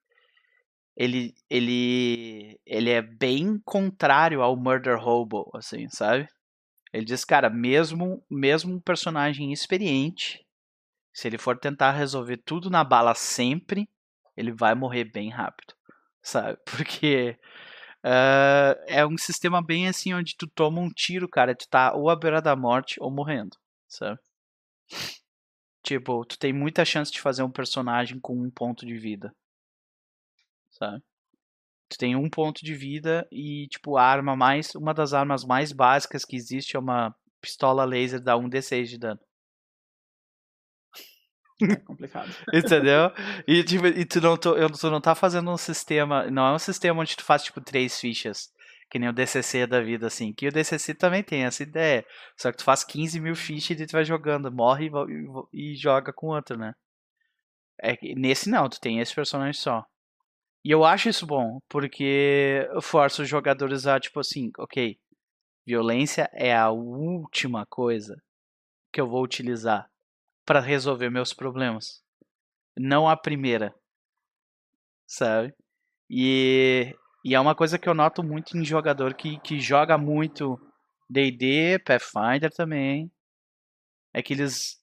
ele 0.96 1.34
ele 1.48 2.60
ele 2.66 2.90
é 2.90 3.00
bem 3.00 3.58
contrário 3.64 4.42
ao 4.42 4.56
Murder 4.56 4.96
Hobo, 4.98 5.50
assim, 5.54 5.88
sabe? 5.88 6.28
Ele 6.92 7.04
diz, 7.04 7.24
cara, 7.24 7.48
mesmo 7.48 8.24
mesmo 8.28 8.74
um 8.74 8.80
personagem 8.80 9.52
experiente, 9.52 10.44
se 11.12 11.28
ele 11.28 11.38
for 11.38 11.58
tentar 11.58 11.92
resolver 11.92 12.38
tudo 12.38 12.70
na 12.70 12.84
bala 12.84 13.14
sempre, 13.14 13.88
ele 14.36 14.52
vai 14.52 14.74
morrer 14.74 15.04
bem 15.04 15.30
rápido, 15.30 15.74
sabe? 16.22 16.58
Porque 16.66 17.38
Uh, 18.04 18.74
é 18.86 19.06
um 19.06 19.18
sistema 19.18 19.62
bem 19.62 19.88
assim, 19.88 20.14
onde 20.14 20.36
tu 20.36 20.46
toma 20.46 20.80
um 20.80 20.90
tiro, 20.90 21.28
cara, 21.28 21.54
tu 21.54 21.68
tá 21.68 21.94
ou 21.94 22.08
à 22.08 22.16
beira 22.16 22.40
da 22.40 22.56
morte 22.56 22.96
ou 23.00 23.10
morrendo, 23.10 23.56
sabe? 23.88 24.18
Tipo, 25.82 26.24
tu 26.24 26.38
tem 26.38 26.52
muita 26.52 26.84
chance 26.84 27.12
de 27.12 27.20
fazer 27.20 27.42
um 27.42 27.50
personagem 27.50 28.18
com 28.20 28.34
um 28.34 28.50
ponto 28.50 28.86
de 28.86 28.96
vida, 28.96 29.34
sabe? 30.70 31.02
Tu 31.90 31.98
tem 31.98 32.16
um 32.16 32.30
ponto 32.30 32.64
de 32.64 32.74
vida 32.74 33.26
e, 33.32 33.68
tipo, 33.68 33.96
a 33.96 34.04
arma 34.04 34.36
mais. 34.36 34.74
Uma 34.74 34.94
das 34.94 35.12
armas 35.14 35.44
mais 35.44 35.72
básicas 35.72 36.24
que 36.24 36.36
existe 36.36 36.76
é 36.76 36.78
uma 36.80 37.14
pistola 37.40 37.84
laser 37.84 38.20
dá 38.22 38.36
1d6 38.36 38.88
de 38.88 38.98
dano. 38.98 39.20
É 41.62 41.76
complicado. 41.76 42.30
Entendeu? 42.52 43.12
E, 43.46 43.62
tipo, 43.62 43.86
e 43.86 44.04
tu, 44.04 44.20
não, 44.20 44.36
tu, 44.36 44.54
tu 44.78 44.90
não 44.90 45.00
tá 45.00 45.14
fazendo 45.14 45.50
um 45.50 45.56
sistema. 45.56 46.30
Não 46.30 46.46
é 46.46 46.52
um 46.54 46.58
sistema 46.58 47.00
onde 47.00 47.16
tu 47.16 47.24
faz, 47.24 47.42
tipo, 47.42 47.60
três 47.60 47.98
fichas. 47.98 48.50
Que 48.90 48.98
nem 48.98 49.08
o 49.08 49.12
DCC 49.12 49.66
da 49.66 49.80
vida, 49.80 50.06
assim. 50.06 50.32
Que 50.32 50.48
o 50.48 50.52
DCC 50.52 50.94
também 50.94 51.22
tem 51.22 51.44
essa 51.44 51.62
ideia. 51.62 52.04
Só 52.36 52.50
que 52.50 52.58
tu 52.58 52.64
faz 52.64 52.82
15 52.84 53.20
mil 53.20 53.36
fichas 53.36 53.78
e 53.80 53.86
tu 53.86 53.92
vai 53.92 54.04
jogando. 54.04 54.50
Morre 54.50 54.90
e, 55.52 55.72
e, 55.72 55.76
joga 55.76 56.12
com 56.12 56.28
outro, 56.28 56.58
né? 56.58 56.74
É, 57.82 57.96
nesse 58.14 58.50
não, 58.50 58.68
tu 58.68 58.80
tem 58.80 59.00
esse 59.00 59.14
personagem 59.14 59.54
só. 59.54 59.84
E 60.64 60.70
eu 60.70 60.84
acho 60.84 61.08
isso 61.08 61.26
bom, 61.26 61.58
porque 61.68 62.68
força 62.82 63.22
os 63.22 63.28
jogadores 63.28 63.86
a, 63.86 63.98
tipo 63.98 64.20
assim, 64.20 64.50
ok, 64.58 64.98
violência 65.66 66.28
é 66.34 66.54
a 66.54 66.70
última 66.70 67.64
coisa 67.64 68.20
que 68.92 69.00
eu 69.00 69.06
vou 69.06 69.22
utilizar 69.22 69.88
para 70.50 70.58
resolver 70.58 71.08
meus 71.10 71.32
problemas. 71.32 72.02
Não 72.76 73.08
a 73.08 73.16
primeira. 73.16 73.72
Sabe? 75.06 75.54
E, 76.10 76.92
e 77.24 77.36
é 77.36 77.38
uma 77.38 77.54
coisa 77.54 77.78
que 77.78 77.88
eu 77.88 77.94
noto 77.94 78.20
muito 78.24 78.58
em 78.58 78.64
jogador 78.64 79.14
que, 79.14 79.38
que 79.42 79.60
joga 79.60 79.96
muito 79.96 80.58
D&D, 81.08 81.78
Pathfinder 81.86 82.50
também. 82.50 83.08
É 84.12 84.20
que 84.20 84.32
eles 84.32 84.82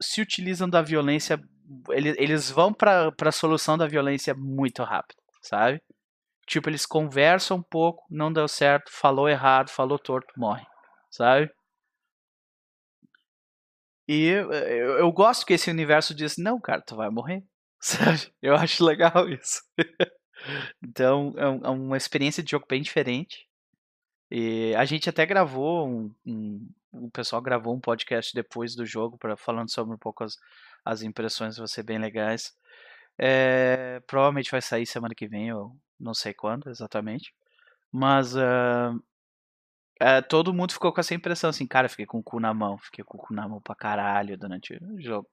se 0.00 0.20
utilizam 0.20 0.70
da 0.70 0.80
violência, 0.80 1.36
eles, 1.90 2.14
eles 2.16 2.50
vão 2.52 2.72
para 2.72 3.12
a 3.20 3.32
solução 3.32 3.76
da 3.76 3.88
violência 3.88 4.32
muito 4.32 4.84
rápido, 4.84 5.18
sabe? 5.42 5.82
Tipo, 6.46 6.70
eles 6.70 6.86
conversam 6.86 7.56
um 7.56 7.62
pouco, 7.64 8.04
não 8.08 8.32
deu 8.32 8.46
certo, 8.46 8.92
falou 8.92 9.28
errado, 9.28 9.70
falou 9.70 9.98
torto, 9.98 10.32
morre, 10.36 10.64
sabe? 11.10 11.50
E 14.06 14.26
eu, 14.26 14.52
eu 14.52 15.12
gosto 15.12 15.46
que 15.46 15.54
esse 15.54 15.70
universo 15.70 16.14
diz, 16.14 16.36
não, 16.36 16.60
cara, 16.60 16.82
tu 16.82 16.96
vai 16.96 17.10
morrer. 17.10 17.42
Sabe? 17.80 18.32
Eu 18.40 18.54
acho 18.54 18.84
legal 18.84 19.28
isso. 19.28 19.62
então, 20.82 21.34
é, 21.36 21.48
um, 21.48 21.64
é, 21.64 21.70
uma 21.70 21.96
experiência 21.96 22.42
de 22.42 22.50
jogo 22.50 22.66
bem 22.68 22.82
diferente. 22.82 23.48
E 24.30 24.74
a 24.74 24.84
gente 24.84 25.08
até 25.08 25.24
gravou 25.24 25.88
um, 25.88 26.14
um 26.26 26.68
o 26.94 27.10
pessoal 27.10 27.42
gravou 27.42 27.74
um 27.74 27.80
podcast 27.80 28.32
depois 28.34 28.74
do 28.74 28.86
jogo 28.86 29.18
para 29.18 29.36
falando 29.36 29.70
sobre 29.70 29.94
um 29.94 29.98
pouco 29.98 30.22
as, 30.24 30.36
as 30.84 31.02
impressões, 31.02 31.56
vão 31.56 31.66
ser 31.66 31.82
bem 31.82 31.98
legais. 31.98 32.52
É, 33.18 34.00
provavelmente 34.06 34.50
vai 34.50 34.62
sair 34.62 34.86
semana 34.86 35.14
que 35.14 35.26
vem, 35.26 35.48
eu 35.48 35.76
não 35.98 36.14
sei 36.14 36.32
quando 36.32 36.70
exatamente. 36.70 37.34
Mas 37.90 38.34
uh, 38.36 39.02
é, 40.00 40.20
todo 40.20 40.52
mundo 40.52 40.72
ficou 40.72 40.92
com 40.92 41.00
essa 41.00 41.14
impressão 41.14 41.50
assim, 41.50 41.66
cara, 41.66 41.88
fiquei 41.88 42.06
com 42.06 42.18
o 42.18 42.22
cu 42.22 42.40
na 42.40 42.52
mão, 42.52 42.78
fiquei 42.78 43.04
com 43.04 43.16
o 43.16 43.20
cu 43.20 43.34
na 43.34 43.48
mão 43.48 43.60
pra 43.60 43.74
caralho 43.74 44.36
durante 44.36 44.74
o 44.74 45.00
jogo. 45.00 45.28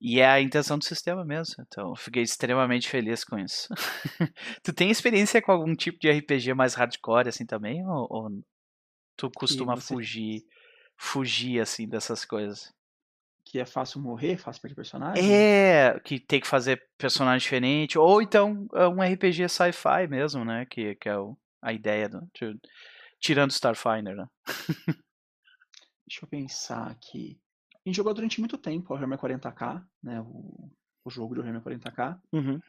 E 0.00 0.20
é 0.20 0.26
a 0.26 0.40
intenção 0.40 0.78
do 0.78 0.84
sistema 0.84 1.24
mesmo, 1.24 1.54
então 1.66 1.94
fiquei 1.96 2.22
extremamente 2.22 2.88
feliz 2.88 3.24
com 3.24 3.38
isso. 3.38 3.68
tu 4.62 4.72
tem 4.72 4.90
experiência 4.90 5.40
com 5.40 5.52
algum 5.52 5.74
tipo 5.74 5.98
de 5.98 6.10
RPG 6.10 6.52
mais 6.54 6.74
hardcore 6.74 7.28
assim 7.28 7.46
também? 7.46 7.86
Ou, 7.86 8.06
ou 8.10 8.30
tu 9.16 9.30
costuma 9.30 9.76
você... 9.76 9.94
fugir, 9.94 10.42
fugir 10.96 11.60
assim 11.60 11.88
dessas 11.88 12.24
coisas? 12.24 12.72
que 13.44 13.60
é 13.60 13.66
fácil 13.66 14.00
morrer, 14.00 14.36
fácil 14.36 14.62
perder 14.62 14.74
personagem. 14.74 15.32
É, 15.32 16.00
que 16.00 16.18
tem 16.18 16.40
que 16.40 16.46
fazer 16.46 16.82
personagem 16.98 17.40
diferente. 17.40 17.98
Ou 17.98 18.22
então 18.22 18.66
é 18.74 18.88
um 18.88 19.02
RPG 19.02 19.48
sci-fi 19.48 20.08
mesmo, 20.08 20.44
né? 20.44 20.66
Que, 20.68 20.94
que 20.96 21.08
é 21.08 21.16
o, 21.16 21.36
a 21.62 21.72
ideia 21.72 22.08
do. 22.08 22.26
Tirando 23.24 23.52
Starfinder, 23.52 24.14
né? 24.14 24.26
Deixa 26.06 26.22
eu 26.22 26.28
pensar 26.28 26.90
aqui. 26.90 27.40
A 27.74 27.88
gente 27.88 27.96
jogou 27.96 28.12
durante 28.12 28.38
muito 28.38 28.58
tempo 28.58 28.92
o 28.92 28.94
Warhammer 28.94 29.18
40k, 29.18 29.82
né? 30.02 30.20
O, 30.20 30.70
o 31.02 31.10
jogo 31.10 31.34
do 31.34 31.40
Warhammer 31.40 31.62
40k. 31.62 32.20
Uhum. 32.30 32.60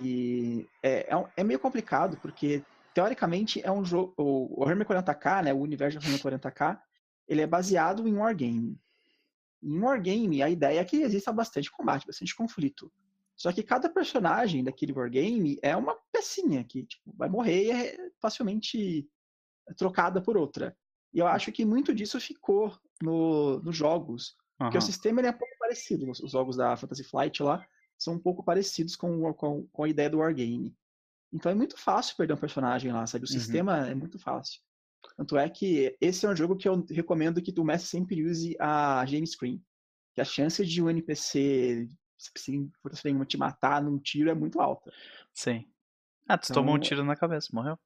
E 0.00 0.66
é, 0.82 1.14
é, 1.14 1.32
é, 1.36 1.44
meio 1.44 1.60
complicado, 1.60 2.16
porque 2.22 2.64
teoricamente 2.94 3.60
é 3.62 3.70
um 3.70 3.84
jogo. 3.84 4.14
O 4.16 4.60
Warhammer 4.60 4.86
40k, 4.86 5.44
né? 5.44 5.52
O 5.52 5.58
universo 5.58 5.98
do 5.98 6.04
Warhammer 6.06 6.40
40k, 6.40 6.80
ele 7.28 7.42
é 7.42 7.46
baseado 7.46 8.08
em 8.08 8.14
Wargame. 8.14 8.80
Em 9.62 9.78
Wargame, 9.78 10.42
a 10.42 10.48
ideia 10.48 10.80
é 10.80 10.84
que 10.86 11.02
exista 11.02 11.30
bastante 11.30 11.70
combate, 11.70 12.06
bastante 12.06 12.34
conflito. 12.34 12.90
Só 13.36 13.52
que 13.52 13.62
cada 13.62 13.90
personagem 13.90 14.64
daquele 14.64 14.94
Wargame 14.94 15.58
é 15.60 15.76
uma 15.76 15.94
pecinha 16.10 16.64
que 16.64 16.86
tipo, 16.86 17.12
vai 17.14 17.28
morrer 17.28 17.64
e 17.64 17.70
é 17.70 17.96
facilmente 18.18 19.06
trocada 19.76 20.20
por 20.20 20.36
outra. 20.36 20.76
E 21.12 21.18
eu 21.18 21.26
acho 21.26 21.52
que 21.52 21.64
muito 21.64 21.94
disso 21.94 22.20
ficou 22.20 22.76
no, 23.02 23.60
nos 23.60 23.76
jogos. 23.76 24.36
Uhum. 24.60 24.66
Porque 24.66 24.78
o 24.78 24.82
sistema 24.82 25.20
é 25.20 25.30
um 25.30 25.38
pouco 25.38 25.54
parecido. 25.58 26.10
Os 26.10 26.30
jogos 26.30 26.56
da 26.56 26.76
Fantasy 26.76 27.04
Flight 27.04 27.42
lá 27.42 27.66
são 27.98 28.14
um 28.14 28.18
pouco 28.18 28.42
parecidos 28.42 28.96
com, 28.96 29.32
com, 29.34 29.66
com 29.66 29.84
a 29.84 29.88
ideia 29.88 30.10
do 30.10 30.18
Wargame. 30.18 30.74
Então 31.32 31.50
é 31.50 31.54
muito 31.54 31.78
fácil 31.78 32.16
perder 32.16 32.34
um 32.34 32.38
personagem 32.38 32.92
lá, 32.92 33.06
sabe? 33.06 33.24
O 33.24 33.28
uhum. 33.28 33.32
sistema 33.32 33.88
é 33.88 33.94
muito 33.94 34.18
fácil. 34.18 34.60
Tanto 35.16 35.36
é 35.36 35.48
que 35.48 35.96
esse 36.00 36.24
é 36.24 36.28
um 36.28 36.36
jogo 36.36 36.56
que 36.56 36.68
eu 36.68 36.84
recomendo 36.90 37.42
que 37.42 37.52
o 37.58 37.64
mestre 37.64 37.88
sempre 37.88 38.24
use 38.24 38.56
a 38.58 39.04
game 39.04 39.26
screen. 39.26 39.62
Que 40.14 40.20
a 40.20 40.24
chance 40.24 40.64
de 40.64 40.82
um 40.82 40.90
NPC 40.90 41.88
se 42.16 42.70
te 43.26 43.36
matar 43.36 43.82
num 43.82 43.98
tiro 43.98 44.30
é 44.30 44.34
muito 44.34 44.60
alta. 44.60 44.92
Sim. 45.32 45.66
Ah, 46.28 46.38
tu 46.38 46.44
então, 46.44 46.62
tomou 46.62 46.74
um 46.74 46.76
então 46.76 46.88
tiro 46.88 47.04
na 47.04 47.16
cabeça, 47.16 47.48
morreu. 47.52 47.78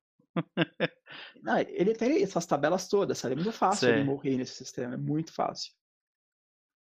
Não, 1.42 1.58
ele 1.58 1.94
tem 1.94 2.22
essas 2.22 2.46
tabelas 2.46 2.88
todas, 2.88 3.18
sabe? 3.18 3.34
É 3.34 3.36
muito 3.36 3.52
fácil 3.52 3.88
ele 3.88 4.04
morrer 4.04 4.36
nesse 4.36 4.54
sistema, 4.54 4.94
é 4.94 4.98
muito 4.98 5.32
fácil. 5.32 5.72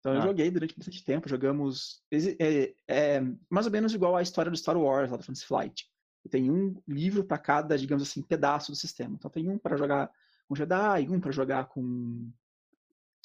Então 0.00 0.14
eu 0.14 0.20
ah. 0.20 0.24
joguei 0.24 0.50
durante 0.50 0.76
bastante 0.76 1.04
tempo, 1.04 1.28
jogamos. 1.28 2.02
É, 2.10 2.74
é, 2.86 3.20
mais 3.50 3.66
ou 3.66 3.72
menos 3.72 3.92
igual 3.94 4.16
a 4.16 4.22
história 4.22 4.50
do 4.50 4.56
Star 4.56 4.76
Wars, 4.76 5.10
lá 5.10 5.16
do 5.16 5.24
Fantasy 5.24 5.46
Flight. 5.46 5.88
Tem 6.30 6.50
um 6.50 6.80
livro 6.86 7.24
para 7.24 7.38
cada, 7.38 7.78
digamos 7.78 8.02
assim, 8.02 8.22
pedaço 8.22 8.70
do 8.70 8.76
sistema. 8.76 9.14
Então 9.14 9.30
tem 9.30 9.48
um 9.48 9.58
para 9.58 9.76
jogar 9.76 10.10
com 10.46 10.54
Jedi, 10.54 11.08
um 11.08 11.20
para 11.20 11.32
jogar 11.32 11.64
com, 11.68 12.30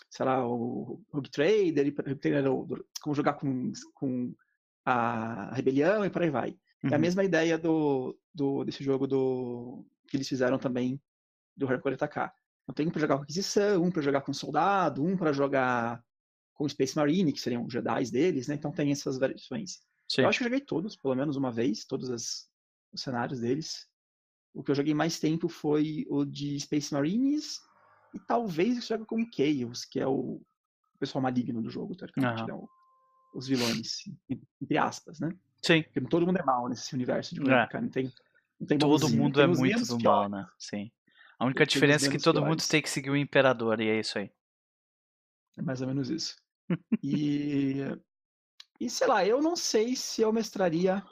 sei 0.10 0.26
lá, 0.26 0.48
o 0.48 1.02
Rogue 1.12 1.30
Trader, 1.30 1.94
como 3.02 3.16
jogar 3.16 3.34
com, 3.34 3.72
com 3.94 4.34
a 4.86 5.54
Rebelião 5.54 6.06
e 6.06 6.10
por 6.10 6.22
aí 6.22 6.30
vai. 6.30 6.50
Uhum. 6.84 6.90
É 6.90 6.94
a 6.94 6.96
uhum. 6.96 7.02
mesma 7.02 7.24
ideia 7.24 7.58
do, 7.58 8.18
do, 8.34 8.64
desse 8.64 8.84
jogo 8.84 9.08
do 9.08 9.86
que 10.14 10.18
eles 10.18 10.28
fizeram 10.28 10.60
também 10.60 11.02
do 11.58 11.66
Harry 11.66 11.82
40k. 11.82 12.32
Então 12.62 12.76
tem 12.76 12.88
um 12.88 12.92
para 12.92 13.02
jogar 13.02 13.18
com 13.18 13.24
Aquisição, 13.24 13.84
um 13.84 13.90
para 13.90 14.02
jogar 14.04 14.22
com 14.22 14.32
Soldado, 14.32 15.04
um 15.04 15.18
para 15.18 15.34
jogar 15.34 16.04
com 16.54 16.70
Space 16.70 16.96
Marine, 16.96 17.34
que 17.34 17.42
seriam 17.42 17.66
os 17.66 17.74
Jedi 17.74 18.12
deles, 18.12 18.48
né? 18.48 18.54
Então 18.54 18.72
tem 18.72 18.92
essas 18.92 19.18
variações. 19.18 19.80
Sim. 20.08 20.22
Eu 20.22 20.30
acho 20.30 20.38
que 20.38 20.44
eu 20.44 20.50
joguei 20.50 20.64
todos, 20.64 20.96
pelo 20.96 21.16
menos 21.16 21.36
uma 21.36 21.52
vez, 21.52 21.84
todos 21.84 22.12
as, 22.12 22.48
os 22.94 23.02
cenários 23.02 23.40
deles. 23.40 23.88
O 24.54 24.64
que 24.64 24.70
eu 24.70 24.76
joguei 24.76 24.94
mais 24.94 25.20
tempo 25.20 25.50
foi 25.50 26.06
o 26.08 26.24
de 26.24 26.60
Space 26.60 26.94
Marines 26.94 27.60
e 28.14 28.20
talvez 28.20 28.76
eu 28.76 28.84
jogue 28.84 29.06
com 29.06 29.26
Chaos, 29.32 29.84
que 29.84 30.00
é 30.00 30.06
o 30.06 30.40
pessoal 31.00 31.24
maligno 31.24 31.60
do 31.60 31.72
jogo, 31.72 31.96
teoricamente, 31.96 32.52
uhum. 32.52 32.68
os 33.34 33.48
vilões, 33.48 34.04
entre 34.62 34.78
aspas, 34.78 35.20
né? 35.20 35.36
Sim. 35.60 35.82
Porque 35.82 36.02
todo 36.02 36.28
mundo 36.28 36.38
é 36.38 36.44
mal 36.44 36.70
nesse 36.70 36.94
universo 36.94 37.34
de 37.34 37.42
jogo, 37.42 37.50
é. 37.50 37.68
cara. 37.68 37.82
Não 37.82 37.90
tem 37.90 38.14
todo 38.80 39.10
mundo 39.10 39.42
é 39.42 39.48
muito 39.48 39.86
do 39.86 40.00
mal, 40.04 40.30
né? 40.30 40.48
Sim. 40.58 40.92
A 41.40 41.46
única 41.46 41.66
diferença 41.66 42.08
é 42.08 42.10
que 42.10 42.18
todo 42.18 42.36
piores. 42.36 42.50
mundo 42.50 42.70
tem 42.70 42.82
que 42.82 42.90
seguir 42.90 43.10
o 43.10 43.18
imperador, 43.18 43.82
e 43.82 43.90
é 43.90 44.00
isso 44.00 44.18
aí. 44.18 44.32
É 45.58 45.62
mais 45.62 45.82
ou 45.82 45.88
menos 45.88 46.10
isso. 46.10 46.36
e, 47.04 47.82
e 48.80 48.90
sei 48.90 49.08
lá, 49.08 49.26
eu 49.26 49.42
não 49.42 49.56
sei 49.56 49.96
se 49.96 50.22
eu 50.22 50.32
mestraria 50.32 51.04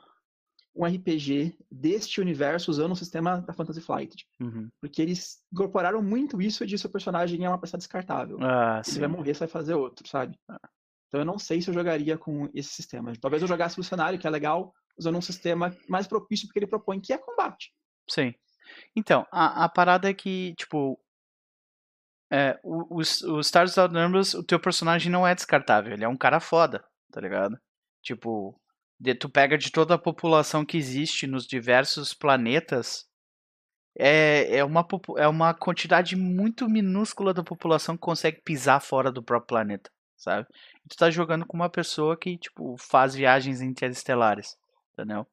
um 0.75 0.85
RPG 0.85 1.57
deste 1.69 2.21
universo 2.21 2.71
usando 2.71 2.93
o 2.93 2.95
sistema 2.95 3.41
da 3.41 3.53
Fantasy 3.53 3.81
Flight. 3.81 4.25
Uhum. 4.39 4.69
Porque 4.79 5.01
eles 5.01 5.43
incorporaram 5.51 6.01
muito 6.01 6.41
isso 6.41 6.65
de 6.65 6.77
seu 6.77 6.89
personagem 6.89 7.43
é 7.43 7.49
uma 7.49 7.59
peça 7.59 7.77
descartável. 7.77 8.37
Ah, 8.41 8.81
se 8.83 8.99
vai 8.99 9.09
morrer, 9.09 9.33
você 9.33 9.39
vai 9.39 9.47
fazer 9.49 9.73
outro, 9.73 10.07
sabe? 10.07 10.37
Então 11.07 11.19
eu 11.19 11.25
não 11.25 11.37
sei 11.37 11.61
se 11.61 11.69
eu 11.69 11.73
jogaria 11.73 12.17
com 12.17 12.49
esse 12.53 12.69
sistema. 12.69 13.11
Talvez 13.19 13.41
eu 13.41 13.47
jogasse 13.47 13.77
o 13.79 13.83
cenário, 13.83 14.17
que 14.17 14.25
é 14.25 14.29
legal, 14.29 14.73
usando 15.01 15.17
um 15.17 15.21
sistema 15.21 15.75
mais 15.89 16.07
propício 16.07 16.47
porque 16.47 16.59
ele 16.59 16.67
propõe, 16.67 16.99
que 16.99 17.11
é 17.11 17.17
combate. 17.17 17.73
Sim. 18.09 18.33
Então, 18.95 19.25
a, 19.31 19.65
a 19.65 19.69
parada 19.69 20.09
é 20.09 20.13
que, 20.13 20.53
tipo, 20.55 20.99
é, 22.31 22.57
o, 22.63 22.95
o, 22.95 23.35
o 23.35 23.39
Stars 23.41 23.71
Without 23.71 23.93
Numbers, 23.93 24.33
o 24.33 24.43
teu 24.43 24.59
personagem 24.59 25.11
não 25.11 25.27
é 25.27 25.35
descartável, 25.35 25.93
ele 25.93 26.05
é 26.05 26.07
um 26.07 26.17
cara 26.17 26.39
foda, 26.39 26.83
tá 27.11 27.19
ligado? 27.19 27.57
Tipo, 28.01 28.59
de, 28.99 29.15
tu 29.15 29.27
pega 29.29 29.57
de 29.57 29.71
toda 29.71 29.95
a 29.95 29.99
população 29.99 30.63
que 30.63 30.77
existe 30.77 31.27
nos 31.27 31.45
diversos 31.45 32.13
planetas, 32.13 33.05
é, 33.97 34.57
é, 34.57 34.63
uma, 34.63 34.87
é 35.17 35.27
uma 35.27 35.53
quantidade 35.53 36.15
muito 36.15 36.69
minúscula 36.69 37.33
da 37.33 37.43
população 37.43 37.95
que 37.95 38.01
consegue 38.01 38.41
pisar 38.41 38.79
fora 38.79 39.11
do 39.11 39.21
próprio 39.21 39.47
planeta, 39.47 39.91
sabe? 40.15 40.47
E 40.85 40.87
tu 40.87 40.95
tá 40.95 41.09
jogando 41.11 41.45
com 41.45 41.57
uma 41.57 41.69
pessoa 41.69 42.17
que, 42.17 42.37
tipo, 42.37 42.77
faz 42.77 43.13
viagens 43.13 43.59
interestelares, 43.59 44.55
entendeu? 44.93 45.25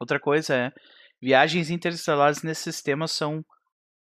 Outra 0.00 0.18
coisa 0.20 0.54
é, 0.54 0.72
viagens 1.20 1.70
interestelares 1.70 2.42
nesse 2.42 2.62
sistema 2.62 3.06
são, 3.08 3.44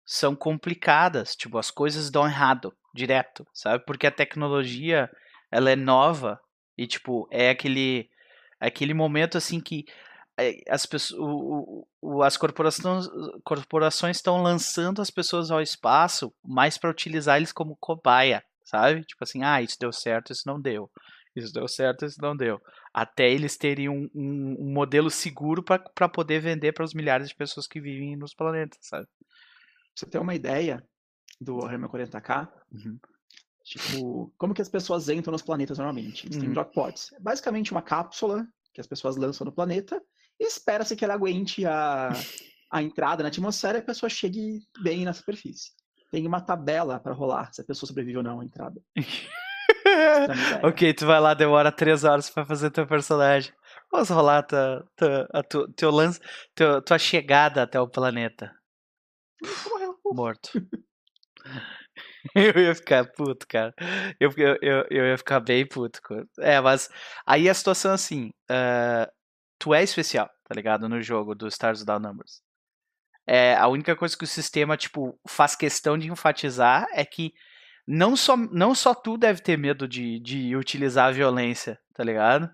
são 0.05 0.35
complicadas, 0.35 1.35
tipo, 1.35 1.57
as 1.57 1.71
coisas 1.71 2.09
dão 2.09 2.25
errado, 2.25 2.75
direto, 2.93 3.45
sabe? 3.53 3.83
Porque 3.85 4.07
a 4.07 4.11
tecnologia, 4.11 5.09
ela 5.51 5.69
é 5.71 5.75
nova 5.75 6.39
e, 6.77 6.87
tipo, 6.87 7.27
é 7.31 7.49
aquele 7.49 8.09
Aquele 8.63 8.93
momento 8.93 9.37
assim 9.37 9.59
que 9.59 9.83
eh, 10.39 10.61
as 10.69 10.85
pessoas, 10.85 11.19
o, 11.19 11.85
o, 12.01 12.23
as 12.23 12.37
corporações 12.37 13.07
corporações 13.43 14.15
estão 14.15 14.41
lançando 14.41 15.01
as 15.01 15.11
pessoas 15.11 15.51
ao 15.51 15.61
espaço 15.61 16.33
mais 16.41 16.77
para 16.77 16.89
utilizar 16.89 17.35
eles 17.35 17.51
como 17.51 17.75
cobaia, 17.75 18.41
sabe? 18.63 19.03
Tipo 19.03 19.21
assim, 19.25 19.43
ah, 19.43 19.61
isso 19.61 19.77
deu 19.77 19.91
certo, 19.91 20.31
isso 20.31 20.43
não 20.47 20.61
deu. 20.61 20.89
Isso 21.35 21.53
deu 21.53 21.67
certo, 21.67 22.05
isso 22.05 22.21
não 22.21 22.35
deu. 22.35 22.61
Até 22.93 23.29
eles 23.31 23.57
terem 23.57 23.89
um, 23.89 24.09
um, 24.13 24.55
um 24.59 24.73
modelo 24.73 25.09
seguro 25.09 25.63
para 25.63 26.09
poder 26.09 26.39
vender 26.39 26.73
para 26.73 26.85
os 26.85 26.93
milhares 26.93 27.29
de 27.29 27.35
pessoas 27.35 27.67
que 27.67 27.81
vivem 27.81 28.15
nos 28.15 28.33
planetas, 28.33 28.79
sabe? 28.81 29.07
Pra 29.07 29.27
você 29.95 30.05
ter 30.05 30.19
uma 30.19 30.35
ideia 30.35 30.83
do 31.41 31.57
Warhammer 31.57 31.89
40k, 31.89 32.49
uhum. 32.71 32.99
Tipo, 33.63 34.33
como 34.37 34.53
que 34.53 34.61
as 34.61 34.67
pessoas 34.67 35.07
entram 35.07 35.31
nos 35.31 35.41
planetas 35.41 35.77
normalmente? 35.77 36.27
Eles 36.27 36.37
têm 36.37 36.47
uhum. 36.47 36.53
droppods. 36.53 37.13
É 37.13 37.19
basicamente 37.19 37.71
uma 37.71 37.81
cápsula 37.81 38.45
que 38.73 38.81
as 38.81 38.87
pessoas 38.87 39.15
lançam 39.15 39.45
no 39.45 39.53
planeta 39.53 40.01
e 40.39 40.45
espera-se 40.45 40.95
que 40.95 41.05
ela 41.05 41.13
aguente 41.13 41.65
a, 41.65 42.09
a 42.69 42.83
entrada 42.83 43.23
na 43.23 43.29
atmosfera 43.29 43.77
e 43.77 43.81
a 43.81 43.85
pessoa 43.85 44.09
chegue 44.09 44.59
bem 44.81 45.05
na 45.05 45.13
superfície. 45.13 45.71
Tem 46.11 46.27
uma 46.27 46.41
tabela 46.41 46.99
para 46.99 47.13
rolar 47.13 47.53
se 47.53 47.61
a 47.61 47.63
pessoa 47.63 47.87
sobrevive 47.87 48.17
ou 48.17 48.23
não 48.23 48.41
à 48.41 48.45
entrada. 48.45 48.81
ok, 50.63 50.93
tu 50.93 51.05
vai 51.05 51.19
lá, 51.19 51.33
demora 51.33 51.71
três 51.71 52.03
horas 52.03 52.29
para 52.29 52.45
fazer 52.45 52.71
teu 52.71 52.87
personagem. 52.87 53.53
Vamos 53.91 54.09
rolar 54.09 54.43
tua, 54.43 54.85
tua, 54.95 55.27
a 55.33 55.43
tu, 55.43 55.71
teu 55.73 55.91
lance, 55.91 56.19
tua, 56.55 56.81
tua 56.81 56.97
chegada 56.97 57.63
até 57.63 57.79
o 57.79 57.87
planeta. 57.87 58.51
Morto. 60.05 60.49
eu 62.35 62.61
ia 62.61 62.75
ficar 62.75 63.05
puto, 63.11 63.47
cara. 63.47 63.73
Eu, 64.19 64.31
eu, 64.37 64.85
eu, 64.89 65.05
ia 65.05 65.17
ficar 65.17 65.39
bem 65.39 65.67
puto. 65.67 65.99
É, 66.39 66.59
mas 66.59 66.89
aí 67.25 67.49
a 67.49 67.53
situação 67.53 67.91
é 67.91 67.95
assim: 67.95 68.29
uh, 68.49 69.11
tu 69.59 69.73
é 69.73 69.83
especial, 69.83 70.29
tá 70.43 70.55
ligado? 70.55 70.89
No 70.89 71.01
jogo 71.01 71.35
do 71.35 71.47
Stars 71.47 71.81
Without 71.81 72.01
Numbers. 72.01 72.41
é, 73.27 73.55
a 73.55 73.67
única 73.67 73.95
coisa 73.95 74.17
que 74.17 74.23
o 74.23 74.27
sistema, 74.27 74.77
tipo, 74.77 75.19
faz 75.27 75.55
questão 75.55 75.97
de 75.97 76.09
enfatizar 76.09 76.87
é 76.93 77.05
que 77.05 77.33
não 77.87 78.15
só, 78.15 78.37
não 78.37 78.73
só 78.73 78.93
tu 78.93 79.17
deve 79.17 79.41
ter 79.41 79.57
medo 79.57 79.87
de, 79.87 80.19
de 80.19 80.55
utilizar 80.55 81.09
a 81.09 81.11
violência, 81.11 81.79
tá 81.93 82.03
ligado? 82.03 82.49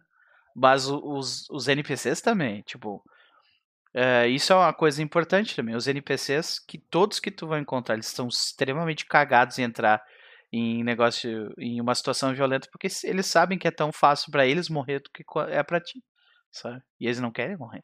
Mas 0.55 0.87
os, 0.87 1.49
os 1.49 1.67
NPCs 1.67 2.21
também, 2.21 2.61
tipo. 2.63 3.03
É, 3.93 4.27
isso 4.27 4.53
é 4.53 4.55
uma 4.55 4.73
coisa 4.73 5.01
importante 5.01 5.55
também. 5.55 5.75
Os 5.75 5.87
NPCs, 5.87 6.59
que 6.59 6.77
todos 6.77 7.19
que 7.19 7.31
tu 7.31 7.47
vai 7.47 7.59
encontrar, 7.59 7.95
eles 7.95 8.07
estão 8.07 8.27
extremamente 8.27 9.05
cagados 9.05 9.57
em 9.57 9.63
entrar 9.63 10.03
em 10.51 10.83
negócio, 10.83 11.53
em 11.57 11.79
uma 11.79 11.95
situação 11.95 12.33
violenta, 12.33 12.67
porque 12.71 12.87
eles 13.03 13.25
sabem 13.25 13.57
que 13.57 13.67
é 13.67 13.71
tão 13.71 13.91
fácil 13.91 14.31
para 14.31 14.47
eles 14.47 14.69
morrer 14.69 14.99
do 14.99 15.09
que 15.11 15.23
é 15.49 15.63
para 15.63 15.79
ti, 15.79 16.03
sabe? 16.51 16.81
E 16.99 17.05
eles 17.05 17.19
não 17.19 17.31
querem 17.31 17.57
morrer. 17.57 17.83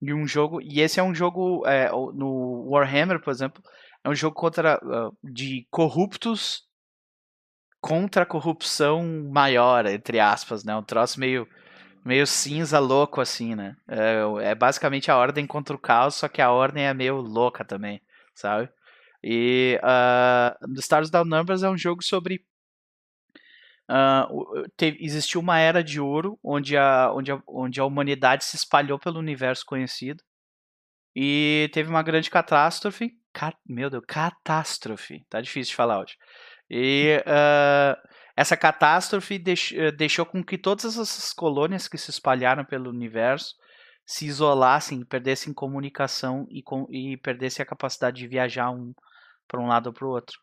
E 0.00 0.12
um 0.12 0.26
jogo, 0.26 0.60
e 0.62 0.80
esse 0.80 1.00
é 1.00 1.02
um 1.02 1.14
jogo 1.14 1.66
é, 1.66 1.90
no 1.90 2.68
Warhammer, 2.70 3.20
por 3.20 3.30
exemplo, 3.30 3.62
é 4.04 4.08
um 4.08 4.14
jogo 4.14 4.36
contra 4.36 4.78
uh, 4.84 5.16
de 5.22 5.66
corruptos 5.70 6.62
contra 7.80 8.22
a 8.22 8.26
corrupção 8.26 9.02
maior, 9.30 9.84
entre 9.86 10.18
aspas, 10.18 10.64
né? 10.64 10.74
Um 10.76 10.82
troço 10.82 11.20
meio 11.20 11.46
meio 12.04 12.26
cinza 12.26 12.78
louco 12.78 13.20
assim, 13.20 13.54
né? 13.54 13.76
É, 13.88 14.50
é 14.50 14.54
basicamente 14.54 15.10
a 15.10 15.16
ordem 15.16 15.46
contra 15.46 15.74
o 15.74 15.78
caos, 15.78 16.16
só 16.16 16.28
que 16.28 16.42
a 16.42 16.50
ordem 16.50 16.84
é 16.86 16.94
meio 16.94 17.16
louca 17.16 17.64
também, 17.64 18.00
sabe? 18.34 18.70
E 19.22 19.80
uh, 19.82 20.78
Stars 20.80 21.10
Down 21.10 21.24
Numbers 21.24 21.62
é 21.62 21.68
um 21.70 21.78
jogo 21.78 22.02
sobre 22.02 22.44
Uh, 23.86 24.66
teve, 24.78 25.04
existiu 25.04 25.42
uma 25.42 25.58
era 25.58 25.84
de 25.84 26.00
ouro 26.00 26.38
onde 26.42 26.74
a, 26.74 27.12
onde, 27.12 27.30
a, 27.30 27.42
onde 27.46 27.78
a 27.80 27.84
humanidade 27.84 28.42
se 28.42 28.56
espalhou 28.56 28.98
pelo 28.98 29.18
universo 29.18 29.66
conhecido 29.66 30.24
e 31.14 31.70
teve 31.72 31.90
uma 31.90 32.02
grande 32.02 32.30
catástrofe. 32.30 33.12
Cat, 33.34 33.56
meu 33.66 33.90
Deus, 33.90 34.04
catástrofe. 34.06 35.26
Tá 35.28 35.40
difícil 35.40 35.72
de 35.72 35.76
falar 35.76 36.00
hoje. 36.00 36.16
E 36.70 37.20
uh, 37.26 38.08
essa 38.36 38.56
catástrofe 38.56 39.38
deix, 39.38 39.72
deixou 39.98 40.24
com 40.24 40.42
que 40.42 40.56
todas 40.56 40.84
essas 40.84 41.32
colônias 41.32 41.88
que 41.88 41.98
se 41.98 42.10
espalharam 42.10 42.64
pelo 42.64 42.88
universo 42.88 43.54
se 44.06 44.26
isolassem, 44.26 45.04
perdessem 45.04 45.52
comunicação 45.52 46.46
e, 46.50 46.62
com, 46.62 46.86
e 46.90 47.16
perdessem 47.16 47.62
a 47.62 47.66
capacidade 47.66 48.18
de 48.18 48.28
viajar 48.28 48.70
um, 48.70 48.92
para 49.48 49.60
um 49.60 49.66
lado 49.66 49.88
ou 49.88 49.92
para 49.92 50.06
o 50.06 50.10
outro. 50.10 50.38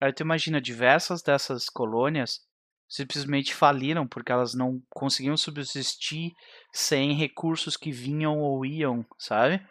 Aí 0.00 0.12
tu 0.12 0.22
imagina, 0.22 0.60
diversas 0.60 1.22
dessas 1.22 1.68
colônias 1.68 2.40
simplesmente 2.88 3.54
faliram 3.54 4.06
porque 4.06 4.32
elas 4.32 4.54
não 4.54 4.80
conseguiam 4.90 5.36
subsistir 5.36 6.32
sem 6.72 7.14
recursos 7.14 7.76
que 7.76 7.90
vinham 7.90 8.38
ou 8.38 8.64
iam, 8.64 9.04
sabe? 9.18 9.64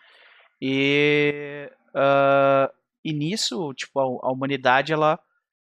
E, 0.61 1.69
uh, 1.95 2.73
e 3.03 3.13
nisso, 3.13 3.73
tipo, 3.73 3.99
a, 3.99 4.03
a, 4.27 4.31
humanidade 4.31 4.93
ela 4.93 5.19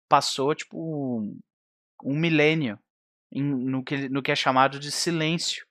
passou 0.07 0.53
tipo 0.53 0.78
um, 0.78 1.39
um 2.03 2.15
milênio 2.17 2.80
em, 3.32 3.43
no, 3.43 3.84
que, 3.84 4.09
no 4.09 4.22
que 4.22 4.32
é 4.32 4.36
chamado 4.36 4.80
de 4.80 4.91
silêncio, 4.91 5.65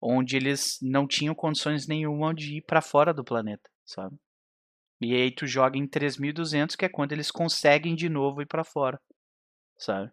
onde 0.00 0.36
eles 0.36 0.78
não 0.82 1.06
tinham 1.06 1.34
condições 1.34 1.86
nenhuma 1.86 2.34
de 2.34 2.58
ir 2.58 2.62
para 2.62 2.82
fora 2.82 3.12
do 3.12 3.24
planeta, 3.24 3.70
sabe? 3.84 4.16
E 5.00 5.14
aí 5.14 5.30
tu 5.30 5.46
joga 5.46 5.78
em 5.78 5.86
3200, 5.86 6.76
que 6.76 6.84
é 6.84 6.88
quando 6.88 7.12
eles 7.12 7.30
conseguem 7.30 7.94
de 7.94 8.08
novo 8.08 8.42
ir 8.42 8.46
para 8.46 8.64
fora, 8.64 9.00
sabe? 9.78 10.12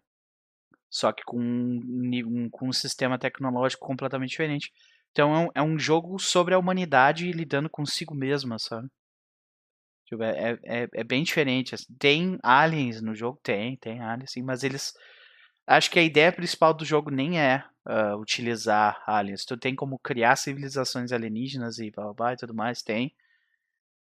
Só 0.90 1.12
que 1.12 1.22
com 1.24 1.38
um, 1.40 2.50
com 2.50 2.68
um 2.68 2.72
sistema 2.72 3.18
tecnológico 3.18 3.86
completamente 3.86 4.30
diferente. 4.30 4.72
Então 5.12 5.34
é 5.34 5.38
um, 5.38 5.48
é 5.56 5.62
um 5.62 5.78
jogo 5.78 6.18
sobre 6.18 6.54
a 6.54 6.58
humanidade 6.58 7.30
lidando 7.30 7.68
consigo 7.70 8.14
mesma, 8.14 8.58
sabe? 8.58 8.88
Tipo, 10.06 10.22
é, 10.24 10.58
é, 10.64 10.88
é 10.92 11.04
bem 11.04 11.22
diferente. 11.22 11.74
Assim. 11.74 11.94
Tem 11.98 12.38
aliens 12.42 13.00
no 13.00 13.14
jogo? 13.14 13.38
Tem, 13.42 13.76
tem 13.76 14.00
aliens, 14.02 14.32
sim, 14.32 14.42
mas 14.42 14.62
eles. 14.64 14.92
Acho 15.66 15.90
que 15.90 15.98
a 15.98 16.02
ideia 16.02 16.32
principal 16.32 16.74
do 16.74 16.84
jogo 16.84 17.10
nem 17.10 17.40
é 17.40 17.64
uh, 17.86 18.16
utilizar 18.18 19.02
aliens. 19.06 19.44
Tu 19.44 19.56
tem 19.56 19.74
como 19.74 19.98
criar 19.98 20.36
civilizações 20.36 21.12
alienígenas 21.12 21.78
e 21.78 21.90
blá, 21.90 22.04
blá, 22.04 22.14
blá 22.14 22.32
e 22.34 22.36
tudo 22.36 22.54
mais, 22.54 22.82
tem. 22.82 23.14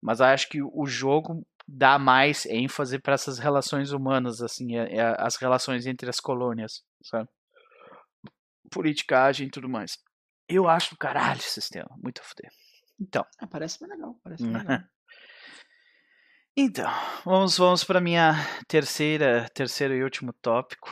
Mas 0.02 0.20
acho 0.20 0.48
que 0.48 0.62
o 0.62 0.86
jogo 0.86 1.46
dá 1.68 1.98
mais 1.98 2.46
ênfase 2.46 2.98
para 2.98 3.14
essas 3.14 3.38
relações 3.38 3.92
humanas, 3.92 4.42
assim, 4.42 4.76
é, 4.76 4.96
é 4.96 5.16
as 5.18 5.36
relações 5.36 5.86
entre 5.86 6.08
as 6.10 6.20
colônias, 6.20 6.82
sabe? 7.02 7.28
Politicagem 8.70 9.48
e 9.48 9.50
tudo 9.50 9.68
mais. 9.68 9.98
Eu 10.50 10.68
acho 10.68 10.90
do 10.90 10.98
caralho 10.98 11.38
esse 11.38 11.50
sistema, 11.50 11.88
muito 12.02 12.20
a 12.20 12.24
fuder. 12.24 12.50
Então. 12.98 13.24
Ah, 13.38 13.46
parece 13.46 13.78
bem 13.80 13.88
legal, 13.88 14.18
parece 14.22 14.42
bem 14.42 14.52
legal. 14.52 14.80
Então, 16.56 16.90
vamos, 17.24 17.56
vamos 17.56 17.84
para 17.84 18.00
minha 18.00 18.34
terceira, 18.66 19.48
terceiro 19.54 19.94
e 19.94 20.02
último 20.02 20.32
tópico. 20.32 20.90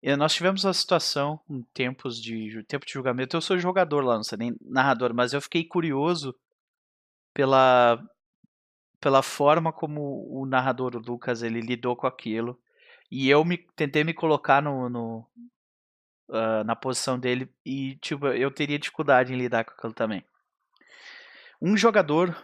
E 0.00 0.14
nós 0.14 0.32
tivemos 0.32 0.64
a 0.64 0.72
situação 0.72 1.40
em 1.50 1.62
tempos 1.74 2.22
de 2.22 2.62
tempo 2.62 2.86
de 2.86 2.92
julgamento. 2.92 3.36
Eu 3.36 3.40
sou 3.40 3.58
jogador 3.58 4.04
lá, 4.04 4.14
não 4.14 4.22
sei 4.22 4.38
nem 4.38 4.56
narrador, 4.60 5.12
mas 5.12 5.32
eu 5.32 5.42
fiquei 5.42 5.64
curioso 5.64 6.34
pela 7.34 8.00
pela 9.00 9.22
forma 9.22 9.72
como 9.72 10.26
o 10.30 10.46
narrador 10.46 10.96
o 10.96 10.98
Lucas 10.98 11.42
ele 11.42 11.60
lidou 11.60 11.94
com 11.94 12.06
aquilo 12.06 12.58
e 13.10 13.28
eu 13.28 13.44
me 13.44 13.58
tentei 13.76 14.02
me 14.02 14.14
colocar 14.14 14.62
no, 14.62 14.88
no 14.88 15.26
uh, 16.28 16.64
na 16.64 16.76
posição 16.76 17.18
dele 17.18 17.52
e 17.64 17.96
tipo 17.96 18.26
eu 18.28 18.50
teria 18.50 18.78
dificuldade 18.78 19.32
em 19.32 19.36
lidar 19.36 19.64
com 19.64 19.72
aquilo 19.72 19.92
também 19.92 20.24
um 21.60 21.76
jogador 21.76 22.36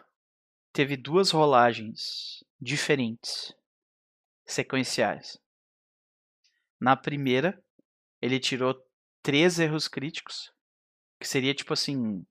teve 0.73 0.97
duas 0.97 1.31
rolagens 1.31 2.45
diferentes 2.61 3.55
sequenciais 4.47 5.39
na 6.81 6.97
primeira 6.97 7.63
ele 8.21 8.39
tirou 8.39 8.75
três 9.23 9.59
erros 9.59 9.89
críticos 9.89 10.53
que 11.21 11.29
seria 11.29 11.55
tipo 11.55 11.73
assim 11.73 12.25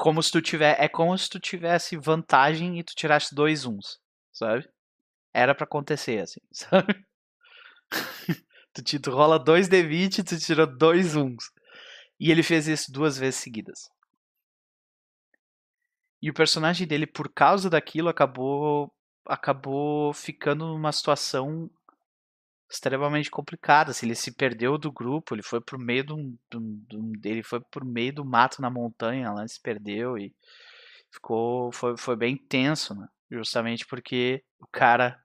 como 0.00 0.22
se 0.22 0.32
tu 0.32 0.40
tiver, 0.40 0.82
é 0.82 0.88
como 0.88 1.16
se 1.16 1.28
tu 1.28 1.38
tivesse 1.38 1.94
vantagem 1.94 2.78
e 2.78 2.82
tu 2.82 2.94
tirasse 2.94 3.34
dois 3.34 3.66
uns, 3.66 4.00
sabe? 4.32 4.66
Era 5.30 5.54
para 5.54 5.64
acontecer 5.64 6.22
assim, 6.22 6.40
sabe? 6.50 7.06
Tu, 8.72 8.82
te, 8.82 8.98
tu 8.98 9.10
rola 9.10 9.38
dois 9.38 9.68
D20 9.68 10.18
e 10.18 10.24
tu 10.24 10.38
tirou 10.38 10.66
dois 10.66 11.16
uns. 11.16 11.50
E 12.18 12.30
ele 12.30 12.42
fez 12.42 12.68
isso 12.68 12.92
duas 12.92 13.18
vezes 13.18 13.40
seguidas. 13.40 13.90
E 16.22 16.30
o 16.30 16.34
personagem 16.34 16.86
dele, 16.86 17.06
por 17.06 17.32
causa 17.32 17.70
daquilo, 17.70 18.08
acabou 18.08 18.92
acabou 19.26 20.12
ficando 20.12 20.66
numa 20.66 20.92
situação 20.92 21.70
extremamente 22.70 23.30
complicada. 23.30 23.90
Assim, 23.90 24.06
ele 24.06 24.14
se 24.14 24.32
perdeu 24.32 24.78
do 24.78 24.92
grupo, 24.92 25.34
ele 25.34 25.42
foi 25.42 25.60
pro 25.60 25.78
meio 25.78 26.04
do, 26.04 26.38
do, 26.50 26.60
do, 26.60 27.12
ele 27.24 27.42
foi 27.42 27.60
pro 27.60 27.84
meio 27.84 28.12
do 28.12 28.24
mato 28.24 28.60
na 28.60 28.70
montanha, 28.70 29.32
lá 29.32 29.46
se 29.46 29.60
perdeu 29.60 30.18
e 30.18 30.34
ficou 31.10 31.72
foi, 31.72 31.96
foi 31.96 32.16
bem 32.16 32.36
tenso, 32.36 32.94
né? 32.94 33.08
Justamente 33.30 33.86
porque 33.86 34.42
o 34.58 34.66
cara 34.66 35.20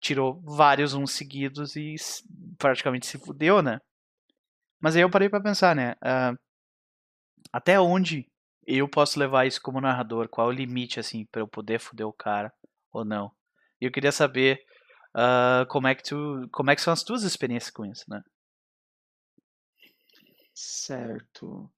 tirou 0.00 0.40
vários 0.42 0.94
uns 0.94 1.12
seguidos 1.12 1.76
e 1.76 1.94
praticamente 2.58 3.06
se 3.06 3.18
fudeu, 3.18 3.62
né? 3.62 3.78
Mas 4.80 4.96
aí 4.96 5.02
eu 5.02 5.10
parei 5.10 5.28
para 5.28 5.42
pensar, 5.42 5.76
né? 5.76 5.92
Uh, 6.02 6.36
até 7.52 7.78
onde 7.78 8.26
eu 8.66 8.88
posso 8.88 9.18
levar 9.18 9.46
isso 9.46 9.60
como 9.60 9.80
narrador? 9.80 10.28
Qual 10.28 10.48
o 10.48 10.52
limite, 10.52 10.98
assim, 11.00 11.26
para 11.26 11.42
eu 11.42 11.48
poder 11.48 11.78
fuder 11.78 12.06
o 12.06 12.12
cara 12.12 12.52
ou 12.92 13.04
não? 13.04 13.30
E 13.80 13.84
eu 13.84 13.92
queria 13.92 14.12
saber 14.12 14.64
Uh, 15.10 15.66
como 15.68 15.88
é 15.88 15.94
que 15.94 16.04
tu, 16.04 16.48
como 16.52 16.70
é 16.70 16.76
que 16.76 16.82
são 16.82 16.92
as 16.92 17.02
tuas 17.02 17.24
experiências 17.24 17.70
com 17.70 17.84
isso, 17.84 18.04
né? 18.08 18.22
Certo. 20.54 21.70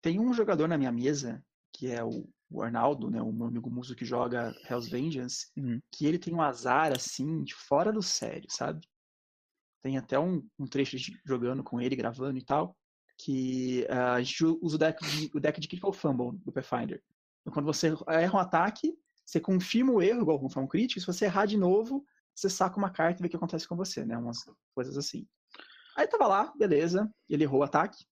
Tem 0.00 0.18
um 0.18 0.32
jogador 0.32 0.66
na 0.66 0.78
minha 0.78 0.92
mesa 0.92 1.44
que 1.72 1.90
é 1.90 2.02
o, 2.02 2.26
o 2.50 2.62
Arnaldo, 2.62 3.10
né, 3.10 3.22
o 3.22 3.32
meu 3.32 3.46
amigo 3.46 3.70
muso 3.70 3.94
que 3.94 4.04
joga 4.04 4.52
Hell's 4.68 4.88
Vengeance, 4.88 5.46
uhum. 5.56 5.80
que 5.92 6.04
ele 6.04 6.18
tem 6.18 6.34
um 6.34 6.42
azar 6.42 6.92
assim, 6.92 7.44
de 7.44 7.54
fora 7.54 7.92
do 7.92 8.02
sério, 8.02 8.48
sabe? 8.50 8.86
Tem 9.80 9.96
até 9.96 10.18
um, 10.18 10.46
um 10.58 10.66
trecho 10.66 10.96
de 10.96 11.18
jogando 11.24 11.62
com 11.62 11.80
ele, 11.80 11.96
gravando 11.96 12.38
e 12.38 12.44
tal, 12.44 12.76
que 13.16 13.86
uh, 13.88 14.14
a 14.14 14.22
gente 14.22 14.44
usa 14.44 14.76
o 14.76 14.78
deck 14.78 15.06
de, 15.06 15.30
o 15.32 15.40
deck 15.40 15.60
de 15.60 15.68
Critical 15.68 15.92
Fumble 15.92 16.38
do 16.44 16.52
Pathfinder. 16.52 17.02
Então, 17.40 17.52
quando 17.52 17.66
você 17.66 17.94
erra 18.08 18.36
um 18.36 18.40
ataque, 18.40 18.94
você 19.24 19.38
confirma 19.38 19.92
o 19.92 20.02
erro, 20.02 20.22
igual 20.22 20.40
confirma 20.40 20.64
um 20.64 20.68
crítico, 20.68 21.00
se 21.00 21.06
você 21.06 21.26
errar 21.26 21.46
de 21.46 21.56
novo, 21.56 22.04
você 22.34 22.50
saca 22.50 22.76
uma 22.76 22.90
carta 22.90 23.20
e 23.20 23.22
vê 23.22 23.28
o 23.28 23.30
que 23.30 23.36
acontece 23.36 23.68
com 23.68 23.76
você, 23.76 24.04
né? 24.04 24.18
Umas 24.18 24.38
coisas 24.74 24.98
assim. 24.98 25.26
Aí 25.96 26.06
tava 26.06 26.26
lá, 26.26 26.52
beleza, 26.56 27.08
ele 27.28 27.44
errou 27.44 27.60
o 27.60 27.64
ataque. 27.64 28.04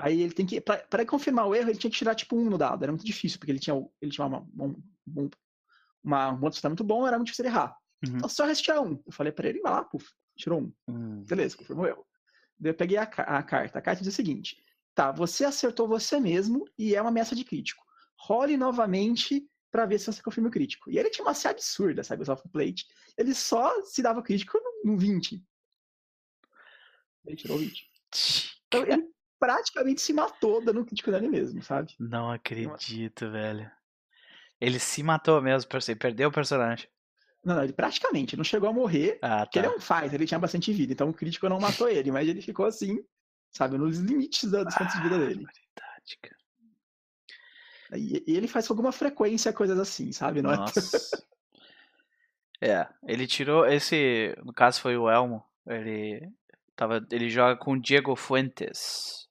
Aí 0.00 0.22
ele 0.22 0.32
tem 0.32 0.46
que. 0.46 0.60
Pra 0.60 1.04
confirmar 1.06 1.46
o 1.46 1.54
erro, 1.54 1.70
ele 1.70 1.78
tinha 1.78 1.90
que 1.90 1.96
tirar 1.96 2.14
tipo 2.14 2.36
um 2.36 2.48
no 2.48 2.56
dado. 2.56 2.82
Era 2.82 2.92
muito 2.92 3.04
difícil, 3.04 3.38
porque 3.38 3.52
ele 3.52 3.58
tinha, 3.58 3.76
ele 4.00 4.10
tinha 4.10 4.26
uma, 4.26 4.40
um, 4.58 4.82
um, 5.16 5.30
uma, 6.02 6.32
um 6.32 6.42
outro 6.42 6.60
muito 6.68 6.84
bom, 6.84 7.06
era 7.06 7.16
muito 7.16 7.26
difícil 7.26 7.44
ele 7.44 7.54
errar. 7.54 7.76
Uhum. 8.06 8.16
Então 8.16 8.28
só 8.28 8.46
resta 8.46 8.80
um. 8.80 9.02
Eu 9.06 9.12
falei 9.12 9.32
pra 9.32 9.48
ele, 9.48 9.60
vai 9.60 9.72
lá, 9.72 9.84
puf, 9.84 10.10
tirou 10.36 10.62
um. 10.62 10.72
Uhum. 10.88 11.22
Beleza, 11.24 11.56
confirmou 11.56 11.84
o 11.84 11.88
erro. 11.88 12.06
Daí 12.58 12.72
eu 12.72 12.76
peguei 12.76 12.96
a, 12.96 13.02
a 13.02 13.42
carta. 13.42 13.78
A 13.78 13.82
carta 13.82 14.02
diz 14.02 14.12
o 14.12 14.16
seguinte: 14.16 14.56
tá, 14.94 15.12
você 15.12 15.44
acertou 15.44 15.86
você 15.86 16.18
mesmo 16.18 16.64
e 16.78 16.94
é 16.94 17.00
uma 17.00 17.10
ameaça 17.10 17.36
de 17.36 17.44
crítico. 17.44 17.84
Role 18.18 18.56
novamente 18.56 19.46
para 19.70 19.86
ver 19.86 19.98
se 19.98 20.06
você 20.06 20.22
confirma 20.22 20.48
o 20.48 20.52
crítico. 20.52 20.90
E 20.90 20.98
ele 20.98 21.10
tinha 21.10 21.24
uma 21.24 21.34
série 21.34 21.54
absurda, 21.54 22.02
sabe, 22.02 22.22
o 22.22 22.26
soft 22.26 22.44
plate. 22.50 22.86
Ele 23.16 23.34
só 23.34 23.82
se 23.82 24.02
dava 24.02 24.22
crítico 24.22 24.58
no 24.82 24.96
20. 24.96 25.44
Ele 27.26 27.36
tirou 27.36 27.58
20. 27.58 27.90
Então 28.72 28.86
ele 28.86 29.10
praticamente 29.40 30.02
se 30.02 30.12
matou 30.12 30.62
dando 30.62 30.84
crítico 30.84 31.10
nele 31.10 31.28
mesmo, 31.28 31.62
sabe? 31.62 31.94
Não 31.98 32.30
acredito, 32.30 33.30
velho. 33.30 33.68
Ele 34.60 34.78
se 34.78 35.02
matou 35.02 35.40
mesmo, 35.40 35.68
ele 35.88 35.98
perdeu 35.98 36.28
o 36.28 36.32
personagem. 36.32 36.86
Não, 37.42 37.56
não, 37.56 37.64
ele 37.64 37.72
praticamente 37.72 38.36
não 38.36 38.44
chegou 38.44 38.68
a 38.68 38.72
morrer, 38.72 39.18
ah, 39.22 39.46
porque 39.46 39.58
tá. 39.58 39.66
ele 39.66 39.74
é 39.74 39.76
um 39.76 39.80
fighter, 39.80 40.14
ele 40.14 40.26
tinha 40.26 40.38
bastante 40.38 40.70
vida, 40.74 40.92
então 40.92 41.08
o 41.08 41.14
crítico 41.14 41.48
não 41.48 41.58
matou 41.58 41.88
ele, 41.88 42.12
mas 42.12 42.28
ele 42.28 42.42
ficou 42.42 42.66
assim, 42.66 43.02
sabe, 43.50 43.78
nos 43.78 43.98
limites 43.98 44.50
dos 44.50 44.74
pontos 44.74 44.94
de 44.94 45.02
vida 45.02 45.18
dele. 45.18 45.46
Verdade, 45.46 46.18
cara. 46.20 46.40
E, 47.98 48.22
e 48.26 48.36
ele 48.36 48.46
faz 48.46 48.66
com 48.66 48.74
alguma 48.74 48.92
frequência 48.92 49.52
coisas 49.54 49.78
assim, 49.78 50.12
sabe? 50.12 50.42
Não 50.42 50.52
é 50.52 50.56
Nossa. 50.56 51.24
É, 52.60 52.72
é, 52.72 52.88
ele 53.08 53.26
tirou 53.26 53.66
esse, 53.66 54.36
no 54.44 54.52
caso 54.52 54.82
foi 54.82 54.94
o 54.94 55.08
Elmo, 55.08 55.42
ele 55.66 56.30
tava, 56.76 57.04
ele 57.10 57.30
joga 57.30 57.56
com 57.56 57.72
o 57.72 57.80
Diego 57.80 58.14
Fuentes, 58.14 59.29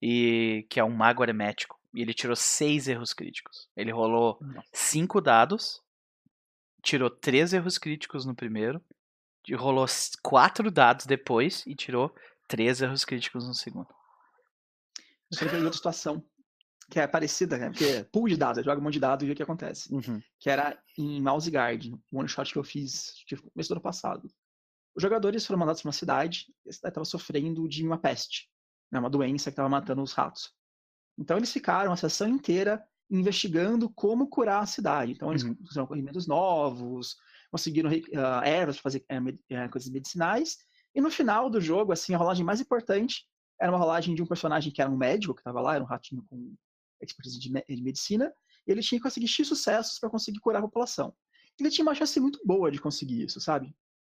e 0.00 0.66
que 0.68 0.80
é 0.80 0.84
um 0.84 0.94
mago 0.94 1.22
hermético. 1.22 1.80
E 1.94 2.02
ele 2.02 2.12
tirou 2.12 2.34
seis 2.34 2.88
erros 2.88 3.12
críticos. 3.12 3.68
Ele 3.76 3.92
rolou 3.92 4.38
Nossa. 4.40 4.68
cinco 4.72 5.20
dados, 5.20 5.82
tirou 6.82 7.08
três 7.08 7.52
erros 7.52 7.78
críticos 7.78 8.24
no 8.24 8.34
primeiro, 8.34 8.82
rolou 9.52 9.86
quatro 10.22 10.70
dados 10.70 11.06
depois 11.06 11.64
e 11.66 11.74
tirou 11.74 12.14
três 12.48 12.80
erros 12.80 13.04
críticos 13.04 13.46
no 13.46 13.54
segundo. 13.54 13.88
Eu 15.30 15.38
sempre 15.38 15.56
outra 15.56 15.72
situação 15.72 16.24
que 16.90 17.00
é 17.00 17.06
parecida, 17.06 17.56
né? 17.56 17.70
Porque 17.70 18.04
pool 18.12 18.28
de 18.28 18.36
dados, 18.36 18.58
eu 18.58 18.64
jogo 18.64 18.80
um 18.80 18.84
monte 18.84 18.94
de 18.94 19.00
dados 19.00 19.22
e 19.22 19.26
vê 19.26 19.32
o 19.32 19.36
que 19.36 19.42
acontece. 19.42 19.92
Uhum. 19.92 20.20
Que 20.38 20.50
era 20.50 20.78
em 20.98 21.20
Mouse 21.20 21.50
Guard, 21.50 21.86
um 22.12 22.20
one 22.20 22.28
shot 22.28 22.52
que 22.52 22.58
eu 22.58 22.64
fiz 22.64 23.14
que 23.26 23.36
começo 23.36 23.68
do 23.68 23.72
ano 23.72 23.80
passado. 23.80 24.28
Os 24.94 25.02
jogadores 25.02 25.44
foram 25.44 25.58
mandados 25.58 25.82
para 25.82 25.88
uma 25.88 25.92
cidade 25.92 26.46
e 26.64 26.70
a 26.70 26.72
cidade 26.72 26.92
estava 26.92 27.04
sofrendo 27.04 27.68
de 27.68 27.84
uma 27.84 27.98
peste, 27.98 28.48
né? 28.90 28.98
uma 28.98 29.10
doença 29.10 29.50
que 29.50 29.54
estava 29.54 29.68
matando 29.68 30.02
os 30.02 30.12
ratos. 30.12 30.52
Então 31.18 31.36
eles 31.36 31.52
ficaram 31.52 31.92
a 31.92 31.96
sessão 31.96 32.28
inteira 32.28 32.84
investigando 33.10 33.88
como 33.90 34.28
curar 34.28 34.62
a 34.62 34.66
cidade. 34.66 35.12
Então 35.12 35.30
eles 35.30 35.42
uhum. 35.42 35.56
fizeram 35.66 35.86
corrimentos 35.86 36.26
novos, 36.26 37.16
conseguiram 37.50 37.90
uh, 37.90 38.44
ervas 38.44 38.76
para 38.76 38.82
fazer 38.82 39.04
uh, 39.10 39.70
coisas 39.70 39.90
medicinais. 39.90 40.58
E 40.94 41.00
no 41.00 41.10
final 41.10 41.50
do 41.50 41.60
jogo, 41.60 41.92
assim, 41.92 42.14
a 42.14 42.18
rolagem 42.18 42.44
mais 42.44 42.60
importante 42.60 43.26
era 43.60 43.70
uma 43.70 43.78
rolagem 43.78 44.14
de 44.14 44.22
um 44.22 44.26
personagem 44.26 44.72
que 44.72 44.80
era 44.80 44.90
um 44.90 44.96
médico 44.96 45.34
que 45.34 45.40
estava 45.40 45.60
lá, 45.60 45.74
era 45.74 45.84
um 45.84 45.86
ratinho 45.86 46.24
com 46.24 46.54
expertise 47.00 47.38
de, 47.38 47.48
de 47.50 47.82
medicina, 47.82 48.32
e 48.66 48.72
ele 48.72 48.80
tinha 48.80 48.98
que 48.98 49.02
conseguir 49.02 49.28
X 49.28 49.46
sucessos 49.46 49.98
para 49.98 50.10
conseguir 50.10 50.40
curar 50.40 50.58
a 50.58 50.62
população. 50.62 51.14
Ele 51.58 51.70
tinha 51.70 51.84
uma 51.84 51.94
chance 51.94 52.18
muito 52.18 52.40
boa 52.44 52.70
de 52.70 52.80
conseguir 52.80 53.22
isso, 53.22 53.40
sabe? 53.40 53.74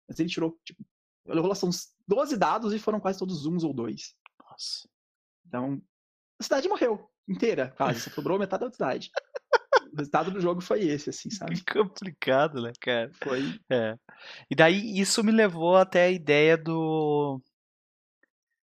Mas 0.07 0.20
ele 0.20 0.30
tirou, 0.30 0.57
tipo, 0.63 0.84
ele 1.26 1.39
rolou 1.39 1.55
uns 1.63 1.93
12 2.07 2.38
dados 2.38 2.74
e 2.74 2.80
foram 2.80 2.99
quase 2.99 3.20
todos 3.20 3.45
uns 3.45 3.63
ou 3.63 3.74
dois. 3.74 4.15
Então, 5.47 5.82
a 6.39 6.43
cidade 6.43 6.68
morreu 6.68 7.10
inteira, 7.28 7.74
quase. 7.76 7.99
Só 8.01 8.10
sobrou 8.12 8.39
metade 8.39 8.66
da 8.66 8.72
cidade. 8.72 9.12
o 9.91 9.97
resultado 9.97 10.32
do 10.32 10.39
jogo 10.39 10.62
foi 10.62 10.82
esse, 10.82 11.10
assim, 11.10 11.30
sabe? 11.32 11.62
Que 11.62 11.74
complicado, 11.74 12.62
né, 12.62 12.72
cara? 12.80 13.12
Foi. 13.24 13.60
É. 13.70 13.97
E 14.49 14.55
daí 14.55 14.99
isso 14.99 15.24
me 15.24 15.32
levou 15.32 15.76
até 15.76 16.03
a 16.05 16.12
ideia 16.12 16.58
do. 16.58 17.41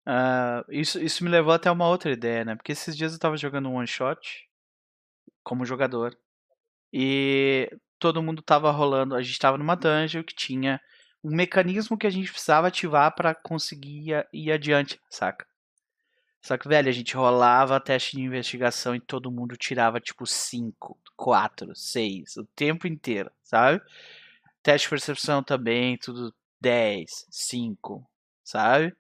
Uh, 0.07 0.65
isso, 0.69 0.99
isso 1.01 1.23
me 1.23 1.31
levou 1.31 1.53
até 1.53 1.71
uma 1.71 1.89
outra 1.89 2.11
ideia, 2.11 2.45
né? 2.45 2.57
Porque 2.57 2.73
esses 2.73 2.97
dias 2.97 3.13
eu 3.13 3.19
tava 3.19 3.37
jogando 3.37 3.69
um 3.69 3.77
one 3.77 3.87
shot 3.87 4.49
como 5.43 5.65
jogador. 5.65 6.17
E 6.93 7.71
todo 7.99 8.23
mundo 8.23 8.43
tava 8.43 8.71
rolando. 8.71 9.15
A 9.15 9.23
gente 9.23 9.39
tava 9.39 9.57
numa 9.57 9.77
dungeon 9.77 10.25
que 10.25 10.35
tinha 10.35 10.81
um 11.25 11.35
mecanismo 11.35 11.97
que 11.97 12.07
a 12.07 12.11
gente 12.11 12.31
precisava 12.31 12.67
ativar 12.67 13.15
para 13.15 13.35
conseguir 13.35 14.11
ir, 14.11 14.29
ir 14.33 14.53
adiante, 14.53 15.01
saca? 15.09 15.47
Só 16.43 16.59
que, 16.59 16.67
velho, 16.69 16.89
a 16.89 16.93
gente 16.93 17.15
rolava 17.17 17.81
teste 17.81 18.17
de 18.17 18.23
investigação 18.23 18.97
e 18.97 19.01
todo 19.01 19.31
mundo 19.31 19.57
tirava 19.57 20.01
tipo 20.01 20.27
5, 20.27 20.99
4, 21.17 21.75
6, 21.75 22.37
o 22.37 22.45
tempo 22.57 22.89
inteiro, 22.89 23.31
sabe? 23.45 23.81
Teste 24.63 24.87
de 24.87 24.91
percepção 24.91 25.43
também, 25.43 25.97
tudo 25.99 26.35
10, 26.61 27.27
5, 27.31 28.05
sabe? 28.45 28.93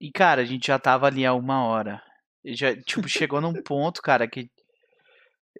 E, 0.00 0.10
cara, 0.10 0.42
a 0.42 0.44
gente 0.44 0.66
já 0.68 0.78
tava 0.78 1.06
ali 1.06 1.24
há 1.26 1.34
uma 1.34 1.64
hora. 1.64 2.02
E 2.42 2.54
já, 2.54 2.74
tipo, 2.74 3.06
chegou 3.08 3.40
num 3.40 3.62
ponto, 3.62 4.00
cara, 4.02 4.26
que. 4.26 4.50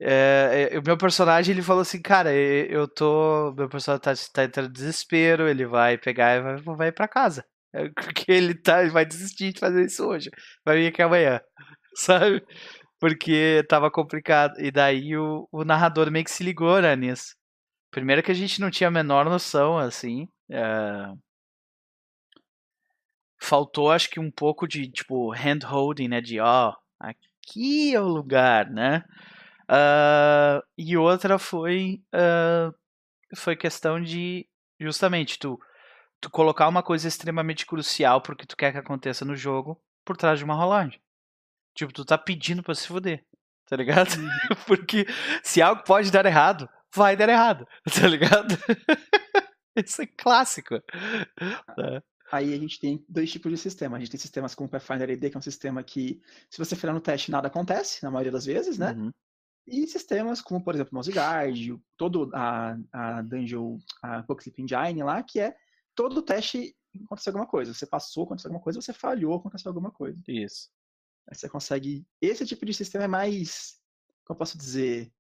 É, 0.01 0.71
o 0.79 0.83
meu 0.85 0.97
personagem, 0.97 1.55
ele 1.55 1.63
falou 1.63 1.83
assim, 1.83 2.01
cara, 2.01 2.33
eu 2.35 2.89
tô. 2.89 3.53
Meu 3.57 3.69
personagem 3.69 4.03
tá, 4.03 4.15
tá 4.33 4.45
entrando 4.45 4.71
em 4.71 4.73
desespero, 4.73 5.49
ele 5.49 5.67
vai 5.67 5.99
pegar 5.99 6.37
e 6.37 6.41
vai, 6.41 6.77
vai 6.77 6.93
pra 6.93 7.07
casa. 7.07 7.45
É, 7.75 7.89
porque 7.91 8.31
ele 8.31 8.55
tá, 8.55 8.87
vai 8.89 9.05
desistir 9.05 9.53
de 9.53 9.61
fazer 9.61 9.87
isso 9.87 10.07
hoje. 10.07 10.31
Vai 10.65 10.79
vir 10.79 10.89
aqui 10.89 11.03
amanhã. 11.03 11.41
Sabe? 11.97 12.45
Porque 13.01 13.65
tava 13.69 13.91
complicado. 13.91 14.59
E 14.61 14.71
daí 14.71 15.17
o, 15.17 15.49
o 15.51 15.65
narrador 15.65 16.11
meio 16.11 16.25
que 16.25 16.31
se 16.31 16.45
ligou, 16.45 16.81
né, 16.81 16.95
nisso. 16.97 17.35
Primeiro 17.91 18.23
que 18.23 18.31
a 18.31 18.35
gente 18.35 18.61
não 18.61 18.71
tinha 18.71 18.89
a 18.89 18.91
menor 18.91 19.25
noção, 19.27 19.79
assim. 19.79 20.29
É... 20.51 21.13
Faltou, 23.41 23.91
acho 23.91 24.09
que 24.09 24.21
um 24.21 24.31
pouco 24.31 24.69
de, 24.69 24.91
tipo, 24.91 25.33
hand-holding, 25.33 26.09
né? 26.09 26.21
De, 26.21 26.39
ó, 26.41 26.75
aqui 27.01 27.95
é 27.95 28.01
o 28.01 28.07
lugar, 28.07 28.71
né? 28.71 29.05
Uh, 29.69 30.63
e 30.79 30.97
outra 30.97 31.39
foi, 31.39 32.03
uh, 32.15 32.73
foi 33.37 33.57
questão 33.57 34.01
de, 34.01 34.47
justamente, 34.79 35.39
tu 35.39 35.59
tu 36.23 36.31
colocar 36.31 36.69
uma 36.69 36.85
coisa 36.85 37.09
extremamente 37.09 37.67
crucial 37.67 38.23
porque 38.23 38.47
tu 38.47 38.57
quer 38.57 38.71
que 38.71 38.79
aconteça 38.79 39.25
no 39.25 39.35
jogo 39.35 39.79
por 40.05 40.17
trás 40.17 40.39
de 40.39 40.45
uma 40.45 40.55
rolagem. 40.55 41.03
Tipo, 41.75 41.93
tu 41.93 42.05
tá 42.05 42.17
pedindo 42.17 42.63
pra 42.63 42.77
se 42.77 42.87
fuder, 42.87 43.27
tá 43.67 43.77
ligado? 43.77 44.15
Uhum. 44.15 44.29
porque 44.67 45.05
se 45.43 45.61
algo 45.61 45.83
pode 45.83 46.13
dar 46.13 46.25
errado, 46.25 46.69
vai 46.95 47.17
dar 47.17 47.29
errado, 47.29 47.67
tá 48.01 48.07
ligado? 48.07 48.57
Isso 49.77 50.01
é 50.01 50.07
clássico. 50.07 50.81
Tá. 51.75 52.03
Aí 52.31 52.55
a 52.55 52.59
gente 52.59 52.79
tem 52.79 53.05
dois 53.09 53.31
tipos 53.31 53.51
de 53.51 53.59
sistema. 53.59 53.97
A 53.97 54.01
gente 54.01 54.11
tem 54.11 54.21
sistemas 54.21 54.55
como 54.55 54.69
o 54.69 54.71
Pathfinder 54.71 55.11
AD, 55.11 55.29
que 55.29 55.37
é 55.37 55.39
um 55.39 55.43
sistema 55.43 55.83
que, 55.83 56.23
se 56.49 56.59
você 56.59 56.77
falhar 56.77 56.95
no 56.95 57.01
teste, 57.01 57.33
nada 57.33 57.49
acontece, 57.49 58.03
na 58.03 58.11
maioria 58.11 58.33
das 58.33 58.47
vezes, 58.47 58.79
né? 58.79 58.93
Uhum. 58.93 59.11
E 59.67 59.87
sistemas 59.87 60.41
como, 60.41 60.63
por 60.63 60.75
exemplo, 60.75 60.95
Mouse 60.95 61.11
Guard, 61.11 61.81
todo 61.97 62.31
a, 62.33 62.77
a 62.93 63.23
Dungeon, 63.23 63.79
a 64.03 64.23
Bookslip 64.23 64.61
Engine 64.63 65.03
lá, 65.03 65.23
que 65.23 65.41
é 65.41 65.55
todo 65.95 66.23
teste 66.23 66.77
aconteceu 67.05 67.31
alguma 67.31 67.47
coisa. 67.47 67.73
Você 67.73 67.87
passou, 67.87 68.25
aconteceu 68.25 68.49
alguma 68.49 68.63
coisa, 68.63 68.81
você 68.81 68.93
falhou, 68.93 69.37
aconteceu 69.37 69.71
alguma 69.71 69.91
coisa. 69.91 70.23
Isso. 70.29 70.71
Aí 71.29 71.37
você 71.37 71.49
consegue. 71.49 72.07
Esse 72.21 72.45
tipo 72.47 72.65
de 72.67 72.75
sistema 72.75 73.05
é 73.05 73.09
mais. 73.09 73.81
Como 74.25 74.35
eu 74.35 74.39
posso 74.39 74.59
dizer? 74.59 75.13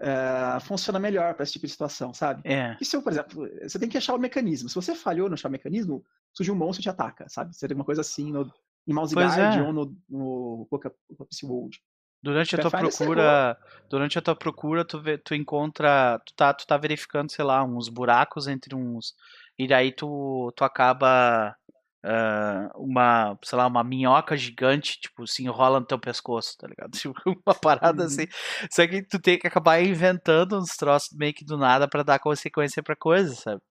Uh, 0.00 0.60
funciona 0.60 0.98
melhor 0.98 1.34
para 1.34 1.44
esse 1.44 1.52
tipo 1.52 1.66
de 1.66 1.72
situação, 1.72 2.12
sabe? 2.12 2.42
É. 2.44 2.76
E 2.80 2.84
se 2.84 2.96
eu, 2.96 3.02
por 3.02 3.12
exemplo, 3.12 3.48
você 3.62 3.78
tem 3.78 3.88
que 3.88 3.96
achar 3.96 4.14
o 4.14 4.18
mecanismo. 4.18 4.68
Se 4.68 4.74
você 4.74 4.94
falhou 4.94 5.28
no 5.28 5.34
achar 5.34 5.48
o 5.48 5.52
mecanismo, 5.52 6.04
surge 6.32 6.50
um 6.50 6.56
monstro 6.56 6.80
e 6.80 6.82
te 6.82 6.90
ataca, 6.90 7.28
sabe? 7.28 7.54
Seria 7.56 7.76
uma 7.76 7.84
coisa 7.84 8.00
assim 8.00 8.32
no, 8.32 8.52
em 8.86 8.92
Mouse 8.92 9.14
pois 9.14 9.36
Guard 9.36 9.56
é. 9.56 9.62
ou 9.62 9.72
no, 9.72 9.96
no 10.08 10.62
Apocalypse 10.66 11.46
World. 11.46 11.80
Durante 12.20 12.56
a 12.56 12.58
tua 12.58 12.70
procura, 12.70 13.58
durante 13.88 14.18
a 14.18 14.22
tua 14.22 14.34
procura, 14.34 14.84
tu, 14.84 14.98
vê, 14.98 15.18
tu 15.18 15.34
encontra, 15.34 16.18
tu 16.24 16.34
tá, 16.34 16.54
tu 16.54 16.66
tá 16.66 16.76
verificando, 16.78 17.30
sei 17.30 17.44
lá, 17.44 17.62
uns 17.62 17.90
buracos 17.90 18.48
entre 18.48 18.74
uns, 18.74 19.14
e 19.58 19.68
daí 19.68 19.92
tu, 19.92 20.52
tu 20.56 20.64
acaba 20.64 21.56
uh, 22.04 22.82
uma, 22.82 23.38
sei 23.42 23.56
lá, 23.58 23.66
uma 23.66 23.82
minhoca 23.82 24.36
gigante, 24.36 25.00
tipo, 25.00 25.26
se 25.26 25.42
enrola 25.42 25.80
no 25.80 25.86
teu 25.86 25.98
pescoço, 25.98 26.56
tá 26.58 26.66
ligado? 26.66 26.92
Tipo, 26.98 27.14
uma 27.46 27.54
parada 27.54 28.02
uhum. 28.02 28.06
assim. 28.06 28.26
Só 28.70 28.86
que 28.86 29.02
tu 29.02 29.18
tem 29.18 29.38
que 29.38 29.46
acabar 29.46 29.82
inventando 29.82 30.58
uns 30.58 30.76
troços 30.76 31.16
meio 31.16 31.34
que 31.34 31.44
do 31.44 31.56
nada 31.56 31.88
para 31.88 32.02
dar 32.02 32.18
consequência 32.18 32.82
pra 32.82 32.96
coisa, 32.96 33.34
sabe? 33.34 33.62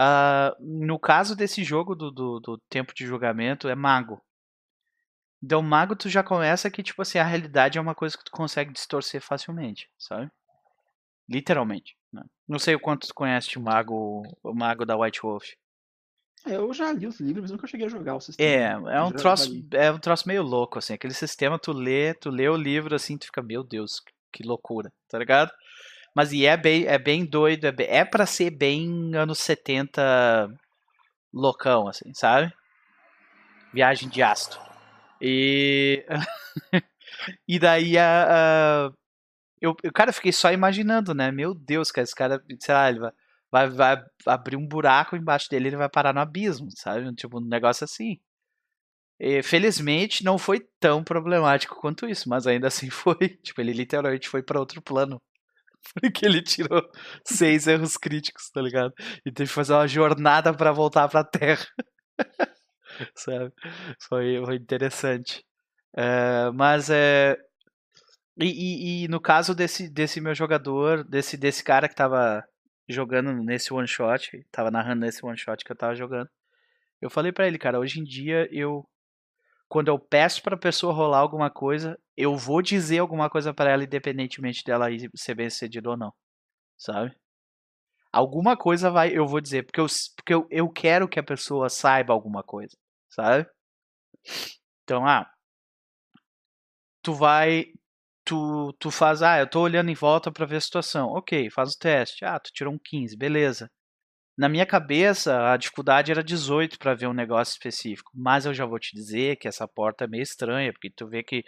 Uh, 0.00 0.54
no 0.86 0.98
caso 0.98 1.34
desse 1.34 1.64
jogo 1.64 1.94
do, 1.94 2.10
do, 2.10 2.40
do 2.40 2.58
tempo 2.68 2.94
de 2.94 3.04
julgamento, 3.04 3.68
é 3.68 3.74
mago. 3.74 4.22
Então, 5.42 5.62
mago 5.62 5.94
tu 5.94 6.08
já 6.08 6.22
começa 6.22 6.70
que, 6.70 6.82
tipo 6.82 7.02
assim, 7.02 7.18
a 7.18 7.24
realidade 7.24 7.78
é 7.78 7.80
uma 7.80 7.94
coisa 7.94 8.16
que 8.16 8.24
tu 8.24 8.30
consegue 8.30 8.72
distorcer 8.72 9.20
facilmente, 9.20 9.88
sabe? 9.98 10.30
Literalmente. 11.28 11.97
Né? 12.12 12.22
Não 12.46 12.58
sei 12.58 12.74
o 12.74 12.80
quanto 12.80 13.06
tu 13.06 13.14
conhece 13.14 13.58
o 13.58 13.60
mago, 13.60 14.22
o 14.42 14.54
mago 14.54 14.84
da 14.84 14.96
White 14.96 15.20
Wolf. 15.22 15.44
É, 16.46 16.54
eu 16.54 16.72
já 16.72 16.92
li 16.92 17.06
os 17.06 17.20
livros, 17.20 17.42
mas 17.42 17.50
nunca 17.50 17.66
cheguei 17.66 17.86
a 17.86 17.90
jogar 17.90 18.14
o 18.14 18.20
sistema. 18.20 18.92
É, 18.92 18.96
é 18.96 19.02
um 19.02 19.10
troço, 19.10 19.50
é 19.72 19.90
um 19.90 19.98
troço 19.98 20.28
meio 20.28 20.42
louco, 20.42 20.78
assim. 20.78 20.94
Aquele 20.94 21.14
sistema, 21.14 21.58
tu 21.58 21.72
lê, 21.72 22.14
tu 22.14 22.30
lê 22.30 22.48
o 22.48 22.56
livro, 22.56 22.94
assim, 22.94 23.18
tu 23.18 23.26
fica, 23.26 23.42
meu 23.42 23.64
Deus, 23.64 24.00
que 24.32 24.42
loucura, 24.42 24.92
tá 25.08 25.18
ligado? 25.18 25.50
Mas 26.14 26.32
e 26.32 26.46
é 26.46 26.56
bem, 26.56 26.86
é 26.86 26.98
bem 26.98 27.24
doido, 27.24 27.66
é, 27.66 27.72
bem, 27.72 27.86
é 27.88 28.04
pra 28.04 28.26
ser 28.26 28.50
bem 28.50 29.14
anos 29.14 29.38
70 29.38 30.48
loucão, 31.32 31.88
assim, 31.88 32.12
sabe? 32.14 32.52
Viagem 33.72 34.08
de 34.08 34.22
astro. 34.22 34.60
E. 35.20 36.04
e 37.46 37.58
daí 37.58 37.98
a. 37.98 38.86
a 38.86 38.97
eu, 39.60 39.74
eu, 39.82 39.92
cara, 39.92 40.12
fiquei 40.12 40.32
só 40.32 40.52
imaginando, 40.52 41.14
né? 41.14 41.30
Meu 41.32 41.54
Deus, 41.54 41.90
cara, 41.90 42.04
esse 42.04 42.14
cara, 42.14 42.42
sei 42.60 42.74
lá, 42.74 42.88
ele 42.90 43.00
vai, 43.00 43.12
vai, 43.50 43.68
vai 43.70 44.04
abrir 44.26 44.56
um 44.56 44.66
buraco 44.66 45.16
embaixo 45.16 45.48
dele 45.50 45.68
ele 45.68 45.76
vai 45.76 45.88
parar 45.88 46.12
no 46.14 46.20
abismo, 46.20 46.68
sabe? 46.74 47.12
Tipo, 47.14 47.38
um 47.38 47.44
negócio 47.48 47.84
assim. 47.84 48.18
E, 49.20 49.42
felizmente 49.42 50.24
não 50.24 50.38
foi 50.38 50.60
tão 50.80 51.02
problemático 51.02 51.74
quanto 51.80 52.06
isso, 52.08 52.28
mas 52.28 52.46
ainda 52.46 52.68
assim 52.68 52.90
foi. 52.90 53.16
Tipo, 53.42 53.60
ele 53.60 53.72
literalmente 53.72 54.28
foi 54.28 54.42
para 54.42 54.60
outro 54.60 54.80
plano. 54.82 55.20
Porque 56.00 56.26
ele 56.26 56.42
tirou 56.42 56.82
seis 57.24 57.66
erros 57.66 57.96
críticos, 57.96 58.50
tá 58.50 58.60
ligado? 58.62 58.92
E 59.26 59.32
teve 59.32 59.48
que 59.48 59.54
fazer 59.54 59.74
uma 59.74 59.88
jornada 59.88 60.54
para 60.54 60.72
voltar 60.72 61.08
pra 61.08 61.24
Terra. 61.24 61.66
Sabe? 63.16 63.52
Foi, 64.08 64.42
foi 64.44 64.56
interessante. 64.56 65.44
Uh, 65.96 66.52
mas 66.54 66.90
é. 66.90 67.36
E, 68.40 68.46
e, 68.46 69.04
e, 69.04 69.08
no 69.08 69.20
caso 69.20 69.54
desse, 69.54 69.88
desse 69.88 70.20
meu 70.20 70.34
jogador, 70.34 71.02
desse, 71.02 71.36
desse 71.36 71.62
cara 71.64 71.88
que 71.88 71.94
tava 71.94 72.44
jogando 72.88 73.32
nesse 73.32 73.72
one 73.72 73.88
shot, 73.88 74.46
tava 74.50 74.70
narrando 74.70 75.00
nesse 75.00 75.24
one 75.24 75.36
shot 75.36 75.64
que 75.64 75.72
eu 75.72 75.76
tava 75.76 75.94
jogando, 75.94 76.30
eu 77.00 77.10
falei 77.10 77.32
para 77.32 77.46
ele, 77.46 77.58
cara, 77.58 77.78
hoje 77.78 78.00
em 78.00 78.04
dia 78.04 78.48
eu 78.52 78.88
quando 79.68 79.88
eu 79.88 79.98
peço 79.98 80.42
para 80.42 80.54
a 80.54 80.58
pessoa 80.58 80.94
rolar 80.94 81.18
alguma 81.18 81.50
coisa, 81.50 81.98
eu 82.16 82.34
vou 82.36 82.62
dizer 82.62 82.98
alguma 82.98 83.28
coisa 83.28 83.52
para 83.52 83.70
ela 83.70 83.84
independentemente 83.84 84.64
dela 84.64 84.86
ser 85.14 85.34
bem 85.34 85.50
sucedido 85.50 85.90
ou 85.90 85.96
não, 85.96 86.12
sabe? 86.78 87.14
Alguma 88.10 88.56
coisa 88.56 88.90
vai, 88.90 89.10
eu 89.16 89.26
vou 89.26 89.40
dizer, 89.40 89.64
porque 89.64 89.80
eu, 89.80 89.86
porque 90.16 90.34
eu, 90.34 90.46
eu 90.50 90.68
quero 90.70 91.06
que 91.06 91.20
a 91.20 91.22
pessoa 91.22 91.68
saiba 91.68 92.14
alguma 92.14 92.42
coisa, 92.42 92.74
sabe? 93.10 93.46
Então, 94.82 95.06
ah, 95.06 95.30
tu 97.02 97.12
vai, 97.12 97.66
tu, 98.28 98.74
tu 98.78 98.90
faz, 98.90 99.22
ah, 99.22 99.38
eu 99.38 99.48
tô 99.48 99.62
olhando 99.62 99.90
em 99.90 99.94
volta 99.94 100.30
para 100.30 100.44
ver 100.44 100.56
a 100.56 100.60
situação, 100.60 101.08
ok, 101.08 101.50
faz 101.50 101.72
o 101.72 101.78
teste, 101.78 102.24
ah, 102.26 102.38
tu 102.38 102.52
tirou 102.52 102.74
um 102.74 102.78
15, 102.78 103.16
beleza. 103.16 103.70
Na 104.36 104.48
minha 104.48 104.66
cabeça, 104.66 105.50
a 105.52 105.56
dificuldade 105.56 106.12
era 106.12 106.22
18 106.22 106.78
para 106.78 106.94
ver 106.94 107.08
um 107.08 107.14
negócio 107.14 107.52
específico. 107.52 108.12
Mas 108.14 108.46
eu 108.46 108.54
já 108.54 108.64
vou 108.66 108.78
te 108.78 108.94
dizer 108.94 109.36
que 109.36 109.48
essa 109.48 109.66
porta 109.66 110.04
é 110.04 110.08
meio 110.08 110.22
estranha, 110.22 110.72
porque 110.72 110.90
tu 110.90 111.08
vê 111.08 111.24
que 111.24 111.42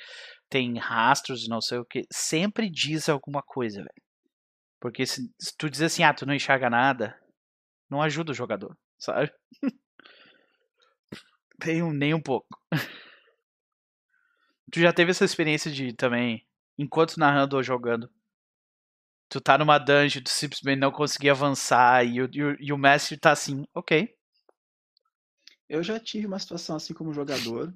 tem 0.48 0.76
rastros 0.78 1.44
e 1.44 1.48
não 1.48 1.60
sei 1.60 1.78
o 1.78 1.84
que. 1.84 2.02
Sempre 2.12 2.68
diz 2.70 3.08
alguma 3.08 3.42
coisa, 3.42 3.78
velho. 3.78 4.02
Porque 4.80 5.06
se, 5.06 5.22
se, 5.38 5.56
tu 5.56 5.70
diz 5.70 5.82
assim, 5.82 6.02
ah, 6.02 6.14
tu 6.14 6.26
não 6.26 6.34
enxerga 6.34 6.70
nada, 6.70 7.16
não 7.90 8.02
ajuda 8.02 8.32
o 8.32 8.34
jogador, 8.34 8.76
sabe? 8.98 9.30
nem, 11.64 11.82
um, 11.82 11.92
nem 11.92 12.14
um 12.14 12.22
pouco. 12.22 12.58
tu 14.72 14.80
já 14.80 14.92
teve 14.92 15.10
essa 15.12 15.24
experiência 15.24 15.70
de 15.70 15.94
também, 15.94 16.44
enquanto 16.80 17.18
narrando 17.18 17.56
ou 17.56 17.62
jogando, 17.62 18.10
tu 19.28 19.40
tá 19.40 19.58
numa 19.58 19.78
dungeon, 19.78 20.22
tu 20.22 20.30
simplesmente 20.30 20.78
não 20.78 20.90
conseguir 20.90 21.30
avançar 21.30 22.04
e 22.04 22.22
o, 22.22 22.30
e 22.32 22.42
o, 22.42 22.56
e 22.58 22.72
o 22.72 22.78
mestre 22.78 23.18
tá 23.18 23.32
assim, 23.32 23.64
ok. 23.74 24.12
Eu 25.68 25.82
já 25.82 26.00
tive 26.00 26.26
uma 26.26 26.38
situação 26.38 26.76
assim 26.76 26.94
como 26.94 27.12
jogador. 27.12 27.72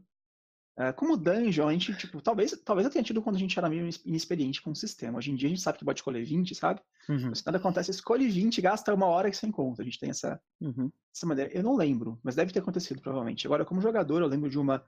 É, 0.77 0.91
como 0.91 1.17
dungeon, 1.17 1.69
a 1.69 1.73
gente, 1.73 1.95
tipo, 1.95 2.21
talvez, 2.21 2.51
talvez 2.65 2.85
eu 2.85 2.91
tenha 2.91 3.05
tido 3.05 3.23
quando 3.23 3.37
a 3.37 3.39
gente 3.39 3.57
era 3.57 3.69
meio 3.69 3.89
inexperiente 4.05 4.61
com 4.61 4.73
o 4.73 4.75
sistema. 4.75 5.19
Hoje 5.19 5.31
em 5.31 5.37
dia 5.37 5.47
a 5.47 5.51
gente 5.51 5.61
sabe 5.61 5.79
que 5.79 5.85
pode 5.85 6.01
escolher 6.01 6.25
20, 6.25 6.53
sabe? 6.55 6.81
Uhum. 7.09 7.33
Se 7.33 7.47
nada 7.47 7.59
acontece, 7.59 7.93
escolhe 7.93 8.27
20 8.27 8.61
gasta 8.61 8.93
uma 8.93 9.07
hora 9.07 9.31
que 9.31 9.37
você 9.37 9.47
encontra. 9.47 9.83
A 9.83 9.85
gente 9.85 10.01
tem 10.01 10.11
essa, 10.11 10.41
uhum. 10.61 10.91
essa 11.15 11.27
maneira. 11.27 11.53
Eu 11.53 11.63
não 11.63 11.77
lembro, 11.77 12.19
mas 12.25 12.35
deve 12.35 12.53
ter 12.53 12.59
acontecido 12.59 13.01
provavelmente. 13.01 13.47
Agora, 13.47 13.65
como 13.65 13.81
jogador, 13.81 14.23
eu 14.23 14.27
lembro 14.27 14.51
de 14.51 14.59
uma 14.59 14.85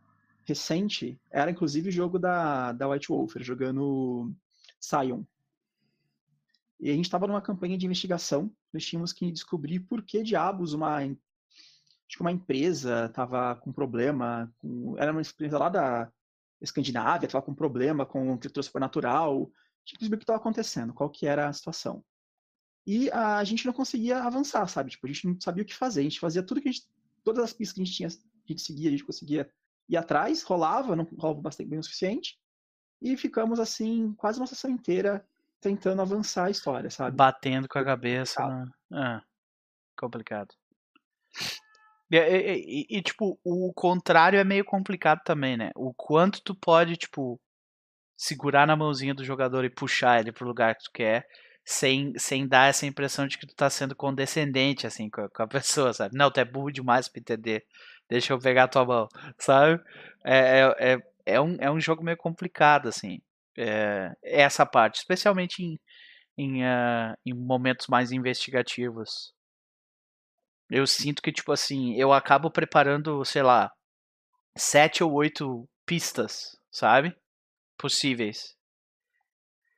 recente, 0.47 1.21
era 1.31 1.51
inclusive 1.51 1.89
o 1.89 1.93
jogo 1.93 2.19
da, 2.19 2.73
da 2.73 2.89
White 2.89 3.09
Wolf, 3.09 3.35
jogando 3.41 4.33
Sion. 4.81 5.25
E 6.79 6.91
a 6.91 6.95
gente 6.95 7.07
estava 7.07 7.27
numa 7.27 7.41
campanha 7.41 7.77
de 7.77 7.87
investigação, 7.87 8.53
nós 8.73 8.85
tínhamos 8.85 9.13
que 9.13 9.33
descobrir 9.33 9.81
por 9.81 10.03
que 10.03 10.23
diabos 10.23 10.73
uma, 10.73 10.99
acho 10.99 11.17
que 12.09 12.21
uma 12.21 12.33
empresa 12.33 13.07
estava 13.07 13.57
com 13.57 13.73
problema, 13.73 14.53
com, 14.59 14.95
era 14.99 15.11
uma 15.11 15.23
empresa 15.23 15.59
lá 15.59 15.69
da 15.69 16.13
Escandinávia, 16.61 17.27
estava 17.27 17.45
com 17.45 17.55
problema 17.55 18.07
com 18.07 18.39
criatura 18.39 18.63
supernatural, 18.63 19.51
tinha 19.85 19.97
que 19.97 20.05
descobrir 20.05 20.17
o 20.17 20.19
que 20.19 20.25
estava 20.25 20.39
acontecendo, 20.39 20.93
qual 20.93 21.11
que 21.11 21.27
era 21.27 21.49
a 21.49 21.53
situação. 21.53 22.05
E 22.87 23.11
a 23.11 23.43
gente 23.43 23.67
não 23.67 23.73
conseguia 23.73 24.23
avançar, 24.23 24.67
sabe? 24.69 24.91
Tipo, 24.91 25.07
a 25.07 25.09
gente 25.11 25.27
não 25.27 25.41
sabia 25.41 25.63
o 25.63 25.67
que 25.67 25.75
fazer, 25.75 26.01
a 26.01 26.05
gente 26.05 26.21
fazia 26.21 26.43
tudo 26.43 26.61
que 26.61 26.69
a 26.69 26.73
gente, 26.73 26.87
todas 27.25 27.43
as 27.43 27.53
pistas 27.53 27.75
que 27.75 27.83
a 27.83 27.85
gente 27.85 27.97
tinha, 27.97 28.09
a 28.09 28.53
gente 28.53 28.63
seguia, 28.63 28.89
a 28.89 28.91
gente 28.93 29.05
conseguia 29.05 29.51
ir 29.89 29.97
atrás, 29.97 30.43
rolava, 30.43 30.97
não 30.97 31.05
rolava 31.19 31.41
bastante 31.41 31.69
bem 31.69 31.79
o 31.79 31.83
suficiente, 31.83 32.39
e 33.01 33.17
ficamos 33.17 33.61
assim, 33.61 34.13
quase 34.15 34.41
uma 34.41 34.47
sessão 34.47 34.71
inteira 34.71 35.27
tentando 35.61 36.03
avançar 36.03 36.47
a 36.47 36.51
história, 36.51 36.91
sabe? 36.91 37.17
Batendo 37.17 37.69
com 37.69 37.79
a 37.79 37.85
cabeça. 37.85 38.47
Né? 38.47 38.67
Ah, 38.93 39.23
complicado. 39.99 40.55
E, 42.11 42.17
e, 42.17 42.87
e, 42.91 42.99
e, 42.99 43.03
tipo, 43.03 43.39
o 43.45 43.73
contrário 43.75 44.39
é 44.39 44.45
meio 44.45 44.65
complicado 44.65 45.23
também, 45.25 45.57
né? 45.57 45.71
O 45.75 45.93
quanto 45.93 46.41
tu 46.43 46.55
pode, 46.55 46.97
tipo, 46.97 47.41
segurar 48.17 48.67
na 48.67 48.77
mãozinha 48.77 49.15
do 49.15 49.25
jogador 49.25 49.65
e 49.65 49.71
puxar 49.71 50.21
ele 50.21 50.33
pro 50.33 50.47
lugar 50.47 50.77
que 50.77 50.85
tu 50.85 50.91
quer, 50.93 51.27
sem, 51.65 52.13
sem 52.17 52.47
dar 52.47 52.69
essa 52.69 52.87
impressão 52.87 53.27
de 53.27 53.37
que 53.37 53.47
tu 53.47 53.55
tá 53.55 53.69
sendo 53.69 53.97
condescendente, 53.97 54.87
assim, 54.87 55.11
com 55.11 55.23
a, 55.23 55.29
com 55.29 55.43
a 55.43 55.49
pessoa, 55.49 55.93
sabe? 55.93 56.17
Não, 56.17 56.31
tu 56.31 56.39
é 56.39 56.45
burro 56.45 56.71
demais 56.71 57.09
pra 57.09 57.21
entender. 57.21 57.67
Deixa 58.09 58.33
eu 58.33 58.39
pegar 58.39 58.69
tua 58.69 58.85
mão, 58.85 59.09
sabe? 59.39 59.83
É, 60.25 60.61
é, 60.61 60.95
é, 60.95 60.99
é, 61.27 61.41
um, 61.41 61.57
é 61.61 61.71
um 61.71 61.81
jogo 61.81 62.03
meio 62.03 62.17
complicado, 62.17 62.89
assim 62.89 63.21
é, 63.57 64.13
essa 64.23 64.67
parte, 64.67 64.97
especialmente 64.97 65.63
em, 65.63 65.79
em, 66.37 66.63
uh, 66.63 67.17
em 67.25 67.33
momentos 67.35 67.87
mais 67.87 68.13
investigativos. 68.13 69.35
Eu 70.69 70.87
sinto 70.87 71.23
que, 71.23 71.33
tipo 71.33 71.53
assim, 71.53 71.95
eu 71.95 72.13
acabo 72.13 72.51
preparando, 72.51 73.25
sei 73.25 73.43
lá, 73.43 73.71
sete 74.57 75.03
ou 75.03 75.13
oito 75.13 75.69
pistas, 75.87 76.57
sabe? 76.71 77.17
Possíveis. 77.79 78.57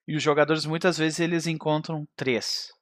E 0.06 0.16
os 0.16 0.22
jogadores 0.22 0.64
muitas 0.64 0.96
vezes 0.96 1.20
eles 1.20 1.46
encontram 1.46 2.08
três, 2.16 2.72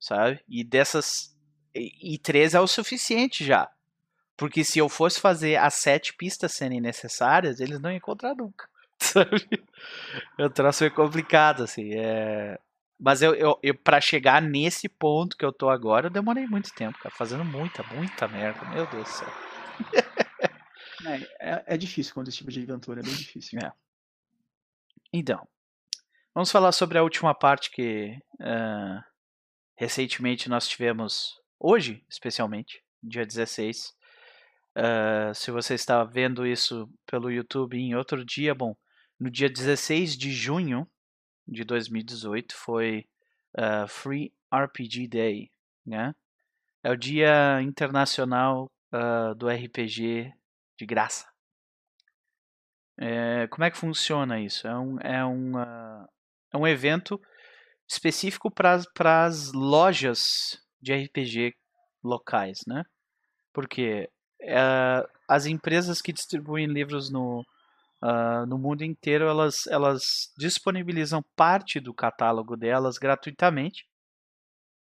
sabe? 0.00 0.42
E 0.48 0.64
dessas. 0.64 1.36
E, 1.72 2.14
e 2.14 2.18
três 2.18 2.54
é 2.54 2.60
o 2.60 2.66
suficiente 2.66 3.44
já. 3.44 3.70
Porque 4.36 4.64
se 4.64 4.78
eu 4.78 4.88
fosse 4.88 5.20
fazer 5.20 5.56
as 5.56 5.74
sete 5.74 6.12
pistas 6.14 6.52
serem 6.52 6.80
necessárias, 6.80 7.60
eles 7.60 7.80
não 7.80 7.90
iam 7.90 7.96
encontrar 7.96 8.34
nunca. 8.34 8.68
sabe? 8.98 9.46
O 10.38 10.50
troço 10.50 10.84
é 10.84 10.90
complicado, 10.90 11.62
assim. 11.62 11.94
É... 11.94 12.58
Mas 12.98 13.22
eu, 13.22 13.34
eu, 13.34 13.58
eu 13.62 13.74
para 13.74 14.00
chegar 14.00 14.40
nesse 14.40 14.88
ponto 14.88 15.36
que 15.36 15.44
eu 15.44 15.52
tô 15.52 15.68
agora, 15.68 16.06
eu 16.06 16.10
demorei 16.10 16.46
muito 16.46 16.72
tempo, 16.72 16.98
cara. 16.98 17.14
Fazendo 17.14 17.44
muita, 17.44 17.82
muita 17.94 18.26
merda. 18.28 18.64
Meu 18.70 18.86
Deus 18.86 19.04
do 19.04 19.08
céu. 19.08 19.28
É, 21.06 21.16
é, 21.38 21.64
é 21.66 21.76
difícil 21.76 22.14
quando 22.14 22.28
esse 22.28 22.38
tipo 22.38 22.50
de 22.50 22.62
aventura, 22.62 23.00
é 23.00 23.02
bem 23.02 23.12
difícil. 23.12 23.58
É. 23.58 23.70
Então, 25.12 25.46
vamos 26.34 26.50
falar 26.50 26.72
sobre 26.72 26.96
a 26.96 27.02
última 27.02 27.34
parte 27.34 27.70
que 27.70 28.16
uh, 28.40 29.04
recentemente 29.76 30.48
nós 30.48 30.66
tivemos, 30.66 31.38
hoje 31.60 32.02
especialmente, 32.08 32.82
dia 33.02 33.26
16. 33.26 33.94
Uh, 34.76 35.34
se 35.34 35.50
você 35.50 35.74
está 35.74 36.02
vendo 36.02 36.46
isso 36.46 36.88
pelo 37.06 37.30
YouTube 37.30 37.78
em 37.78 37.94
outro 37.94 38.24
dia, 38.24 38.54
bom, 38.54 38.74
no 39.18 39.30
dia 39.30 39.48
16 39.48 40.16
de 40.16 40.32
junho 40.32 40.88
de 41.46 41.64
2018 41.64 42.54
foi 42.56 43.06
uh, 43.56 43.86
Free 43.86 44.32
RPG 44.52 45.08
Day, 45.08 45.50
né? 45.86 46.14
É 46.82 46.90
o 46.90 46.96
Dia 46.96 47.62
Internacional 47.62 48.70
uh, 48.92 49.34
do 49.34 49.48
RPG 49.48 50.32
de 50.76 50.86
graça. 50.86 51.26
É, 52.98 53.46
como 53.48 53.64
é 53.64 53.70
que 53.70 53.76
funciona 53.76 54.40
isso? 54.40 54.66
É 54.68 54.78
um, 54.78 55.00
é 55.00 55.24
um, 55.24 55.56
uh, 55.56 56.08
é 56.52 56.56
um 56.56 56.66
evento 56.66 57.20
específico 57.88 58.50
para 58.50 58.74
as 59.24 59.52
lojas 59.52 60.60
de 60.80 60.94
RPG 60.94 61.54
locais, 62.02 62.60
né? 62.66 62.84
Porque 63.52 64.08
uh, 64.44 65.08
as 65.28 65.46
empresas 65.46 66.00
que 66.00 66.12
distribuem 66.12 66.66
livros 66.66 67.10
no, 67.10 67.44
Uh, 68.04 68.44
no 68.44 68.58
mundo 68.58 68.82
inteiro 68.82 69.24
elas, 69.24 69.66
elas 69.66 70.30
disponibilizam 70.36 71.24
parte 71.34 71.80
do 71.80 71.94
catálogo 71.94 72.54
delas 72.54 72.98
gratuitamente 72.98 73.86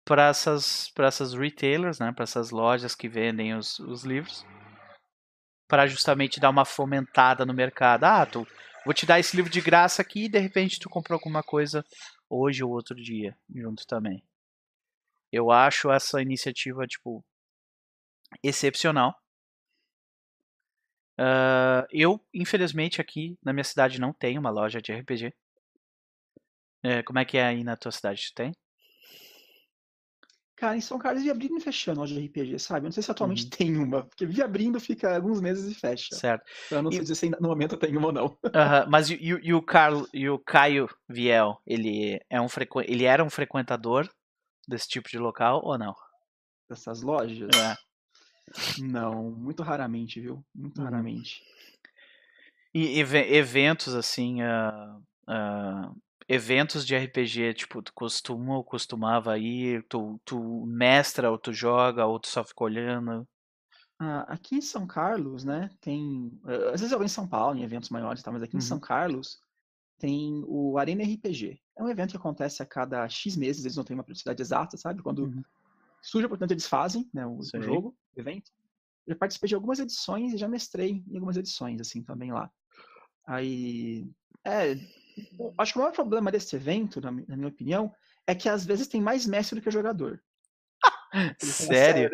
para 0.04 0.30
essas, 0.30 0.92
essas 0.98 1.34
retailers, 1.36 2.00
né, 2.00 2.12
para 2.12 2.24
essas 2.24 2.50
lojas 2.50 2.96
que 2.96 3.08
vendem 3.08 3.54
os, 3.54 3.78
os 3.78 4.04
livros, 4.04 4.44
para 5.68 5.86
justamente 5.86 6.40
dar 6.40 6.50
uma 6.50 6.66
fomentada 6.66 7.46
no 7.46 7.54
mercado. 7.54 8.06
Ah, 8.06 8.26
tu, 8.26 8.48
vou 8.84 8.94
te 8.94 9.06
dar 9.06 9.20
esse 9.20 9.36
livro 9.36 9.52
de 9.52 9.62
graça 9.62 10.02
aqui 10.02 10.26
e 10.26 10.30
de 10.30 10.40
repente 10.40 10.80
tu 10.80 10.90
comprou 10.90 11.18
alguma 11.18 11.44
coisa 11.44 11.86
hoje 12.28 12.64
ou 12.64 12.72
outro 12.72 12.96
dia 12.96 13.38
junto 13.54 13.86
também. 13.86 14.24
Eu 15.32 15.52
acho 15.52 15.92
essa 15.92 16.20
iniciativa 16.24 16.88
tipo 16.88 17.24
excepcional 18.44 19.21
Uh, 21.22 21.86
eu, 21.92 22.20
infelizmente, 22.34 23.00
aqui 23.00 23.38
na 23.44 23.54
minha 23.54 23.64
cidade 23.64 24.02
não 24.02 24.12
tenho 24.12 24.40
uma 24.40 24.50
loja 24.50 24.82
de 24.82 24.92
RPG. 24.92 25.32
É, 26.84 27.04
como 27.04 27.20
é 27.20 27.26
que 27.26 27.38
é 27.38 27.46
aí 27.46 27.64
na 27.64 27.76
tua 27.76 27.92
cidade? 27.92 28.32
Tem? 28.34 28.52
Cara, 30.56 30.76
em 30.76 30.82
São 30.82 30.98
Carlos 30.98 31.22
vive 31.22 31.32
abrindo 31.32 31.58
e 31.58 31.62
fechando 31.62 32.00
loja 32.00 32.16
de 32.16 32.26
RPG, 32.26 32.58
sabe? 32.58 32.82
Eu 32.82 32.86
não 32.86 32.92
sei 32.92 33.04
se 33.04 33.12
atualmente 33.12 33.44
uhum. 33.44 33.50
tem 33.56 33.78
uma, 33.78 34.04
porque 34.04 34.26
vive 34.26 34.42
abrindo, 34.42 34.80
fica 34.80 35.16
alguns 35.16 35.40
meses 35.42 35.72
e 35.72 35.80
fecha. 35.80 36.16
Certo. 36.16 36.44
Então 36.66 36.80
eu 36.80 36.84
não 36.84 36.92
e... 36.92 36.94
sei 36.94 37.02
dizer 37.04 37.16
se 37.16 37.30
no 37.30 37.48
momento 37.48 37.78
tem 37.78 37.96
uma 37.96 38.08
ou 38.08 38.14
não. 38.14 38.26
Uhum. 38.26 38.40
Mas 38.90 39.12
e, 39.12 39.18
e, 39.22 39.54
o 39.54 39.62
Carlo, 39.62 40.08
e 40.12 40.28
o 40.28 40.40
Caio 40.40 40.90
Viel, 41.08 41.56
ele, 41.68 42.20
é 42.30 42.42
um 42.42 42.50
frequ... 42.50 42.82
ele 42.82 43.06
era 43.06 43.24
um 43.24 43.30
frequentador 43.30 44.10
desse 44.68 44.88
tipo 44.88 45.08
de 45.08 45.20
local 45.20 45.62
ou 45.64 45.78
não? 45.78 45.94
Dessas 46.68 47.02
lojas? 47.02 47.50
É. 47.56 47.91
Não, 48.80 49.32
muito 49.32 49.64
raramente, 49.64 50.20
viu? 50.20 50.44
Muito 50.54 50.80
uhum. 50.80 50.84
raramente. 50.84 51.44
E 52.74 53.00
eventos, 53.00 53.94
assim, 53.94 54.42
uh, 54.42 54.98
uh, 55.28 56.02
eventos 56.28 56.86
de 56.86 56.96
RPG, 56.96 57.54
tipo, 57.54 57.82
tu 57.82 57.94
costuma 57.94 58.56
ou 58.56 58.64
costumava 58.64 59.38
ir, 59.38 59.84
tu, 59.90 60.20
tu 60.24 60.66
mestra 60.66 61.30
ou 61.30 61.38
tu 61.38 61.52
joga 61.52 62.06
ou 62.06 62.20
tu 62.20 62.28
só 62.28 62.44
fica 62.44 62.64
olhando? 62.64 63.28
Ah, 64.00 64.22
aqui 64.22 64.56
em 64.56 64.62
São 64.62 64.88
Carlos, 64.88 65.44
né, 65.44 65.70
tem... 65.80 66.32
Às 66.74 66.80
vezes 66.82 66.92
eu 66.92 66.98
vou 66.98 67.06
em 67.06 67.10
São 67.10 67.28
Paulo, 67.28 67.58
em 67.58 67.64
eventos 67.64 67.90
maiores, 67.90 68.24
tá? 68.24 68.32
mas 68.32 68.42
aqui 68.42 68.56
uhum. 68.56 68.60
em 68.60 68.64
São 68.64 68.80
Carlos 68.80 69.40
tem 70.00 70.44
o 70.48 70.78
Arena 70.78 71.04
RPG. 71.04 71.62
É 71.78 71.84
um 71.84 71.90
evento 71.90 72.12
que 72.12 72.18
acontece 72.18 72.64
a 72.64 72.66
cada 72.66 73.08
X 73.08 73.36
meses, 73.36 73.64
eles 73.64 73.76
não 73.76 73.84
têm 73.84 73.96
uma 73.96 74.04
periodicidade 74.04 74.42
exata, 74.42 74.78
sabe? 74.78 75.04
Quando 75.04 75.26
uhum 75.26 75.44
surge 76.02 76.26
a 76.26 76.28
oportunidade, 76.28 76.54
eles 76.54 76.68
fazem 76.68 77.10
né, 77.14 77.26
o, 77.26 77.38
o 77.40 77.62
jogo, 77.62 77.96
o 78.16 78.20
evento. 78.20 78.52
Eu 79.06 79.16
participei 79.16 79.48
de 79.50 79.56
algumas 79.56 79.80
edições 79.80 80.34
e 80.34 80.38
já 80.38 80.48
mestrei 80.48 81.04
em 81.08 81.16
algumas 81.16 81.38
edições, 81.38 81.80
assim, 81.82 82.04
também 82.04 82.32
lá. 82.32 82.50
Aí, 83.26 84.08
é, 84.46 84.76
acho 85.58 85.74
que 85.74 85.80
o 85.80 85.82
maior 85.82 85.94
problema 85.94 86.32
desse 86.32 86.56
evento, 86.56 87.02
na, 87.02 87.12
na 87.12 87.36
minha 87.36 87.48
opinião, 87.48 87.94
é 88.26 88.36
que 88.36 88.50
às 88.50 88.66
vezes 88.66 88.88
tem 88.88 89.02
mais 89.02 89.26
mestre 89.26 89.60
do 89.60 89.64
que 89.64 89.72
jogador. 89.72 90.22
Sério? 91.42 92.10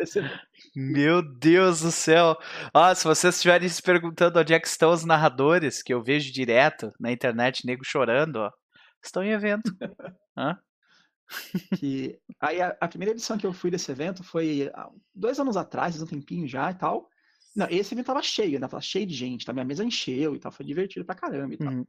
Meu 0.74 1.22
Deus 1.22 1.80
do 1.80 1.92
céu! 1.92 2.36
Ah, 2.74 2.94
se 2.94 3.04
vocês 3.04 3.36
estiverem 3.36 3.68
se 3.68 3.82
perguntando 3.82 4.38
onde 4.38 4.52
é 4.52 4.60
que 4.60 4.68
estão 4.68 4.90
os 4.90 5.04
narradores, 5.04 5.82
que 5.82 5.94
eu 5.94 6.02
vejo 6.02 6.32
direto 6.32 6.92
na 6.98 7.12
internet, 7.12 7.64
nego 7.64 7.84
chorando, 7.84 8.36
ó, 8.36 8.50
estão 9.02 9.22
em 9.22 9.30
evento. 9.30 9.70
Hã? 10.36 10.58
Que 11.78 12.18
aí 12.40 12.60
a, 12.60 12.76
a, 12.80 12.88
primeira 12.88 13.12
edição 13.12 13.36
que 13.36 13.46
eu 13.46 13.52
fui 13.52 13.70
desse 13.70 13.90
evento 13.90 14.24
foi 14.24 14.70
dois 15.14 15.38
anos 15.38 15.56
atrás, 15.56 16.00
um 16.00 16.06
tempinho 16.06 16.46
já 16.46 16.70
e 16.70 16.74
tal. 16.74 17.08
Não, 17.54 17.66
esse 17.70 17.94
evento 17.94 18.06
tava 18.06 18.22
cheio, 18.22 18.58
né? 18.60 18.68
Tava 18.68 18.80
cheio 18.80 19.06
de 19.06 19.14
gente, 19.14 19.44
tá? 19.44 19.52
minha 19.52 19.64
mesa 19.64 19.84
encheu 19.84 20.34
e 20.34 20.38
tal, 20.38 20.52
foi 20.52 20.64
divertido 20.64 21.04
pra 21.04 21.14
caramba 21.14 21.54
e 21.54 21.58
tal. 21.58 21.72
Uhum. 21.72 21.86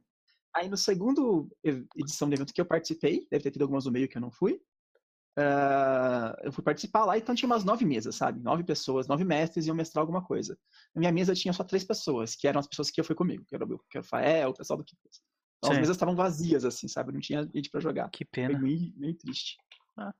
Aí 0.54 0.68
no 0.68 0.76
segundo 0.76 1.48
edição 1.96 2.28
do 2.28 2.34
evento 2.34 2.52
que 2.52 2.60
eu 2.60 2.66
participei, 2.66 3.26
deve 3.30 3.44
ter 3.44 3.52
tido 3.52 3.62
algumas 3.62 3.84
no 3.84 3.92
meio 3.92 4.08
que 4.08 4.16
eu 4.16 4.20
não 4.20 4.30
fui, 4.30 4.60
uh, 5.38 6.34
eu 6.42 6.52
fui 6.52 6.64
participar 6.64 7.04
lá, 7.04 7.16
então 7.16 7.34
tinha 7.34 7.46
umas 7.46 7.64
nove 7.64 7.84
mesas, 7.84 8.16
sabe? 8.16 8.40
Nove 8.40 8.64
pessoas, 8.64 9.06
nove 9.06 9.24
mestres 9.24 9.66
iam 9.66 9.76
mestrar 9.76 10.02
alguma 10.02 10.24
coisa. 10.24 10.58
Na 10.94 11.00
minha 11.00 11.12
mesa 11.12 11.34
tinha 11.34 11.52
só 11.52 11.62
três 11.62 11.84
pessoas, 11.84 12.34
que 12.34 12.48
eram 12.48 12.60
as 12.60 12.66
pessoas 12.66 12.90
que 12.90 13.00
eu 13.00 13.04
fui 13.04 13.14
comigo, 13.14 13.44
que 13.46 13.54
era 13.54 13.64
o, 13.64 13.78
que 13.88 14.02
Fael, 14.02 14.50
o 14.50 14.54
pessoal 14.54 14.76
do 14.76 14.84
Kipas. 14.84 15.22
Então, 15.60 15.72
as 15.72 15.78
mesas 15.78 15.96
estavam 15.96 16.16
vazias, 16.16 16.64
assim, 16.64 16.88
sabe? 16.88 17.12
Não 17.12 17.20
tinha 17.20 17.42
gente 17.54 17.68
para 17.68 17.80
jogar. 17.80 18.08
Que 18.10 18.24
pena. 18.24 18.58
Foi 18.58 18.62
meio, 18.62 18.92
meio 18.96 19.14
triste. 19.14 19.58
Ah. 19.96 20.12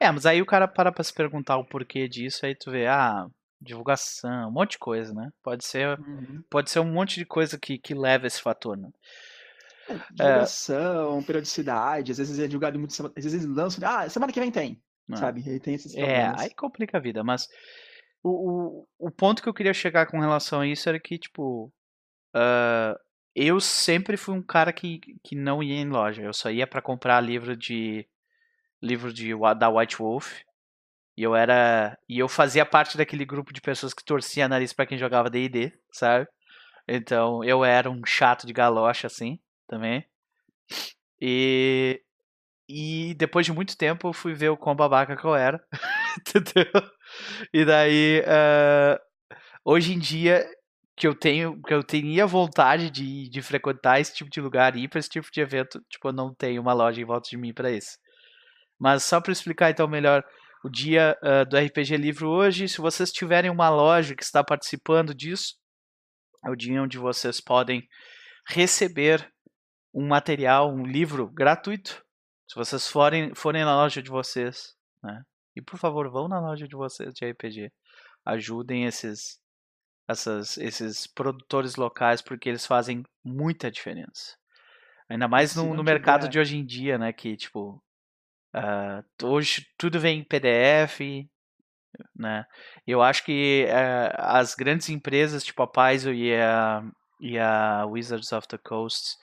É, 0.00 0.10
mas 0.10 0.24
aí 0.24 0.40
o 0.40 0.46
cara 0.46 0.66
para 0.66 0.90
pra 0.90 1.04
se 1.04 1.12
perguntar 1.12 1.58
o 1.58 1.64
porquê 1.64 2.08
disso, 2.08 2.44
aí 2.44 2.54
tu 2.54 2.70
vê, 2.70 2.86
ah, 2.86 3.26
divulgação, 3.60 4.48
um 4.48 4.52
monte 4.52 4.72
de 4.72 4.78
coisa, 4.78 5.12
né? 5.12 5.30
Pode 5.42 5.64
ser, 5.64 5.98
uhum. 5.98 6.42
pode 6.50 6.70
ser 6.70 6.80
um 6.80 6.90
monte 6.90 7.16
de 7.16 7.26
coisa 7.26 7.58
que, 7.58 7.78
que 7.78 7.94
leva 7.94 8.26
esse 8.26 8.40
fator, 8.40 8.76
né? 8.78 8.90
É, 9.88 9.94
divulgação, 10.10 11.18
é... 11.18 11.22
periodicidade, 11.22 12.12
às 12.12 12.18
vezes 12.18 12.38
é 12.38 12.46
divulgado 12.46 12.78
muito, 12.78 12.92
às 12.92 13.24
vezes 13.24 13.44
eles 13.44 13.56
lançam, 13.56 13.86
ah, 13.86 14.08
semana 14.08 14.32
que 14.32 14.40
vem 14.40 14.50
tem, 14.50 14.82
ah. 15.10 15.16
sabe? 15.16 15.42
Aí 15.46 15.60
tem 15.60 15.74
esses 15.74 15.94
é, 15.94 15.98
problemas. 15.98 16.40
É, 16.40 16.44
aí 16.44 16.54
complica 16.54 16.96
a 16.96 17.00
vida, 17.00 17.22
mas 17.22 17.46
o, 18.22 18.30
o, 19.00 19.06
o 19.06 19.10
ponto 19.10 19.42
que 19.42 19.48
eu 19.48 19.54
queria 19.54 19.74
chegar 19.74 20.06
com 20.06 20.18
relação 20.18 20.60
a 20.60 20.66
isso 20.66 20.88
era 20.88 20.98
que, 20.98 21.18
tipo, 21.18 21.72
uh, 22.34 23.05
eu 23.36 23.60
sempre 23.60 24.16
fui 24.16 24.34
um 24.34 24.42
cara 24.42 24.72
que, 24.72 24.98
que 25.22 25.36
não 25.36 25.62
ia 25.62 25.76
em 25.76 25.88
loja. 25.90 26.22
Eu 26.22 26.32
só 26.32 26.50
ia 26.50 26.66
para 26.66 26.80
comprar 26.80 27.20
livro 27.20 27.54
de 27.54 28.06
livro 28.82 29.12
de 29.12 29.32
da 29.58 29.68
White 29.68 29.98
Wolf. 29.98 30.40
E 31.16 31.22
eu 31.22 31.34
era 31.36 31.98
e 32.08 32.18
eu 32.18 32.28
fazia 32.28 32.64
parte 32.64 32.96
daquele 32.96 33.26
grupo 33.26 33.52
de 33.52 33.60
pessoas 33.60 33.92
que 33.92 34.04
torcia 34.04 34.48
nariz 34.48 34.72
para 34.72 34.86
quem 34.86 34.96
jogava 34.98 35.28
D&D, 35.30 35.72
sabe? 35.92 36.26
Então, 36.88 37.44
eu 37.44 37.64
era 37.64 37.90
um 37.90 38.02
chato 38.06 38.46
de 38.46 38.52
galocha 38.54 39.06
assim, 39.06 39.38
também. 39.68 40.06
E 41.20 42.02
e 42.68 43.14
depois 43.14 43.46
de 43.46 43.52
muito 43.52 43.76
tempo 43.76 44.08
eu 44.08 44.12
fui 44.12 44.34
ver 44.34 44.48
o 44.50 44.56
quão 44.56 44.74
babaca 44.74 45.16
que 45.16 45.24
eu 45.24 45.34
era. 45.34 45.62
Entendeu? 46.20 46.90
E 47.52 47.64
daí, 47.64 48.20
uh, 48.22 48.98
hoje 49.64 49.92
em 49.94 49.98
dia, 49.98 50.46
que 50.96 51.06
eu 51.06 51.14
tenho, 51.14 51.60
que 51.62 51.74
eu 51.74 51.84
teria 51.84 52.26
vontade 52.26 52.90
de, 52.90 53.28
de 53.28 53.42
frequentar 53.42 54.00
esse 54.00 54.14
tipo 54.14 54.30
de 54.30 54.40
lugar 54.40 54.74
e 54.74 54.84
ir 54.84 54.88
para 54.88 54.98
esse 54.98 55.10
tipo 55.10 55.28
de 55.30 55.40
evento, 55.40 55.80
tipo, 55.90 56.08
eu 56.08 56.12
não 56.12 56.34
tenho 56.34 56.62
uma 56.62 56.72
loja 56.72 57.00
em 57.00 57.04
volta 57.04 57.28
de 57.28 57.36
mim 57.36 57.52
para 57.52 57.70
isso. 57.70 57.98
Mas 58.78 59.04
só 59.04 59.20
para 59.20 59.32
explicar 59.32 59.70
então 59.70 59.86
melhor 59.86 60.24
o 60.64 60.70
dia 60.70 61.16
uh, 61.22 61.44
do 61.48 61.58
RPG 61.58 61.96
Livro 61.98 62.30
hoje, 62.30 62.68
se 62.68 62.78
vocês 62.78 63.12
tiverem 63.12 63.50
uma 63.50 63.68
loja 63.68 64.14
que 64.16 64.24
está 64.24 64.42
participando 64.42 65.14
disso, 65.14 65.54
é 66.44 66.50
o 66.50 66.56
dia 66.56 66.82
onde 66.82 66.98
vocês 66.98 67.40
podem 67.40 67.86
receber 68.48 69.30
um 69.94 70.06
material, 70.06 70.72
um 70.72 70.84
livro 70.84 71.28
gratuito. 71.28 72.02
Se 72.48 72.54
vocês 72.54 72.88
forem, 72.88 73.34
forem 73.34 73.64
na 73.64 73.76
loja 73.76 74.02
de 74.02 74.10
vocês, 74.10 74.74
né? 75.02 75.22
E 75.54 75.62
por 75.62 75.78
favor, 75.78 76.10
vão 76.10 76.28
na 76.28 76.38
loja 76.40 76.68
de 76.68 76.76
vocês 76.76 77.12
de 77.14 77.28
RPG. 77.28 77.70
Ajudem 78.24 78.84
esses 78.84 79.40
essas, 80.08 80.56
esses 80.58 81.06
produtores 81.06 81.76
locais 81.76 82.22
porque 82.22 82.48
eles 82.48 82.66
fazem 82.66 83.04
muita 83.24 83.70
diferença. 83.70 84.36
Ainda 85.08 85.28
mais 85.28 85.54
no, 85.54 85.74
no 85.74 85.84
mercado 85.84 86.28
de 86.28 86.38
hoje 86.38 86.56
em 86.56 86.64
dia, 86.64 86.98
né? 86.98 87.12
Que, 87.12 87.36
tipo, 87.36 87.80
uh, 88.54 89.26
hoje 89.26 89.66
tudo 89.78 90.00
vem 90.00 90.20
em 90.20 90.24
PDF, 90.24 91.00
né? 92.14 92.44
Eu 92.86 93.02
acho 93.02 93.24
que 93.24 93.66
uh, 93.68 94.14
as 94.18 94.54
grandes 94.54 94.88
empresas, 94.88 95.44
tipo 95.44 95.62
a 95.62 95.66
Paizo 95.66 96.12
e 96.12 96.34
a, 96.34 96.82
e 97.20 97.38
a 97.38 97.86
Wizards 97.86 98.32
of 98.32 98.48
the 98.48 98.58
Coast, 98.58 99.16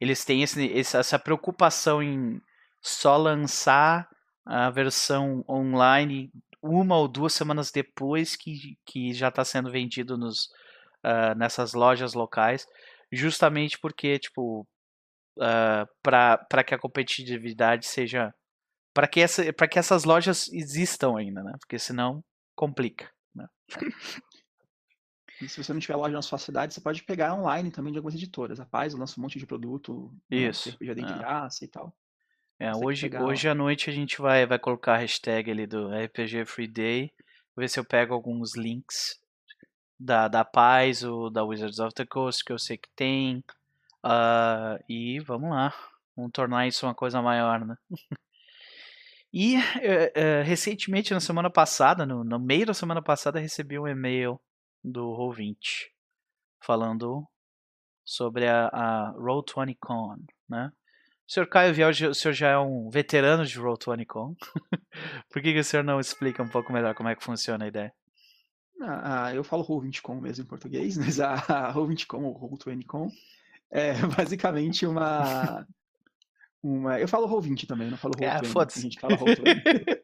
eles 0.00 0.24
têm 0.24 0.42
esse, 0.42 0.72
essa 0.78 1.18
preocupação 1.18 2.02
em 2.02 2.40
só 2.80 3.16
lançar 3.16 4.08
a 4.44 4.70
versão 4.70 5.44
online 5.48 6.30
uma 6.68 6.96
ou 6.96 7.08
duas 7.08 7.32
semanas 7.32 7.70
depois 7.70 8.36
que, 8.36 8.76
que 8.84 9.12
já 9.12 9.28
está 9.28 9.44
sendo 9.44 9.70
vendido 9.70 10.16
nos, 10.16 10.46
uh, 11.04 11.36
nessas 11.36 11.74
lojas 11.74 12.14
locais, 12.14 12.66
justamente 13.12 13.78
porque, 13.78 14.18
tipo, 14.18 14.66
uh, 15.38 15.42
ah, 15.42 15.86
para 16.48 16.64
que 16.64 16.74
a 16.74 16.78
competitividade 16.78 17.86
seja. 17.86 18.32
para 18.94 19.06
que, 19.06 19.20
essa, 19.20 19.52
que 19.52 19.78
essas 19.78 20.04
lojas 20.04 20.48
existam 20.52 21.16
ainda, 21.16 21.42
né? 21.42 21.52
Porque 21.60 21.78
senão 21.78 22.22
complica. 22.54 23.10
Né? 23.34 23.46
E 25.38 25.48
se 25.48 25.62
você 25.62 25.70
não 25.72 25.80
tiver 25.80 25.96
loja 25.96 26.14
na 26.14 26.22
sua 26.22 26.38
cidade, 26.38 26.72
você 26.72 26.80
pode 26.80 27.02
pegar 27.02 27.34
online 27.34 27.70
também 27.70 27.92
de 27.92 27.98
algumas 27.98 28.14
editoras. 28.14 28.58
A 28.58 28.64
Paz 28.64 28.94
lança 28.94 29.20
um 29.20 29.22
monte 29.22 29.38
de 29.38 29.46
produto. 29.46 30.10
Né, 30.30 30.38
Isso. 30.38 30.74
Já 30.80 30.94
tem 30.94 31.04
de 31.04 31.12
é. 31.12 31.18
graça 31.18 31.62
e 31.62 31.68
tal. 31.68 31.94
É, 32.58 32.74
hoje, 32.74 33.10
hoje 33.20 33.48
à 33.48 33.54
noite 33.54 33.90
a 33.90 33.92
gente 33.92 34.18
vai, 34.18 34.46
vai 34.46 34.58
colocar 34.58 34.94
a 34.94 34.98
hashtag 34.98 35.50
ali 35.50 35.66
do 35.66 35.88
RPG 35.88 36.46
Free 36.46 36.66
Day. 36.66 37.12
Vou 37.54 37.62
ver 37.62 37.68
se 37.68 37.78
eu 37.78 37.84
pego 37.84 38.14
alguns 38.14 38.56
links 38.56 39.20
da, 39.98 40.26
da 40.26 40.42
Paz 40.42 41.02
ou 41.02 41.28
da 41.30 41.44
Wizards 41.44 41.78
of 41.78 41.94
the 41.94 42.06
Coast, 42.06 42.42
que 42.42 42.52
eu 42.52 42.58
sei 42.58 42.78
que 42.78 42.88
tem. 42.96 43.44
Uh, 44.02 44.82
e 44.88 45.20
vamos 45.20 45.50
lá. 45.50 45.74
Vamos 46.16 46.32
tornar 46.32 46.66
isso 46.66 46.86
uma 46.86 46.94
coisa 46.94 47.20
maior, 47.20 47.62
né? 47.62 47.76
e 49.30 49.56
uh, 49.56 49.60
uh, 49.60 50.42
recentemente, 50.42 51.12
na 51.12 51.20
semana 51.20 51.50
passada, 51.50 52.06
no, 52.06 52.24
no 52.24 52.38
meio 52.38 52.64
da 52.64 52.74
semana 52.74 53.02
passada, 53.02 53.38
recebi 53.38 53.78
um 53.78 53.86
e-mail 53.86 54.40
do 54.82 55.14
Roll20 55.14 55.90
falando 56.60 57.26
sobre 58.02 58.48
a, 58.48 58.68
a 58.68 59.14
Roll20Con, 59.14 60.24
né? 60.48 60.72
O 61.28 61.32
senhor 61.32 61.46
Caio 61.48 61.74
Viel, 61.74 61.88
o 61.88 62.14
senhor 62.14 62.34
já 62.34 62.50
é 62.50 62.58
um 62.58 62.88
veterano 62.88 63.44
de 63.44 63.58
Roll20 63.58 64.06
Con. 64.06 64.36
Por 65.28 65.42
que, 65.42 65.52
que 65.52 65.58
o 65.58 65.64
senhor 65.64 65.82
não 65.82 65.98
explica 65.98 66.42
um 66.42 66.48
pouco 66.48 66.72
melhor 66.72 66.94
como 66.94 67.08
é 67.08 67.16
que 67.16 67.24
funciona 67.24 67.64
a 67.64 67.68
ideia? 67.68 67.92
Ah, 68.80 69.34
eu 69.34 69.42
falo 69.42 69.66
Roll20Con 69.66 70.20
mesmo 70.20 70.44
em 70.44 70.46
português, 70.46 70.96
mas 70.98 71.18
a, 71.18 71.34
a 71.34 71.74
Roll20Con 71.74 72.22
ou 72.22 72.38
Roll20Con 72.38 73.10
é 73.70 73.94
basicamente 74.16 74.86
uma... 74.86 75.66
uma 76.62 77.00
eu 77.00 77.08
falo 77.08 77.28
Roll20 77.28 77.66
também, 77.66 77.90
não 77.90 77.98
falo 77.98 78.14
Roll20. 78.14 78.40
Ah, 78.40 78.44
foda-se. 78.44 78.78
A 78.78 78.82
gente 78.82 79.00
fala 79.00 79.16
Roll20. 79.16 80.00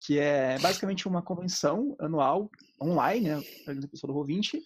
que 0.00 0.18
é 0.18 0.58
basicamente 0.58 1.08
uma 1.08 1.22
convenção 1.22 1.96
anual 1.98 2.50
online, 2.82 3.28
né, 3.30 3.42
pessoa 3.90 4.12
do 4.12 4.18
Roll20, 4.18 4.60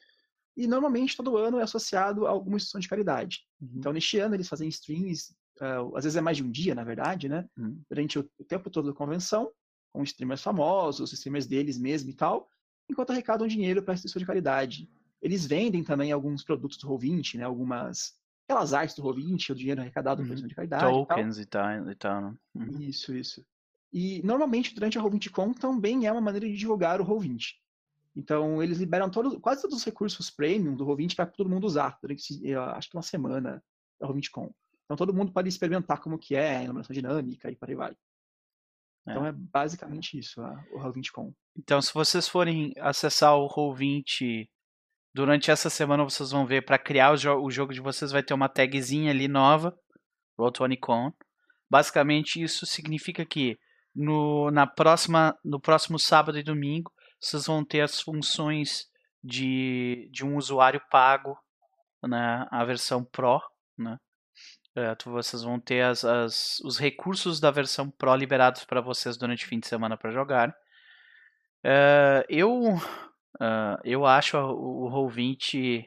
e 0.57 0.67
normalmente 0.67 1.17
todo 1.17 1.37
ano 1.37 1.61
é 1.61 1.63
associado 1.63 2.27
a 2.27 2.31
alguma 2.31 2.57
instituição 2.57 2.81
de 2.81 2.89
caridade. 2.89 3.45
Uhum. 3.61 3.75
Então, 3.77 3.93
neste 3.93 4.19
ano, 4.19 4.35
eles 4.35 4.49
fazem 4.49 4.69
streams, 4.69 5.37
uh, 5.61 5.97
às 5.97 6.05
vezes 6.05 6.17
é 6.17 6.21
mais 6.21 6.37
de 6.37 6.43
um 6.43 6.51
dia, 6.51 6.75
na 6.75 6.85
verdade, 6.85 7.29
né? 7.29 7.49
Uhum. 7.57 7.81
Durante 7.89 8.19
o, 8.19 8.31
o, 8.39 8.45
tempo 8.45 8.71
todo 8.71 8.89
da 8.89 8.95
convenção, 8.95 9.51
com 9.93 10.03
streamers 10.03 10.43
famosos, 10.43 11.13
streamers 11.13 11.47
deles 11.47 11.79
mesmo 11.79 12.11
e 12.11 12.15
tal, 12.15 12.49
enquanto 12.89 13.11
arrecadam 13.11 13.47
dinheiro 13.47 13.83
para 13.83 13.93
a 13.93 13.95
instituição 13.95 14.21
de 14.21 14.27
caridade. 14.27 14.89
Eles 15.21 15.47
vendem 15.47 15.83
também 15.83 16.13
alguns 16.13 16.45
produtos 16.45 16.79
do 16.79 16.89
Roll20, 16.89 17.39
né? 17.39 17.45
Algumas 17.45 18.17
aquelas 18.49 18.73
artes 18.73 18.97
do 18.97 19.03
Roll20, 19.03 19.51
o 19.51 19.55
dinheiro 19.55 19.81
arrecadado 19.81 20.23
uhum. 20.23 20.29
para 20.29 20.37
de 20.37 20.55
caridade. 20.55 20.85
Tokens 20.85 21.39
e 21.39 21.45
tal. 21.45 21.91
E 21.91 21.95
tal 21.95 22.23
né? 22.23 22.35
uhum. 22.55 22.81
Isso, 22.81 23.15
isso. 23.15 23.45
E 23.93 24.23
normalmente 24.25 24.75
durante 24.75 24.99
a 24.99 25.03
Roll20Con 25.03 25.55
também 25.55 26.07
é 26.07 26.13
uma 26.13 26.21
maneira 26.21 26.47
de 26.47 26.57
divulgar 26.57 27.01
o 27.01 27.05
Roll20. 27.05 27.55
Então 28.17 28.63
eles 28.63 28.79
liberam 28.79 29.11
todo, 29.11 29.39
quase 29.39 29.63
todos 29.63 29.77
os 29.77 29.85
recursos 29.85 30.31
premium 30.31 30.75
do 30.75 30.87
Roll20 30.87 31.15
para 31.15 31.27
todo 31.27 31.49
mundo 31.49 31.65
usar 31.65 31.99
durante 32.01 32.55
acho 32.57 32.91
que 32.91 32.97
uma 32.97 33.03
semana 33.03 33.63
da 34.01 34.09
Roll20Con. 34.09 34.51
Então 34.89 34.97
todo 34.97 35.13
mundo 35.13 35.33
pode 35.33 35.49
experimentar 35.49 36.01
como 36.01 36.19
que 36.19 36.35
é 36.35 36.57
a 36.57 36.65
iluminação 36.65 36.95
dinâmica 36.95 37.51
e 37.51 37.57
para 37.57 37.71
aí 37.71 37.77
vai. 37.77 37.97
Então 39.03 39.27
é, 39.27 39.29
é 39.29 39.33
basicamente 39.33 40.19
isso, 40.19 40.41
a, 40.41 40.65
o 40.73 40.79
Roll20Con. 40.81 41.33
Então 41.57 41.81
se 41.83 41.93
vocês 41.93 42.27
forem 42.27 42.73
acessar 42.79 43.37
o 43.37 43.49
Roll20 43.49 44.49
Durante 45.15 45.51
essa 45.51 45.69
semana 45.69 46.05
vocês 46.05 46.31
vão 46.31 46.47
ver, 46.47 46.65
para 46.65 46.79
criar 46.79 47.13
o, 47.13 47.17
jo 47.17 47.43
o, 47.43 47.51
jogo 47.51 47.73
de 47.73 47.81
vocês 47.81 48.13
vai 48.13 48.23
ter 48.23 48.35
uma 48.35 48.49
tagzinha 48.49 49.11
ali 49.11 49.27
nova, 49.27 49.77
Roll20Con. 50.39 51.13
Basicamente 51.69 52.41
isso 52.41 52.65
significa 52.65 53.27
que 53.27 53.59
no, 53.93 54.49
na 54.53 54.65
próxima, 54.65 55.37
no 55.45 55.61
próximo 55.61 55.99
sábado 55.99 56.39
e 56.39 56.43
domingo 56.45 56.93
vocês 57.21 57.47
vão 57.47 57.65
ter 57.65 57.81
as 57.81 58.01
funções 58.01 58.87
de, 59.25 60.09
de 60.13 60.25
um 60.25 60.37
usuário 60.37 60.81
pago, 60.89 61.37
né, 62.05 62.47
a 62.51 62.65
versão 62.65 63.05
Pro, 63.05 63.41
né? 63.77 63.99
Vocês 65.05 65.43
vão 65.43 65.59
ter 65.61 65.83
as, 65.83 66.05
as, 66.05 66.61
os 66.61 66.79
recursos 66.79 67.41
da 67.41 67.51
versão 67.51 67.91
Pro 67.91 68.15
liberados 68.15 68.65
para 68.65 68.81
vocês 68.81 69.17
durante 69.17 69.45
o 69.45 69.49
fim 69.49 69.61
de 69.61 69.67
semana 69.67 69.97
para 69.97 70.11
jogar. 70.11 70.55
É, 71.65 72.25
eu 72.29 72.79
Uh, 73.41 73.79
eu 73.85 74.05
acho 74.05 74.37
o 74.37 74.91
Roll20 74.91 75.87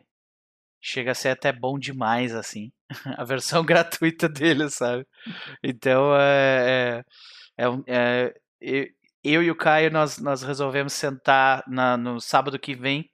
chega 0.81 1.11
a 1.11 1.15
ser 1.15 1.29
até 1.29 1.51
bom 1.51 1.77
demais, 1.77 2.33
assim. 2.33 2.71
a 3.17 3.23
versão 3.23 3.63
gratuita 3.65 4.29
dele, 4.29 4.69
sabe? 4.69 5.05
Então, 5.63 6.15
é, 6.15 7.03
é, 7.57 7.65
é, 7.87 8.33
é, 8.61 8.87
eu 9.23 9.43
e 9.43 9.51
o 9.51 9.55
Caio, 9.55 9.91
nós, 9.91 10.17
nós 10.17 10.41
resolvemos 10.43 10.93
sentar 10.93 11.63
na, 11.67 11.97
no 11.97 12.19
sábado 12.21 12.57
que 12.57 12.73
vem. 12.75 13.09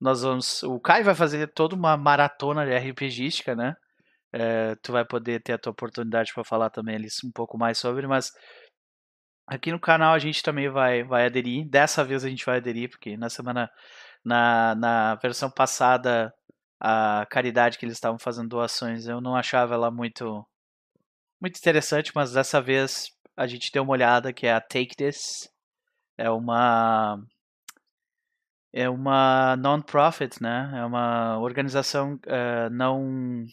Nós 0.00 0.22
vamos, 0.22 0.62
o 0.62 0.78
Caio 0.80 1.04
vai 1.04 1.14
fazer 1.14 1.48
toda 1.48 1.74
uma 1.74 1.96
maratona 1.96 2.64
de 2.66 2.76
RPGística, 2.76 3.54
né? 3.54 3.74
É, 4.32 4.76
tu 4.76 4.92
vai 4.92 5.04
poder 5.04 5.42
ter 5.42 5.54
a 5.54 5.58
tua 5.58 5.72
oportunidade 5.72 6.32
para 6.32 6.44
falar 6.44 6.70
também 6.70 6.94
ali 6.96 7.08
um 7.24 7.32
pouco 7.32 7.58
mais 7.58 7.78
sobre, 7.78 8.06
mas 8.06 8.30
Aqui 9.50 9.72
no 9.72 9.80
canal 9.80 10.14
a 10.14 10.18
gente 10.20 10.44
também 10.44 10.68
vai, 10.68 11.02
vai 11.02 11.26
aderir. 11.26 11.68
Dessa 11.68 12.04
vez 12.04 12.24
a 12.24 12.28
gente 12.28 12.46
vai 12.46 12.58
aderir, 12.58 12.88
porque 12.88 13.16
na 13.16 13.28
semana, 13.28 13.68
na, 14.24 14.76
na 14.76 15.14
versão 15.16 15.50
passada, 15.50 16.32
a 16.80 17.26
caridade 17.28 17.76
que 17.76 17.84
eles 17.84 17.96
estavam 17.96 18.18
fazendo 18.18 18.48
doações, 18.48 19.08
eu 19.08 19.20
não 19.20 19.34
achava 19.34 19.74
ela 19.74 19.90
muito, 19.90 20.46
muito 21.40 21.58
interessante, 21.58 22.12
mas 22.14 22.32
dessa 22.32 22.60
vez 22.62 23.10
a 23.36 23.46
gente 23.48 23.72
deu 23.72 23.82
uma 23.82 23.92
olhada, 23.92 24.32
que 24.32 24.46
é 24.46 24.52
a 24.54 24.60
Take 24.60 24.94
This. 24.96 25.48
É 26.16 26.30
uma 26.30 27.18
é 28.72 28.88
uma 28.88 29.56
non-profit, 29.56 30.40
né? 30.40 30.70
É 30.76 30.84
uma 30.84 31.38
organização 31.40 32.14
uh, 32.14 32.70
não 32.70 33.44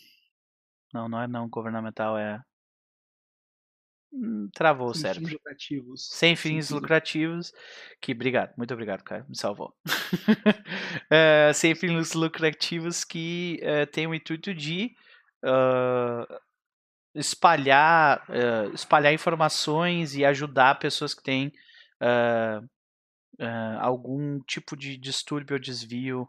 não 0.98 1.10
não 1.10 1.22
é 1.22 1.28
não 1.28 1.50
governamental, 1.50 2.18
é 2.18 2.42
Hum, 4.14 4.50
travou 4.54 4.94
Sem 4.94 5.00
o 5.00 5.04
cérebro. 5.04 5.30
Fins 5.30 5.34
lucrativos. 5.34 6.10
Sem 6.12 6.36
fins 6.36 6.70
lucrativos. 6.70 7.54
Que 8.02 8.14
obrigado, 8.14 8.54
muito 8.58 8.74
obrigado, 8.74 9.04
cara, 9.04 9.26
me 9.28 9.38
salvou. 9.38 9.74
uh, 9.86 11.54
sem 11.54 11.76
fins 11.76 12.14
lucrativos 12.14 13.04
que 13.04 13.60
uh, 13.62 13.86
tem 13.92 14.08
o 14.08 14.16
intuito 14.16 14.54
de 14.54 14.96
uh, 15.44 16.40
espalhar, 17.14 18.24
espalhar 18.74 19.14
informações 19.14 20.16
e 20.16 20.24
ajudar 20.24 20.78
pessoas 20.78 21.16
que 21.16 21.24
têm 21.24 21.52
algum 23.80 24.40
tipo 24.42 24.78
de 24.78 24.98
distúrbio 24.98 25.56
ou 25.56 25.60
desvio 25.60 26.28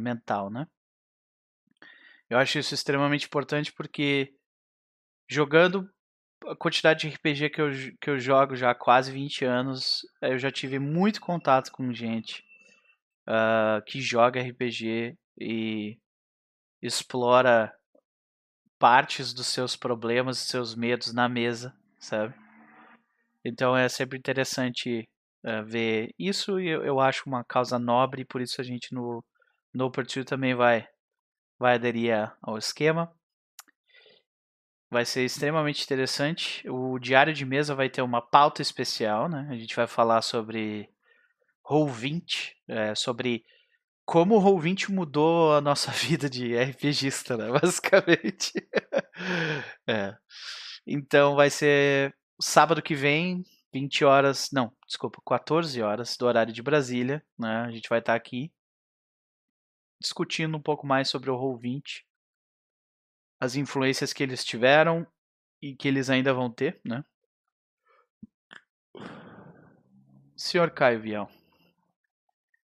mental, 0.00 0.50
né? 0.50 0.66
Eu 2.32 2.38
acho 2.38 2.58
isso 2.58 2.72
extremamente 2.72 3.26
importante 3.26 3.70
porque 3.70 4.32
jogando 5.28 5.86
a 6.46 6.56
quantidade 6.56 7.06
de 7.06 7.14
RPG 7.14 7.50
que 7.50 7.60
eu, 7.60 7.70
que 8.00 8.08
eu 8.08 8.18
jogo 8.18 8.56
já 8.56 8.70
há 8.70 8.74
quase 8.74 9.12
20 9.12 9.44
anos, 9.44 10.00
eu 10.22 10.38
já 10.38 10.50
tive 10.50 10.78
muito 10.78 11.20
contato 11.20 11.70
com 11.70 11.92
gente 11.92 12.42
uh, 13.28 13.84
que 13.86 14.00
joga 14.00 14.40
RPG 14.40 15.14
e 15.38 15.98
explora 16.80 17.70
partes 18.78 19.34
dos 19.34 19.48
seus 19.48 19.76
problemas, 19.76 20.38
dos 20.38 20.48
seus 20.48 20.74
medos 20.74 21.12
na 21.12 21.28
mesa, 21.28 21.76
sabe? 21.98 22.34
Então 23.44 23.76
é 23.76 23.90
sempre 23.90 24.18
interessante 24.18 25.06
uh, 25.44 25.62
ver 25.66 26.14
isso 26.18 26.58
e 26.58 26.66
eu, 26.66 26.82
eu, 26.82 26.98
acho 26.98 27.24
uma 27.26 27.44
causa 27.44 27.78
nobre, 27.78 28.24
por 28.24 28.40
isso 28.40 28.58
a 28.58 28.64
gente 28.64 28.94
no, 28.94 29.22
no 29.74 29.84
Opportunity 29.84 30.26
também 30.26 30.54
vai, 30.54 30.88
vai 31.62 31.76
aderir 31.76 32.12
ao 32.42 32.58
esquema. 32.58 33.14
Vai 34.90 35.06
ser 35.06 35.24
extremamente 35.24 35.84
interessante. 35.84 36.68
O 36.68 36.98
diário 36.98 37.32
de 37.32 37.46
mesa 37.46 37.72
vai 37.72 37.88
ter 37.88 38.02
uma 38.02 38.20
pauta 38.20 38.60
especial, 38.60 39.28
né? 39.28 39.46
A 39.48 39.54
gente 39.54 39.76
vai 39.76 39.86
falar 39.86 40.22
sobre 40.22 40.90
Roll20, 41.64 42.50
é, 42.66 42.94
sobre 42.96 43.44
como 44.04 44.36
o 44.36 44.42
Roll20 44.42 44.88
mudou 44.88 45.54
a 45.54 45.60
nossa 45.60 45.92
vida 45.94 46.28
de 46.28 46.58
RPGista, 46.58 47.36
né? 47.36 47.46
Basicamente. 47.56 48.52
é. 49.88 50.16
Então 50.84 51.36
vai 51.36 51.48
ser 51.48 52.12
sábado 52.40 52.82
que 52.82 52.96
vem, 52.96 53.44
20 53.72 54.04
horas, 54.04 54.48
não, 54.52 54.72
desculpa, 54.84 55.22
14 55.24 55.80
horas 55.80 56.16
do 56.16 56.26
horário 56.26 56.52
de 56.52 56.60
Brasília, 56.60 57.24
né? 57.38 57.62
A 57.68 57.70
gente 57.70 57.88
vai 57.88 58.00
estar 58.00 58.16
aqui 58.16 58.52
discutindo 60.02 60.56
um 60.56 60.62
pouco 60.62 60.86
mais 60.86 61.08
sobre 61.08 61.30
o 61.30 61.36
Roll20 61.36 62.02
as 63.42 63.56
influências 63.56 64.12
que 64.12 64.22
eles 64.22 64.44
tiveram 64.44 65.04
e 65.60 65.74
que 65.74 65.88
eles 65.88 66.08
ainda 66.08 66.32
vão 66.32 66.48
ter, 66.48 66.80
né? 66.84 67.04
Senhor 70.36 70.70
Caio 70.70 71.00
Vial, 71.00 71.28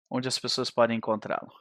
onde 0.09 0.29
as 0.29 0.39
pessoas 0.39 0.71
podem 0.71 0.97
encontrá-lo? 0.97 1.53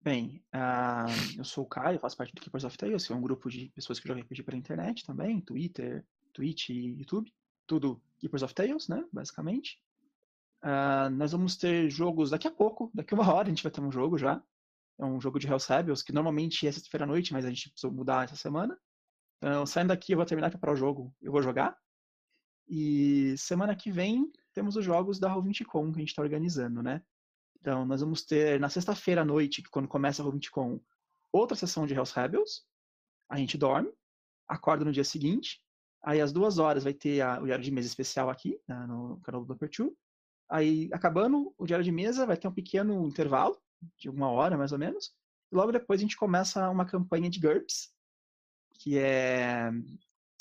Bem, 0.00 0.44
uh, 0.52 1.38
eu 1.38 1.44
sou 1.44 1.62
o 1.62 1.68
Caio, 1.68 2.00
faço 2.00 2.16
parte 2.16 2.34
do 2.34 2.40
Keepers 2.40 2.64
of 2.64 2.76
Tales, 2.76 3.06
que 3.06 3.12
é 3.12 3.16
um 3.16 3.22
grupo 3.22 3.48
de 3.48 3.68
pessoas 3.68 4.00
que 4.00 4.08
jogam 4.08 4.24
RPG 4.24 4.42
pela 4.42 4.58
internet 4.58 5.06
também, 5.06 5.40
Twitter, 5.40 6.04
Twitch 6.32 6.70
e 6.70 6.98
YouTube. 6.98 7.32
Tudo 7.64 8.02
Keepers 8.18 8.42
of 8.42 8.52
Tales, 8.52 8.88
né, 8.88 9.04
basicamente. 9.12 9.80
Uh, 10.62 11.10
nós 11.10 11.32
vamos 11.32 11.56
ter 11.56 11.90
jogos 11.90 12.30
daqui 12.30 12.46
a 12.46 12.50
pouco, 12.50 12.90
daqui 12.94 13.14
a 13.14 13.16
uma 13.16 13.26
hora 13.34 13.48
a 13.48 13.50
gente 13.50 13.62
vai 13.62 13.72
ter 13.72 13.80
um 13.80 13.90
jogo 13.90 14.16
já. 14.16 14.42
É 14.98 15.04
um 15.04 15.20
jogo 15.20 15.38
de 15.38 15.48
Hell's 15.48 15.66
Rebels, 15.66 16.02
que 16.02 16.12
normalmente 16.12 16.66
é 16.66 16.72
sexta-feira 16.72 17.04
à 17.04 17.06
noite, 17.06 17.32
mas 17.32 17.44
a 17.44 17.48
gente 17.48 17.70
precisou 17.70 17.90
mudar 17.90 18.24
essa 18.24 18.36
semana. 18.36 18.78
Então, 19.38 19.66
saindo 19.66 19.88
daqui, 19.88 20.12
eu 20.12 20.16
vou 20.16 20.26
terminar 20.26 20.48
de 20.48 20.52
preparar 20.52 20.74
o 20.74 20.78
jogo, 20.78 21.12
eu 21.20 21.32
vou 21.32 21.42
jogar. 21.42 21.76
E 22.68 23.34
semana 23.36 23.74
que 23.74 23.90
vem 23.90 24.30
temos 24.52 24.76
os 24.76 24.84
jogos 24.84 25.18
da 25.18 25.34
Roll20Con 25.34 25.92
que 25.92 25.98
a 25.98 26.00
gente 26.00 26.10
está 26.10 26.22
organizando, 26.22 26.82
né? 26.82 27.02
Então, 27.60 27.84
nós 27.84 28.00
vamos 28.00 28.22
ter 28.22 28.60
na 28.60 28.68
sexta-feira 28.68 29.22
à 29.22 29.24
noite, 29.24 29.62
quando 29.70 29.88
começa 29.88 30.22
a 30.22 30.26
Roll20Con, 30.26 30.80
outra 31.32 31.56
sessão 31.56 31.86
de 31.86 31.94
Hell's 31.94 32.12
Rebels. 32.12 32.64
A 33.28 33.36
gente 33.38 33.58
dorme, 33.58 33.92
acorda 34.46 34.84
no 34.84 34.92
dia 34.92 35.04
seguinte. 35.04 35.60
Aí, 36.04 36.20
às 36.20 36.32
duas 36.32 36.58
horas, 36.58 36.84
vai 36.84 36.94
ter 36.94 37.20
a, 37.20 37.40
o 37.40 37.46
diário 37.46 37.64
de 37.64 37.70
mesa 37.70 37.88
especial 37.88 38.30
aqui, 38.30 38.60
no 38.68 39.20
canal 39.22 39.44
do 39.44 39.52
Upper 39.54 39.68
Two. 39.68 39.96
Aí, 40.52 40.90
acabando 40.92 41.52
o 41.56 41.66
diário 41.66 41.82
de 41.82 41.90
mesa, 41.90 42.26
vai 42.26 42.36
ter 42.36 42.46
um 42.46 42.52
pequeno 42.52 43.08
intervalo 43.08 43.58
de 43.98 44.10
uma 44.10 44.30
hora 44.30 44.54
mais 44.54 44.70
ou 44.70 44.78
menos. 44.78 45.10
E 45.50 45.56
logo 45.56 45.72
depois 45.72 45.98
a 45.98 46.02
gente 46.02 46.14
começa 46.14 46.68
uma 46.68 46.84
campanha 46.84 47.30
de 47.30 47.40
GURPS, 47.40 47.90
que 48.74 48.98
é, 48.98 49.70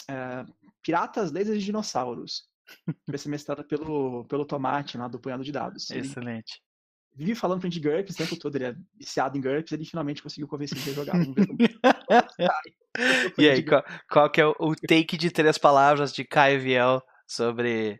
é 0.09 0.45
Piratas, 0.83 1.31
Lasers 1.31 1.61
e 1.61 1.65
Dinossauros. 1.65 2.43
Vai 3.07 3.17
ser 3.17 3.29
mestrada 3.29 3.63
pelo, 3.63 4.25
pelo 4.25 4.45
Tomate, 4.45 4.97
lá 4.97 5.07
do 5.07 5.17
Punhado 5.17 5.45
de 5.45 5.51
Dados. 5.51 5.89
Excelente. 5.89 6.61
Ele 7.15 7.25
vive 7.25 7.35
falando 7.35 7.61
pra 7.61 7.69
gente 7.69 7.79
de 7.79 7.87
GURPS 7.87 8.13
o 8.13 8.17
tempo 8.17 8.37
todo, 8.37 8.57
ele 8.57 8.65
é 8.65 8.75
viciado 8.93 9.37
em 9.37 9.41
GURPS, 9.41 9.71
ele 9.71 9.85
finalmente 9.85 10.21
conseguiu 10.21 10.47
convencer 10.47 10.77
a 10.77 10.81
gente 10.81 10.89
a 10.89 10.93
jogar. 10.93 11.15
e 13.39 13.49
aí, 13.49 13.63
qual, 13.63 13.81
qual, 14.09 14.29
que 14.29 14.41
é 14.41 14.45
o, 14.45 14.53
o 14.59 14.75
take 14.75 15.15
de 15.15 15.31
três 15.31 15.57
palavras 15.57 16.11
de 16.11 16.25
Caio 16.25 16.59
Viel 16.59 17.01
sobre, 17.25 17.97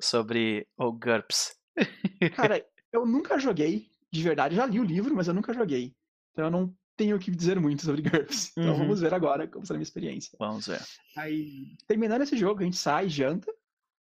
sobre 0.00 0.66
o 0.76 0.92
GURPS? 0.92 1.56
Cara, 2.34 2.64
eu 2.92 3.06
nunca 3.06 3.38
joguei, 3.38 3.90
de 4.10 4.22
verdade, 4.22 4.54
já 4.56 4.66
li 4.66 4.80
o 4.80 4.84
livro, 4.84 5.14
mas 5.14 5.28
eu 5.28 5.34
nunca 5.34 5.52
joguei. 5.52 5.94
Então 6.32 6.46
eu 6.46 6.50
não 6.50 6.74
tenho 6.96 7.16
o 7.16 7.18
que 7.18 7.30
dizer 7.30 7.60
muito 7.60 7.84
sobre 7.84 8.02
GURPS. 8.02 8.50
Então 8.56 8.72
Uhum. 8.72 8.78
vamos 8.78 9.00
ver 9.00 9.14
agora 9.14 9.46
como 9.46 9.64
será 9.66 9.76
a 9.76 9.78
minha 9.78 9.84
experiência. 9.84 10.36
Vamos 10.38 10.66
ver. 10.66 10.80
Aí, 11.16 11.76
terminando 11.86 12.22
esse 12.22 12.36
jogo, 12.36 12.60
a 12.60 12.64
gente 12.64 12.76
sai, 12.76 13.08
janta 13.08 13.52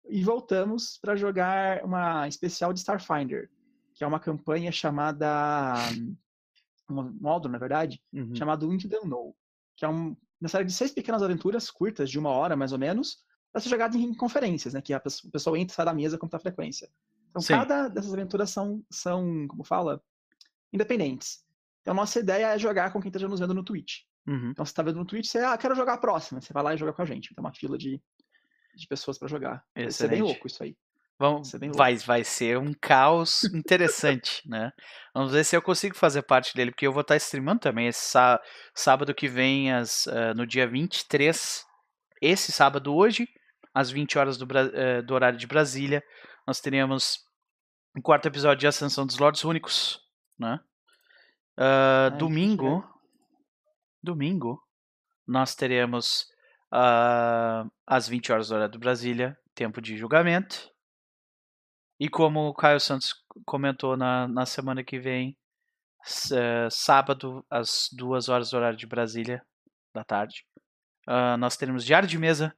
e 0.07 0.23
voltamos 0.23 0.97
para 1.01 1.15
jogar 1.15 1.83
uma 1.83 2.27
especial 2.27 2.73
de 2.73 2.79
Starfinder, 2.79 3.49
que 3.95 4.03
é 4.03 4.07
uma 4.07 4.19
campanha 4.19 4.71
chamada. 4.71 5.75
Um 6.89 7.01
módulo, 7.21 7.51
na 7.53 7.57
verdade, 7.57 8.01
Uhum. 8.11 8.35
chamado 8.35 8.71
Into 8.71 8.89
the 8.89 8.99
Unknown, 8.99 9.33
que 9.75 9.85
é 9.85 9.89
um- 9.89 10.15
uma 10.39 10.49
série 10.49 10.65
de 10.65 10.73
seis 10.73 10.91
pequenas 10.91 11.23
aventuras 11.23 11.71
curtas, 11.71 12.09
de 12.11 12.19
uma 12.19 12.29
hora 12.29 12.55
mais 12.57 12.73
ou 12.73 12.77
menos, 12.77 13.23
para 13.53 13.61
ser 13.61 13.69
jogada 13.69 13.95
em 13.95 14.13
conferências, 14.15 14.73
né? 14.73 14.81
Que 14.81 14.93
a 14.93 14.99
pessoa, 14.99 15.29
o 15.29 15.31
pessoal 15.31 15.55
entra 15.55 15.71
e 15.71 15.75
sai 15.75 15.85
da 15.85 15.93
mesa 15.93 16.17
com 16.17 16.25
muita 16.25 16.39
frequência. 16.39 16.89
Então, 17.29 17.41
Sim. 17.41 17.53
cada 17.53 17.87
dessas 17.87 18.11
aventuras 18.11 18.49
são, 18.49 18.83
são, 18.89 19.47
como 19.47 19.63
fala, 19.63 20.01
independentes. 20.71 21.45
Então, 21.81 21.93
nossa 21.93 22.19
ideia 22.19 22.47
é 22.47 22.57
jogar 22.59 22.91
com 22.91 22.99
quem 22.99 23.09
esteja 23.09 23.27
nos 23.27 23.39
vendo 23.39 23.53
no 23.53 23.63
Twitch. 23.63 24.01
Uhum. 24.25 24.49
Então, 24.51 24.65
você 24.65 24.73
tá 24.73 24.81
vendo 24.81 24.97
no 24.97 25.05
Twitch, 25.05 25.27
você, 25.27 25.39
ah, 25.39 25.57
quero 25.57 25.75
jogar 25.75 25.93
a 25.93 25.97
próxima. 25.97 26.41
Você 26.41 26.51
vai 26.51 26.63
lá 26.63 26.73
e 26.73 26.77
joga 26.77 26.93
com 26.93 27.01
a 27.01 27.05
gente. 27.05 27.33
Tem 27.35 27.43
uma 27.43 27.53
fila 27.53 27.77
de, 27.77 28.01
de 28.75 28.87
pessoas 28.87 29.17
para 29.19 29.27
jogar. 29.27 29.63
Vai 29.75 29.91
ser 29.91 30.07
bem 30.07 30.17
Excelente. 30.17 30.21
louco 30.21 30.47
isso 30.47 30.63
aí. 30.63 30.75
Vamos, 31.19 31.53
é 31.53 31.59
vai, 31.69 31.95
vai 31.97 32.23
ser 32.23 32.57
um 32.57 32.73
caos 32.73 33.43
interessante, 33.53 34.41
né? 34.49 34.71
Vamos 35.13 35.31
ver 35.31 35.43
se 35.45 35.55
eu 35.55 35.61
consigo 35.61 35.95
fazer 35.95 36.23
parte 36.23 36.55
dele, 36.55 36.71
porque 36.71 36.87
eu 36.87 36.91
vou 36.91 37.01
estar 37.01 37.15
streamando 37.17 37.59
também 37.59 37.87
esse 37.87 38.03
sá- 38.03 38.41
sábado 38.73 39.13
que 39.13 39.27
vem, 39.27 39.71
às, 39.71 40.07
ah, 40.07 40.33
no 40.33 40.45
dia 40.47 40.67
23, 40.67 41.63
esse 42.21 42.51
sábado 42.51 42.93
hoje, 42.95 43.27
às 43.73 43.89
20 43.89 44.17
horas 44.17 44.37
do, 44.37 44.47
eh, 44.57 45.01
do 45.01 45.13
horário 45.13 45.37
de 45.37 45.47
Brasília, 45.47 46.03
nós 46.45 46.59
teremos 46.59 47.19
o 47.95 48.01
quarto 48.01 48.27
episódio 48.27 48.59
de 48.59 48.67
Ascensão 48.67 49.05
dos 49.05 49.17
Lordes 49.17 49.43
Únicos, 49.43 49.99
né? 50.37 50.59
Ai, 51.57 52.11
que 52.11 52.17
domingo, 52.17 52.83
domingo, 54.01 54.61
nós 55.27 55.55
teremos 55.55 56.25
ah, 56.71 57.65
às 57.85 58.07
20 58.07 58.31
horas 58.31 58.47
do 58.49 58.55
horário 58.55 58.71
de 58.71 58.79
Brasília, 58.79 59.37
tempo 59.53 59.81
de 59.81 59.95
julgamento. 59.95 60.71
E 61.99 62.09
como 62.09 62.47
o 62.47 62.53
Caio 62.53 62.79
Santos 62.79 63.13
comentou 63.45 63.95
na, 63.95 64.27
na 64.27 64.45
semana 64.45 64.83
que 64.83 64.99
vem, 64.99 65.37
eh, 66.31 66.67
sábado, 66.69 67.45
às 67.49 67.87
2 67.93 68.27
horas 68.27 68.49
do 68.49 68.57
horário 68.57 68.77
de 68.77 68.87
Brasília, 68.87 69.45
da 69.93 70.03
tarde, 70.03 70.45
ah, 71.07 71.37
nós 71.37 71.55
teremos 71.55 71.85
Diário 71.85 72.07
de 72.07 72.17
Mesa, 72.17 72.53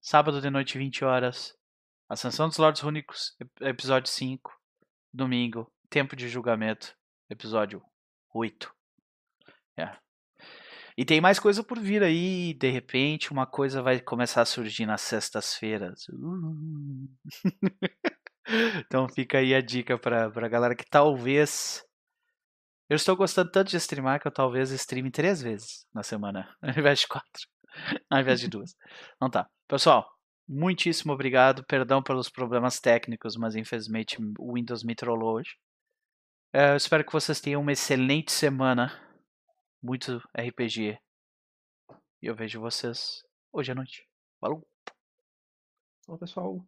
sábado 0.00 0.40
de 0.40 0.50
noite, 0.50 0.78
20 0.78 1.04
horas, 1.04 1.54
Ascensão 2.08 2.48
dos 2.48 2.56
Lordes 2.58 2.82
Únicos, 2.82 3.36
ep- 3.40 3.62
episódio 3.62 4.10
5, 4.10 4.52
domingo, 5.12 5.70
Tempo 5.88 6.16
de 6.16 6.28
Julgamento, 6.28 6.94
episódio 7.28 7.82
8. 8.34 8.72
É. 9.78 9.90
E 10.96 11.04
tem 11.04 11.20
mais 11.20 11.38
coisa 11.38 11.62
por 11.62 11.78
vir 11.78 12.02
aí, 12.02 12.52
de 12.54 12.68
repente 12.70 13.30
uma 13.32 13.46
coisa 13.46 13.82
vai 13.82 14.00
começar 14.00 14.42
a 14.42 14.46
surgir 14.46 14.86
nas 14.86 15.00
sextas-feiras. 15.00 16.06
Uh. 16.10 17.08
então 18.84 19.08
fica 19.08 19.38
aí 19.38 19.54
a 19.54 19.60
dica 19.60 19.98
pra, 19.98 20.30
pra 20.30 20.48
galera 20.48 20.74
que 20.74 20.84
talvez. 20.84 21.84
Eu 22.88 22.96
estou 22.96 23.16
gostando 23.16 23.52
tanto 23.52 23.70
de 23.70 23.76
streamar 23.76 24.20
que 24.20 24.26
eu 24.26 24.32
talvez 24.32 24.70
streame 24.72 25.12
três 25.12 25.40
vezes 25.40 25.86
na 25.94 26.02
semana, 26.02 26.54
ao 26.60 26.70
invés 26.70 27.00
de 27.00 27.06
quatro, 27.08 27.46
ao 28.10 28.18
invés 28.20 28.40
de 28.40 28.48
duas. 28.48 28.74
Então 29.14 29.30
tá. 29.30 29.48
Pessoal, 29.70 30.04
muitíssimo 30.48 31.12
obrigado. 31.12 31.64
Perdão 31.64 32.02
pelos 32.02 32.28
problemas 32.28 32.80
técnicos, 32.80 33.36
mas 33.36 33.54
infelizmente 33.54 34.18
o 34.36 34.54
Windows 34.54 34.82
me 34.82 34.96
trollou 34.96 35.36
hoje. 35.36 35.56
É, 36.52 36.72
eu 36.72 36.76
espero 36.76 37.04
que 37.04 37.12
vocês 37.12 37.40
tenham 37.40 37.60
uma 37.60 37.70
excelente 37.70 38.32
semana. 38.32 38.90
Muito 39.80 40.20
RPG. 40.36 40.98
E 42.20 42.26
eu 42.26 42.34
vejo 42.34 42.60
vocês 42.60 43.22
hoje 43.52 43.70
à 43.70 43.74
noite. 43.76 44.08
Falou! 44.40 44.66
Falou, 46.04 46.18
pessoal. 46.18 46.66